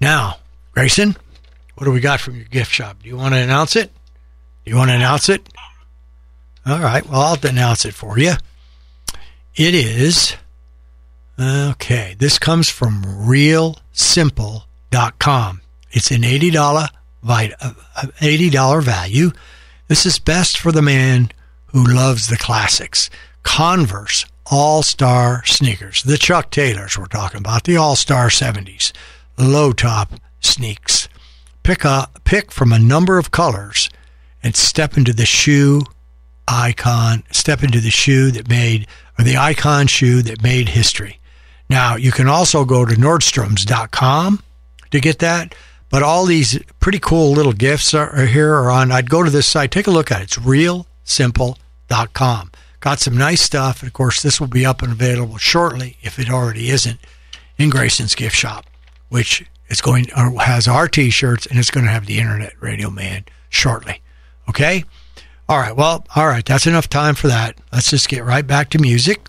Now, 0.00 0.36
Grayson, 0.72 1.16
what 1.74 1.84
do 1.84 1.92
we 1.92 2.00
got 2.00 2.20
from 2.20 2.36
your 2.36 2.46
gift 2.46 2.72
shop? 2.72 3.02
Do 3.02 3.08
you 3.08 3.16
want 3.16 3.34
to 3.34 3.40
announce 3.40 3.76
it? 3.76 3.90
You 4.68 4.76
want 4.76 4.90
to 4.90 4.96
announce 4.96 5.28
it? 5.28 5.48
All 6.66 6.78
right, 6.78 7.08
well, 7.08 7.20
I'll 7.20 7.48
announce 7.48 7.84
it 7.84 7.94
for 7.94 8.18
you. 8.18 8.34
It 9.56 9.74
is 9.74 10.36
Okay, 11.40 12.16
this 12.18 12.36
comes 12.38 12.68
from 12.68 13.04
realsimple.com. 13.04 15.60
It's 15.92 16.10
an 16.10 16.22
$80, 16.22 16.88
uh, 17.28 17.68
$80 18.18 18.82
value. 18.82 19.30
This 19.86 20.04
is 20.04 20.18
best 20.18 20.58
for 20.58 20.72
the 20.72 20.82
man 20.82 21.30
who 21.66 21.84
loves 21.84 22.26
the 22.26 22.36
classics. 22.36 23.08
Converse 23.44 24.26
All 24.50 24.82
Star 24.82 25.44
sneakers, 25.44 26.02
the 26.02 26.18
Chuck 26.18 26.50
Taylors 26.50 26.98
we're 26.98 27.06
talking 27.06 27.38
about, 27.38 27.62
the 27.64 27.76
All 27.76 27.94
Star 27.94 28.30
70s, 28.30 28.90
low 29.38 29.72
top 29.72 30.14
sneaks. 30.40 31.08
Pick 31.62 31.84
a 31.84 32.08
pick 32.24 32.50
from 32.50 32.72
a 32.72 32.80
number 32.80 33.16
of 33.16 33.30
colors 33.30 33.88
and 34.42 34.56
step 34.56 34.96
into 34.96 35.12
the 35.12 35.26
shoe 35.26 35.82
icon, 36.46 37.24
step 37.30 37.62
into 37.62 37.80
the 37.80 37.90
shoe 37.90 38.30
that 38.30 38.48
made 38.48 38.86
or 39.18 39.24
the 39.24 39.36
icon 39.36 39.86
shoe 39.86 40.22
that 40.22 40.42
made 40.42 40.70
history. 40.70 41.20
Now, 41.68 41.96
you 41.96 42.12
can 42.12 42.28
also 42.28 42.64
go 42.64 42.86
to 42.86 42.94
Nordstroms.com 42.94 44.42
to 44.90 45.00
get 45.00 45.18
that. 45.18 45.54
But 45.90 46.02
all 46.02 46.26
these 46.26 46.62
pretty 46.80 46.98
cool 46.98 47.32
little 47.32 47.54
gifts 47.54 47.94
are, 47.94 48.10
are 48.10 48.26
here 48.26 48.52
are 48.54 48.70
on. 48.70 48.92
I'd 48.92 49.08
go 49.08 49.22
to 49.22 49.30
this 49.30 49.46
site, 49.46 49.70
take 49.70 49.86
a 49.86 49.90
look 49.90 50.12
at 50.12 50.20
it. 50.20 50.24
It's 50.24 50.36
realsimple.com. 50.36 52.52
Got 52.80 53.00
some 53.00 53.16
nice 53.16 53.40
stuff. 53.40 53.80
And 53.80 53.88
of 53.88 53.94
course, 53.94 54.22
this 54.22 54.38
will 54.38 54.48
be 54.48 54.66
up 54.66 54.82
and 54.82 54.92
available 54.92 55.38
shortly, 55.38 55.96
if 56.02 56.18
it 56.18 56.28
already 56.30 56.68
isn't, 56.70 57.00
in 57.56 57.70
Grayson's 57.70 58.14
gift 58.14 58.36
shop, 58.36 58.66
which 59.08 59.46
is 59.68 59.80
going 59.80 60.08
or 60.16 60.38
has 60.40 60.68
our 60.68 60.88
t-shirts 60.88 61.46
and 61.46 61.58
it's 61.58 61.70
going 61.70 61.86
to 61.86 61.92
have 61.92 62.04
the 62.06 62.18
Internet 62.18 62.52
Radio 62.60 62.90
Man 62.90 63.24
shortly. 63.48 64.02
Okay. 64.48 64.84
All 65.48 65.58
right. 65.58 65.74
Well, 65.74 66.04
all 66.14 66.26
right. 66.26 66.44
That's 66.44 66.66
enough 66.66 66.88
time 66.88 67.14
for 67.14 67.28
that. 67.28 67.56
Let's 67.72 67.90
just 67.90 68.08
get 68.08 68.24
right 68.24 68.46
back 68.46 68.70
to 68.70 68.78
music 68.78 69.20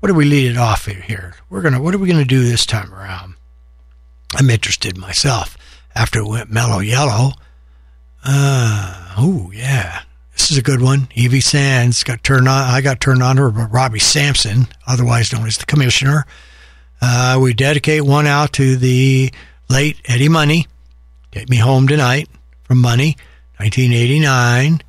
what 0.00 0.06
do 0.08 0.14
we 0.14 0.24
lead 0.24 0.50
it 0.50 0.56
off 0.56 0.86
here? 0.86 1.34
We're 1.50 1.60
gonna 1.60 1.80
what 1.80 1.94
are 1.94 1.98
we 1.98 2.08
gonna 2.08 2.24
do 2.24 2.42
this 2.42 2.66
time 2.66 2.92
around? 2.92 3.34
I'm 4.34 4.50
interested 4.50 4.96
myself. 4.96 5.56
After 5.94 6.20
it 6.20 6.28
went 6.28 6.50
mellow 6.50 6.80
yellow. 6.80 7.32
Uh 8.24 9.14
oh 9.18 9.50
yeah. 9.54 10.02
This 10.32 10.50
is 10.50 10.56
a 10.56 10.62
good 10.62 10.80
one. 10.80 11.08
Evie 11.14 11.42
Sands 11.42 12.02
got 12.02 12.24
turned 12.24 12.48
on 12.48 12.70
I 12.70 12.80
got 12.80 13.00
turned 13.00 13.22
on 13.22 13.36
to 13.36 13.42
her 13.42 13.50
Robbie 13.50 13.98
Sampson, 13.98 14.68
otherwise 14.86 15.32
known 15.32 15.46
as 15.46 15.58
the 15.58 15.66
commissioner. 15.66 16.26
Uh, 17.02 17.38
we 17.40 17.54
dedicate 17.54 18.02
one 18.02 18.26
out 18.26 18.54
to 18.54 18.76
the 18.76 19.32
late 19.68 20.00
Eddie 20.06 20.28
Money. 20.28 20.66
Take 21.30 21.48
Me 21.48 21.56
Home 21.56 21.86
Tonight 21.86 22.28
from 22.64 22.78
Money, 22.78 23.16
1989. 23.60 24.82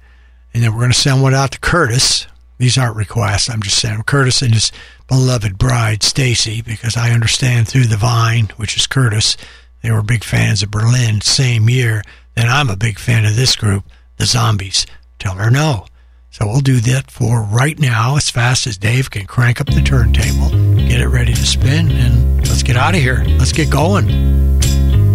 And 0.54 0.64
then 0.64 0.72
we're 0.72 0.80
going 0.80 0.92
to 0.92 0.98
send 0.98 1.22
one 1.22 1.34
out 1.34 1.52
to 1.52 1.60
Curtis. 1.60 2.28
These 2.58 2.78
aren't 2.78 2.96
requests. 2.96 3.50
I'm 3.50 3.62
just 3.62 3.80
saying 3.80 4.04
Curtis 4.04 4.42
and 4.42 4.54
his 4.54 4.72
beloved 5.08 5.58
bride, 5.58 6.04
Stacy, 6.04 6.62
because 6.62 6.96
I 6.96 7.12
understand 7.12 7.68
through 7.68 7.86
the 7.86 7.98
Vine, 7.98 8.52
which 8.58 8.78
is 8.78 8.88
Curtis, 8.88 9.36
they 9.82 9.92
were 9.92 10.02
big 10.02 10.24
fans 10.24 10.64
of 10.64 10.72
Berlin 10.72 11.22
same 11.22 11.70
year. 11.70 12.04
Then 12.36 12.48
I'm 12.48 12.70
a 12.70 12.78
big 12.78 12.98
fan 13.00 13.26
of 13.26 13.36
this 13.36 13.56
group, 13.56 13.84
the 14.18 14.26
Zombies. 14.26 14.86
Tell 15.20 15.36
her 15.36 15.52
no. 15.52 15.86
So 16.30 16.48
we'll 16.48 16.62
do 16.62 16.80
that 16.80 17.12
for 17.12 17.42
right 17.42 17.78
now 17.78 18.16
as 18.16 18.30
fast 18.30 18.66
as 18.68 18.78
Dave 18.78 19.12
can 19.12 19.26
crank 19.26 19.60
up 19.60 19.68
the 19.68 19.82
turntable, 19.82 20.50
get 20.78 21.02
it 21.02 21.08
ready 21.08 21.34
to 21.34 21.46
spin, 21.46 21.92
and 21.92 22.38
let's 22.48 22.64
get 22.64 22.78
out 22.78 22.96
of 22.96 23.02
here. 23.02 23.26
Let's 23.38 23.52
get 23.52 23.70
going. 23.70 24.10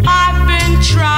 I've 0.07 0.47
been 0.47 0.83
trying 0.83 1.16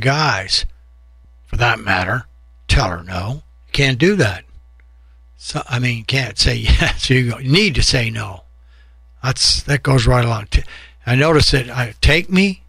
the 0.00 0.06
guys, 0.06 0.64
for 1.44 1.56
that 1.56 1.78
matter, 1.78 2.26
tell 2.68 2.88
her 2.88 3.02
no. 3.02 3.42
Can't 3.72 3.98
do 3.98 4.16
that. 4.16 4.44
So, 5.36 5.62
I 5.68 5.78
mean, 5.78 6.04
can't 6.04 6.38
say 6.38 6.56
yes. 6.56 7.10
You, 7.10 7.38
need 7.42 7.74
to 7.74 7.82
say 7.82 8.10
no. 8.10 8.44
That's 9.22 9.62
that 9.64 9.82
goes 9.82 10.06
right 10.06 10.24
along. 10.24 10.48
I 11.06 11.14
notice 11.14 11.50
that 11.50 11.68
I 11.70 11.94
take 12.00 12.30
me, 12.30 12.62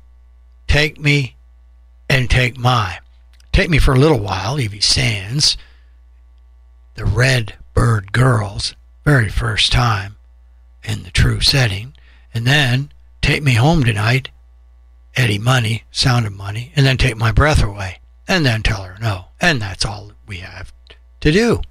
take 0.67 0.99
me, 0.99 1.35
and 2.09 2.29
take 2.29 2.57
my. 2.57 2.99
Take 3.53 3.69
me 3.69 3.79
for 3.79 3.93
a 3.93 3.99
little 3.99 4.19
while. 4.19 4.59
Evie 4.59 4.81
Sands, 4.81 5.57
the 6.95 7.05
Red 7.05 7.55
Bird 7.73 8.11
Girls, 8.11 8.75
very 9.05 9.29
first 9.29 9.71
time 9.71 10.17
in 10.83 11.03
the 11.03 11.11
true 11.11 11.39
setting, 11.39 11.93
and 12.33 12.45
then 12.45 12.91
take 13.21 13.43
me 13.43 13.53
home 13.53 13.83
tonight, 13.83 14.29
Eddie 15.15 15.39
Money, 15.39 15.83
Sound 15.91 16.25
of 16.25 16.33
Money, 16.33 16.71
and 16.75 16.85
then 16.85 16.97
take 16.97 17.17
my 17.17 17.31
breath 17.31 17.63
away, 17.63 17.99
and 18.27 18.45
then 18.45 18.63
tell 18.63 18.83
her 18.83 18.97
no. 19.01 19.25
And 19.39 19.61
that's 19.61 19.85
all 19.85 20.11
we 20.27 20.37
have 20.37 20.71
to 21.21 21.31
do. 21.31 21.61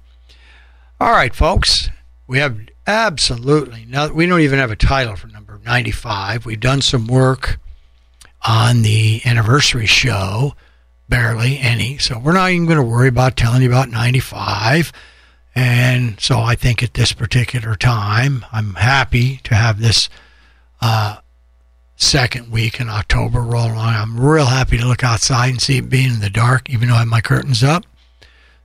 All 0.99 1.11
right, 1.11 1.33
folks, 1.33 1.89
we 2.27 2.39
have 2.39 2.59
absolutely 2.85 3.85
no, 3.87 4.11
we 4.11 4.25
don't 4.25 4.41
even 4.41 4.59
have 4.59 4.71
a 4.71 4.75
title 4.75 5.15
for 5.15 5.27
number 5.27 5.59
95. 5.63 6.45
We've 6.45 6.59
done 6.59 6.81
some 6.81 7.07
work 7.07 7.59
on 8.47 8.81
the 8.81 9.21
anniversary 9.25 9.85
show, 9.85 10.55
barely 11.09 11.57
any, 11.57 11.97
so 11.97 12.19
we're 12.19 12.33
not 12.33 12.51
even 12.51 12.65
going 12.65 12.77
to 12.77 12.83
worry 12.83 13.07
about 13.07 13.35
telling 13.35 13.61
you 13.61 13.69
about 13.69 13.89
95. 13.89 14.91
And 15.53 16.19
so 16.19 16.39
I 16.39 16.55
think 16.55 16.81
at 16.81 16.93
this 16.93 17.11
particular 17.13 17.75
time, 17.75 18.45
I'm 18.51 18.75
happy 18.75 19.37
to 19.43 19.55
have 19.55 19.79
this 19.79 20.07
uh, 20.81 21.17
second 22.01 22.51
week 22.51 22.79
in 22.79 22.89
October 22.89 23.41
roll. 23.41 23.69
I'm 23.69 24.19
real 24.19 24.47
happy 24.47 24.77
to 24.77 24.87
look 24.87 25.03
outside 25.03 25.49
and 25.49 25.61
see 25.61 25.77
it 25.77 25.89
being 25.89 26.13
in 26.13 26.19
the 26.19 26.29
dark, 26.29 26.69
even 26.69 26.89
though 26.89 26.95
I 26.95 26.99
have 26.99 27.07
my 27.07 27.21
curtains 27.21 27.63
up. 27.63 27.85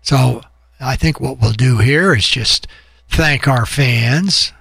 So 0.03 0.41
I 0.81 0.97
think 0.97 1.21
what 1.21 1.41
we'll 1.41 1.53
do 1.53 1.79
here 1.79 2.15
is 2.15 2.27
just 2.27 2.67
thank 3.09 3.47
our 3.47 3.67
fans 3.67 4.53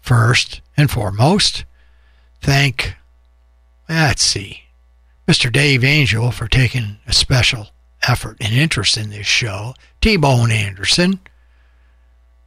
first 0.00 0.60
and 0.76 0.90
foremost. 0.90 1.64
Thank, 2.40 2.94
let's 3.88 4.22
see, 4.22 4.62
Mr. 5.26 5.52
Dave 5.52 5.84
Angel 5.84 6.30
for 6.30 6.48
taking 6.48 6.98
a 7.06 7.12
special 7.12 7.68
effort 8.06 8.36
and 8.40 8.52
interest 8.52 8.96
in 8.96 9.10
this 9.10 9.26
show. 9.26 9.74
T-Bone 10.00 10.50
Anderson 10.50 11.20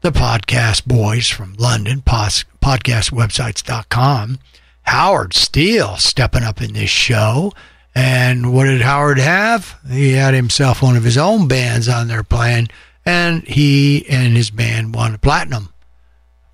the 0.03 0.11
podcast 0.11 0.85
boys 0.85 1.29
from 1.29 1.53
London, 1.53 2.01
pos- 2.01 2.43
podcastwebsites.com. 2.61 4.37
Howard 4.83 5.33
Steele 5.33 5.97
stepping 5.97 6.43
up 6.43 6.61
in 6.61 6.73
this 6.73 6.89
show. 6.89 7.51
And 7.95 8.53
what 8.53 8.65
did 8.65 8.81
Howard 8.81 9.19
have? 9.19 9.79
He 9.89 10.13
had 10.13 10.33
himself 10.33 10.81
one 10.81 10.97
of 10.97 11.03
his 11.03 11.17
own 11.17 11.47
bands 11.47 11.87
on 11.87 12.07
there 12.07 12.23
playing, 12.23 12.69
and 13.05 13.43
he 13.43 14.07
and 14.09 14.35
his 14.35 14.49
band 14.49 14.95
won 14.95 15.17
platinum 15.19 15.69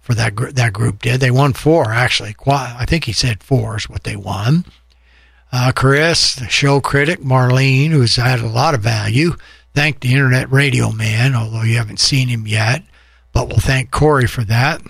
for 0.02 0.14
that 0.16 0.36
gr- 0.36 0.50
that 0.50 0.74
group 0.74 1.02
did. 1.02 1.22
They 1.22 1.32
won 1.32 1.54
four 1.54 1.92
actually. 1.92 2.36
I 2.46 2.86
think 2.86 3.06
he 3.06 3.14
said 3.14 3.42
four 3.42 3.78
is 3.78 3.90
what 3.90 4.04
they 4.04 4.18
won. 4.18 4.66
Uh, 5.52 5.72
Chris, 5.74 6.36
the 6.36 6.50
show 6.50 6.82
critic, 6.82 7.22
Marlene, 7.22 7.92
who's 7.92 8.18
had 8.18 8.40
a 8.42 8.48
lot 8.48 8.76
of 8.76 8.82
value. 8.82 9.36
Thank 9.74 10.02
the 10.02 10.12
Internet 10.12 10.52
Radio 10.52 10.92
Man, 10.92 11.36
although 11.36 11.64
you 11.64 11.78
haven't 11.78 12.00
seen 12.00 12.28
him 12.28 12.46
yet 12.46 12.84
but 13.34 13.48
we'll 13.48 13.60
thank 13.60 13.92
Corey 13.92 14.28
for 14.28 14.44
that. 14.46 14.82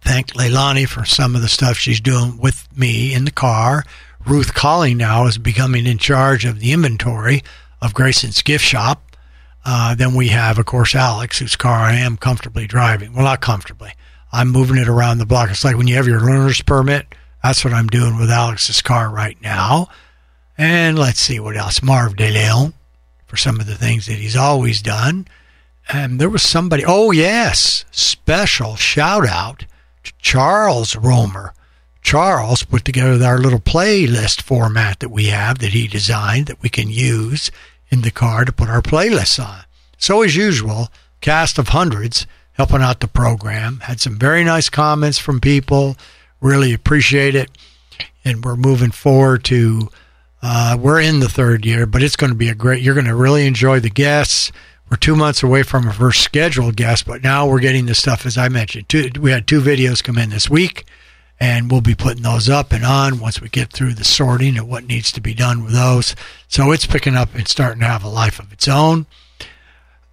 Thank 0.00 0.32
Leilani 0.32 0.88
for 0.88 1.04
some 1.04 1.36
of 1.36 1.42
the 1.42 1.48
stuff 1.48 1.76
she's 1.76 2.00
doing 2.00 2.38
with 2.38 2.66
me 2.76 3.12
in 3.12 3.24
the 3.24 3.30
car. 3.30 3.84
Ruth 4.26 4.54
Colling 4.54 4.96
now 4.96 5.26
is 5.26 5.38
becoming 5.38 5.86
in 5.86 5.98
charge 5.98 6.44
of 6.44 6.60
the 6.60 6.72
inventory 6.72 7.42
of 7.80 7.94
Grayson's 7.94 8.42
gift 8.42 8.64
shop. 8.64 9.16
Uh, 9.64 9.94
then 9.94 10.14
we 10.14 10.28
have, 10.28 10.58
of 10.58 10.66
course, 10.66 10.94
Alex, 10.94 11.38
whose 11.38 11.56
car 11.56 11.80
I 11.80 11.94
am 11.94 12.16
comfortably 12.16 12.66
driving. 12.66 13.12
Well, 13.12 13.24
not 13.24 13.40
comfortably. 13.40 13.92
I'm 14.32 14.48
moving 14.48 14.76
it 14.76 14.88
around 14.88 15.18
the 15.18 15.26
block. 15.26 15.50
It's 15.50 15.64
like 15.64 15.76
when 15.76 15.88
you 15.88 15.96
have 15.96 16.06
your 16.06 16.20
learner's 16.20 16.62
permit. 16.62 17.14
That's 17.42 17.64
what 17.64 17.74
I'm 17.74 17.88
doing 17.88 18.18
with 18.18 18.30
Alex's 18.30 18.82
car 18.82 19.10
right 19.10 19.40
now. 19.40 19.88
And 20.56 20.98
let's 20.98 21.20
see 21.20 21.40
what 21.40 21.56
else. 21.56 21.82
Marv 21.82 22.16
De 22.16 22.30
Leon 22.30 22.74
for 23.26 23.36
some 23.36 23.60
of 23.60 23.66
the 23.66 23.76
things 23.76 24.06
that 24.06 24.14
he's 24.14 24.36
always 24.36 24.82
done. 24.82 25.26
And 25.88 26.20
there 26.20 26.28
was 26.28 26.42
somebody, 26.42 26.84
oh, 26.86 27.10
yes, 27.10 27.84
special 27.90 28.76
shout 28.76 29.26
out 29.26 29.64
Charles 30.18 30.96
Romer. 30.96 31.54
Charles 32.02 32.62
put 32.62 32.84
together 32.84 33.24
our 33.24 33.38
little 33.38 33.60
playlist 33.60 34.42
format 34.42 35.00
that 35.00 35.10
we 35.10 35.26
have 35.26 35.58
that 35.58 35.72
he 35.72 35.86
designed 35.86 36.46
that 36.46 36.62
we 36.62 36.68
can 36.68 36.88
use 36.90 37.50
in 37.90 38.00
the 38.02 38.10
car 38.10 38.44
to 38.44 38.52
put 38.52 38.68
our 38.68 38.82
playlists 38.82 39.44
on. 39.44 39.64
So, 39.98 40.22
as 40.22 40.34
usual, 40.34 40.88
cast 41.20 41.58
of 41.58 41.68
hundreds 41.68 42.26
helping 42.52 42.82
out 42.82 43.00
the 43.00 43.08
program. 43.08 43.80
Had 43.80 44.00
some 44.00 44.18
very 44.18 44.44
nice 44.44 44.68
comments 44.68 45.18
from 45.18 45.40
people. 45.40 45.96
Really 46.40 46.72
appreciate 46.72 47.34
it. 47.34 47.50
And 48.24 48.44
we're 48.44 48.56
moving 48.56 48.90
forward 48.90 49.44
to, 49.44 49.88
uh, 50.42 50.76
we're 50.78 51.00
in 51.00 51.20
the 51.20 51.28
third 51.28 51.64
year, 51.64 51.86
but 51.86 52.02
it's 52.02 52.16
going 52.16 52.30
to 52.30 52.36
be 52.36 52.48
a 52.48 52.54
great, 52.54 52.82
you're 52.82 52.94
going 52.94 53.06
to 53.06 53.14
really 53.14 53.46
enjoy 53.46 53.80
the 53.80 53.90
guests. 53.90 54.52
We're 54.90 54.96
two 54.96 55.14
months 55.14 55.44
away 55.44 55.62
from 55.62 55.86
our 55.86 55.92
first 55.92 56.20
scheduled 56.20 56.74
guest, 56.74 57.06
but 57.06 57.22
now 57.22 57.46
we're 57.46 57.60
getting 57.60 57.86
the 57.86 57.94
stuff, 57.94 58.26
as 58.26 58.36
I 58.36 58.48
mentioned. 58.48 58.88
Two, 58.88 59.08
we 59.20 59.30
had 59.30 59.46
two 59.46 59.60
videos 59.60 60.02
come 60.02 60.18
in 60.18 60.30
this 60.30 60.50
week, 60.50 60.84
and 61.38 61.70
we'll 61.70 61.80
be 61.80 61.94
putting 61.94 62.24
those 62.24 62.48
up 62.48 62.72
and 62.72 62.84
on 62.84 63.20
once 63.20 63.40
we 63.40 63.48
get 63.48 63.72
through 63.72 63.94
the 63.94 64.02
sorting 64.02 64.58
of 64.58 64.66
what 64.66 64.88
needs 64.88 65.12
to 65.12 65.20
be 65.20 65.32
done 65.32 65.62
with 65.62 65.74
those. 65.74 66.16
So 66.48 66.72
it's 66.72 66.86
picking 66.86 67.14
up 67.14 67.36
and 67.36 67.46
starting 67.46 67.80
to 67.80 67.86
have 67.86 68.02
a 68.02 68.08
life 68.08 68.40
of 68.40 68.52
its 68.52 68.66
own. 68.66 69.06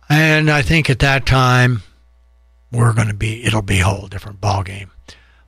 And 0.09 0.47
I 0.47 0.61
think 0.61 0.91
at 0.91 0.99
that 0.99 1.25
time, 1.25 1.81
we're 2.71 2.93
going 2.93 3.07
to 3.07 3.15
be, 3.15 3.43
it'll 3.45 3.63
be 3.63 3.79
a 3.79 3.85
whole 3.85 4.07
different 4.07 4.39
ballgame. 4.39 4.89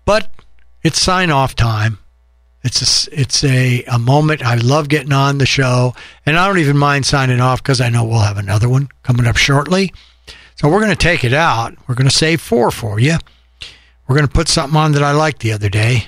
But 0.05 0.31
it's 0.81 0.99
sign 0.99 1.29
off 1.29 1.55
time. 1.55 1.99
It's 2.63 3.07
a, 3.07 3.19
it's 3.19 3.43
a, 3.43 3.83
a 3.83 3.97
moment. 3.97 4.45
I 4.45 4.55
love 4.55 4.89
getting 4.89 5.13
on 5.13 5.37
the 5.37 5.45
show, 5.45 5.95
and 6.25 6.37
I 6.37 6.45
don't 6.47 6.57
even 6.57 6.77
mind 6.77 7.05
signing 7.05 7.39
off 7.39 7.63
because 7.63 7.79
I 7.79 7.89
know 7.89 8.03
we'll 8.03 8.19
have 8.19 8.37
another 8.37 8.67
one 8.67 8.89
coming 9.03 9.25
up 9.25 9.37
shortly. 9.37 9.93
So 10.55 10.67
we're 10.67 10.81
going 10.81 10.89
to 10.89 10.95
take 10.97 11.23
it 11.23 11.33
out. 11.33 11.75
We're 11.87 11.95
going 11.95 12.09
to 12.09 12.15
save 12.15 12.41
four 12.41 12.69
for 12.69 12.99
you. 12.99 13.17
We're 14.07 14.15
going 14.15 14.27
to 14.27 14.33
put 14.33 14.49
something 14.49 14.77
on 14.77 14.91
that 14.93 15.03
I 15.03 15.11
liked 15.11 15.39
the 15.39 15.53
other 15.53 15.69
day 15.69 16.07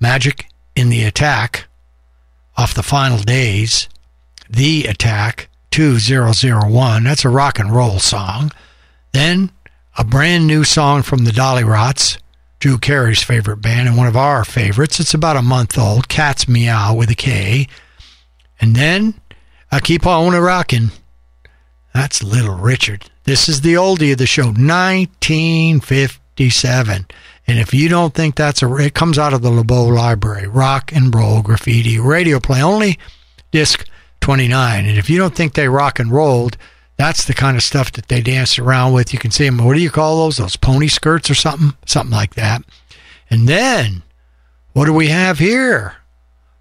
Magic 0.00 0.46
in 0.76 0.88
the 0.88 1.02
Attack 1.02 1.66
off 2.56 2.74
the 2.74 2.82
final 2.82 3.18
days. 3.18 3.88
The 4.48 4.84
Attack 4.84 5.48
2001. 5.70 7.04
That's 7.04 7.24
a 7.24 7.28
rock 7.28 7.58
and 7.58 7.74
roll 7.74 7.98
song. 7.98 8.52
Then 9.12 9.50
a 9.96 10.04
brand 10.04 10.46
new 10.46 10.62
song 10.62 11.02
from 11.02 11.24
the 11.24 11.32
Dollyrots, 11.32 12.18
Drew 12.58 12.78
Carey's 12.78 13.22
favorite 13.22 13.58
band 13.58 13.86
and 13.88 13.96
one 13.96 14.08
of 14.08 14.16
our 14.16 14.44
favorites. 14.44 14.98
It's 14.98 15.14
about 15.14 15.36
a 15.36 15.42
month 15.42 15.78
old, 15.78 16.08
Cat's 16.08 16.48
Meow 16.48 16.94
with 16.94 17.10
a 17.10 17.14
K. 17.14 17.68
And 18.60 18.74
then 18.74 19.14
I 19.70 19.78
Keep 19.80 20.06
On 20.06 20.34
a 20.34 20.40
Rockin'. 20.40 20.90
That's 21.94 22.22
Little 22.22 22.56
Richard. 22.56 23.10
This 23.24 23.48
is 23.48 23.60
the 23.60 23.74
oldie 23.74 24.12
of 24.12 24.18
the 24.18 24.26
show, 24.26 24.46
1957. 24.46 27.06
And 27.46 27.58
if 27.58 27.72
you 27.72 27.88
don't 27.88 28.14
think 28.14 28.34
that's 28.34 28.62
a, 28.62 28.76
it 28.76 28.94
comes 28.94 29.18
out 29.18 29.32
of 29.32 29.42
the 29.42 29.50
LeBeau 29.50 29.86
Library, 29.86 30.48
rock 30.48 30.92
and 30.92 31.14
roll 31.14 31.42
graffiti 31.42 31.98
radio 31.98 32.40
play, 32.40 32.62
only 32.62 32.98
disc 33.50 33.86
29. 34.20 34.84
And 34.84 34.98
if 34.98 35.08
you 35.08 35.18
don't 35.18 35.34
think 35.34 35.54
they 35.54 35.68
rock 35.68 35.98
and 35.98 36.10
rolled, 36.10 36.58
that's 36.98 37.24
the 37.24 37.34
kind 37.34 37.56
of 37.56 37.62
stuff 37.62 37.92
that 37.92 38.08
they 38.08 38.20
dance 38.20 38.58
around 38.58 38.92
with. 38.92 39.12
You 39.12 39.18
can 39.18 39.30
see 39.30 39.46
them. 39.46 39.58
What 39.58 39.74
do 39.74 39.80
you 39.80 39.90
call 39.90 40.18
those? 40.18 40.36
Those 40.36 40.56
pony 40.56 40.88
skirts 40.88 41.30
or 41.30 41.34
something? 41.34 41.74
Something 41.86 42.14
like 42.14 42.34
that. 42.34 42.62
And 43.30 43.48
then, 43.48 44.02
what 44.72 44.84
do 44.84 44.92
we 44.92 45.08
have 45.08 45.38
here? 45.38 45.96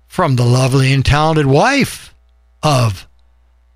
From 0.07 0.35
the 0.35 0.45
lovely 0.45 0.93
and 0.93 1.05
talented 1.05 1.45
wife 1.45 2.13
of 2.63 3.07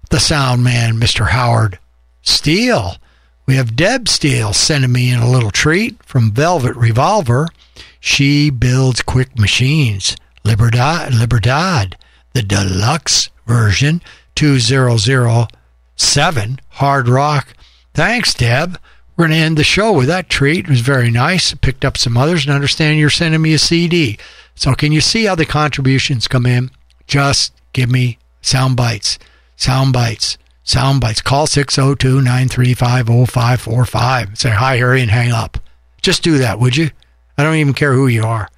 the 0.09 0.19
sound 0.19 0.63
man, 0.63 0.95
Mr. 0.95 1.29
Howard 1.29 1.79
Steele. 2.21 2.95
We 3.45 3.55
have 3.55 3.75
Deb 3.75 4.07
Steele 4.07 4.53
sending 4.53 4.91
me 4.91 5.11
in 5.11 5.19
a 5.19 5.29
little 5.29 5.51
treat 5.51 6.01
from 6.03 6.31
Velvet 6.31 6.75
Revolver. 6.75 7.47
She 7.99 8.49
builds 8.49 9.01
quick 9.01 9.37
machines. 9.37 10.15
Libertad, 10.43 11.13
Libertad 11.13 11.97
the 12.33 12.41
deluxe 12.41 13.29
version, 13.45 14.01
2007, 16.01 16.59
hard 16.69 17.07
rock. 17.07 17.49
Thanks, 17.93 18.33
Deb. 18.33 18.79
We're 19.15 19.27
going 19.27 19.37
to 19.37 19.45
end 19.45 19.57
the 19.57 19.63
show 19.63 19.93
with 19.93 20.07
that 20.07 20.29
treat. 20.29 20.65
It 20.65 20.69
was 20.69 20.81
very 20.81 21.11
nice. 21.11 21.53
Picked 21.53 21.85
up 21.85 21.95
some 21.95 22.17
others 22.17 22.43
and 22.43 22.55
understand 22.55 22.97
you're 22.97 23.11
sending 23.11 23.41
me 23.41 23.53
a 23.53 23.59
CD. 23.59 24.17
So 24.55 24.73
can 24.73 24.91
you 24.91 24.99
see 24.99 25.25
how 25.25 25.35
the 25.35 25.45
contributions 25.45 26.27
come 26.27 26.47
in? 26.47 26.71
Just 27.05 27.53
give 27.73 27.89
me 27.91 28.17
sound 28.41 28.75
bites, 28.75 29.19
sound 29.55 29.93
bites, 29.93 30.39
sound 30.63 31.01
bites. 31.01 31.21
Call 31.21 31.45
602 31.45 32.15
935 32.15 33.05
0545. 33.05 34.39
Say 34.39 34.49
hi, 34.49 34.77
Harry, 34.77 35.01
and 35.01 35.11
hang 35.11 35.31
up. 35.31 35.59
Just 36.01 36.23
do 36.23 36.39
that, 36.39 36.59
would 36.59 36.75
you? 36.75 36.89
I 37.37 37.43
don't 37.43 37.57
even 37.57 37.75
care 37.75 37.93
who 37.93 38.07
you 38.07 38.23
are. 38.23 38.49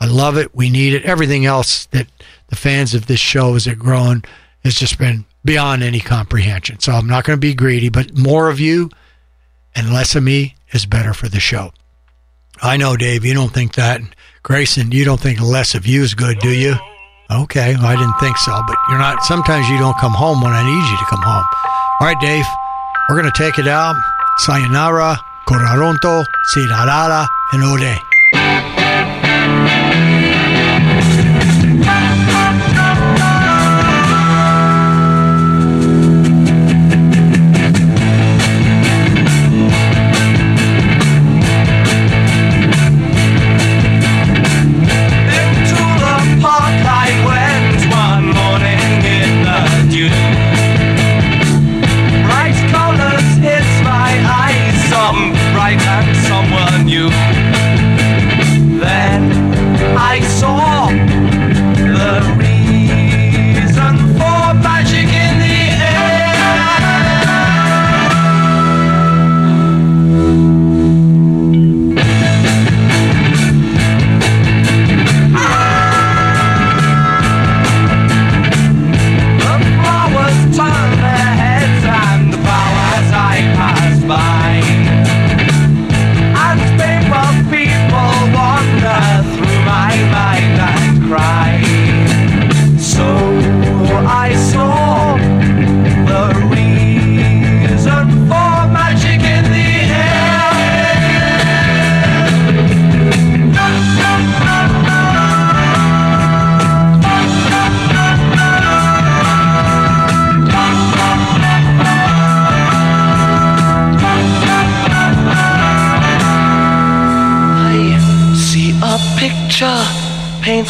I 0.00 0.06
love 0.06 0.38
it. 0.38 0.54
We 0.54 0.70
need 0.70 0.94
it. 0.94 1.04
Everything 1.04 1.44
else 1.44 1.84
that 1.86 2.06
the 2.46 2.56
fans 2.56 2.94
of 2.94 3.06
this 3.06 3.20
show 3.20 3.56
as 3.56 3.66
it 3.66 3.78
grown 3.78 4.22
has 4.64 4.74
just 4.74 4.98
been 4.98 5.26
beyond 5.44 5.82
any 5.82 6.00
comprehension. 6.00 6.80
So 6.80 6.92
I'm 6.92 7.06
not 7.06 7.24
going 7.24 7.36
to 7.36 7.40
be 7.40 7.54
greedy, 7.54 7.88
but 7.88 8.16
more 8.16 8.48
of 8.48 8.60
you 8.60 8.90
and 9.74 9.92
less 9.92 10.14
of 10.14 10.22
me 10.22 10.54
is 10.72 10.86
better 10.86 11.14
for 11.14 11.28
the 11.28 11.40
show. 11.40 11.72
I 12.60 12.76
know, 12.76 12.96
Dave, 12.96 13.24
you 13.24 13.34
don't 13.34 13.52
think 13.52 13.74
that. 13.74 14.00
Grayson, 14.42 14.92
you 14.92 15.04
don't 15.04 15.20
think 15.20 15.40
less 15.40 15.74
of 15.74 15.86
you 15.86 16.02
is 16.02 16.14
good, 16.14 16.38
do 16.40 16.50
you? 16.50 16.74
Okay, 17.30 17.74
well, 17.76 17.86
I 17.86 17.94
didn't 17.94 18.18
think 18.18 18.38
so, 18.38 18.58
but 18.66 18.76
you're 18.88 18.98
not. 18.98 19.22
Sometimes 19.22 19.68
you 19.68 19.78
don't 19.78 19.98
come 19.98 20.12
home 20.12 20.40
when 20.40 20.52
I 20.52 20.64
need 20.64 20.90
you 20.90 20.96
to 20.96 21.04
come 21.04 21.20
home. 21.20 21.44
All 22.00 22.06
right, 22.06 22.18
Dave, 22.20 22.44
we're 23.08 23.20
going 23.20 23.30
to 23.30 23.38
take 23.38 23.58
it 23.58 23.68
out. 23.68 23.96
Sayonara, 24.38 25.18
Coraronto, 25.46 26.24
Sirarara, 26.54 27.26
and 27.52 27.64
Ode. 27.64 28.77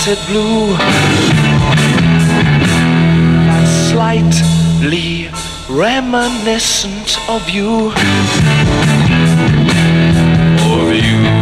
Painted 0.08 0.26
blue 0.26 0.76
that's 3.46 3.70
slightly 3.90 5.28
reminiscent 5.68 7.18
of 7.28 7.48
you. 7.50 7.92
Of 10.60 10.94
you. 10.94 11.37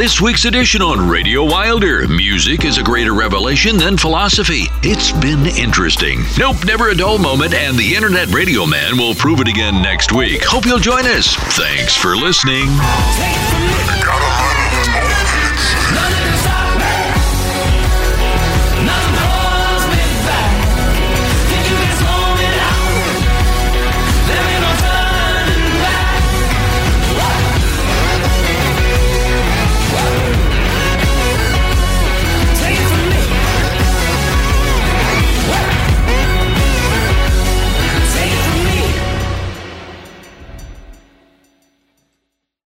This 0.00 0.18
week's 0.18 0.46
edition 0.46 0.80
on 0.80 1.10
Radio 1.10 1.44
Wilder. 1.44 2.08
Music 2.08 2.64
is 2.64 2.78
a 2.78 2.82
greater 2.82 3.12
revelation 3.12 3.76
than 3.76 3.98
philosophy. 3.98 4.62
It's 4.82 5.12
been 5.12 5.44
interesting. 5.58 6.20
Nope, 6.38 6.64
never 6.64 6.88
a 6.88 6.94
dull 6.94 7.18
moment, 7.18 7.52
and 7.52 7.76
the 7.76 7.94
Internet 7.94 8.28
Radio 8.28 8.64
Man 8.64 8.96
will 8.96 9.14
prove 9.14 9.40
it 9.40 9.48
again 9.48 9.82
next 9.82 10.10
week. 10.10 10.42
Hope 10.42 10.64
you'll 10.64 10.78
join 10.78 11.04
us. 11.04 11.34
Thanks 11.54 11.94
for 11.94 12.16
listening. 12.16 12.66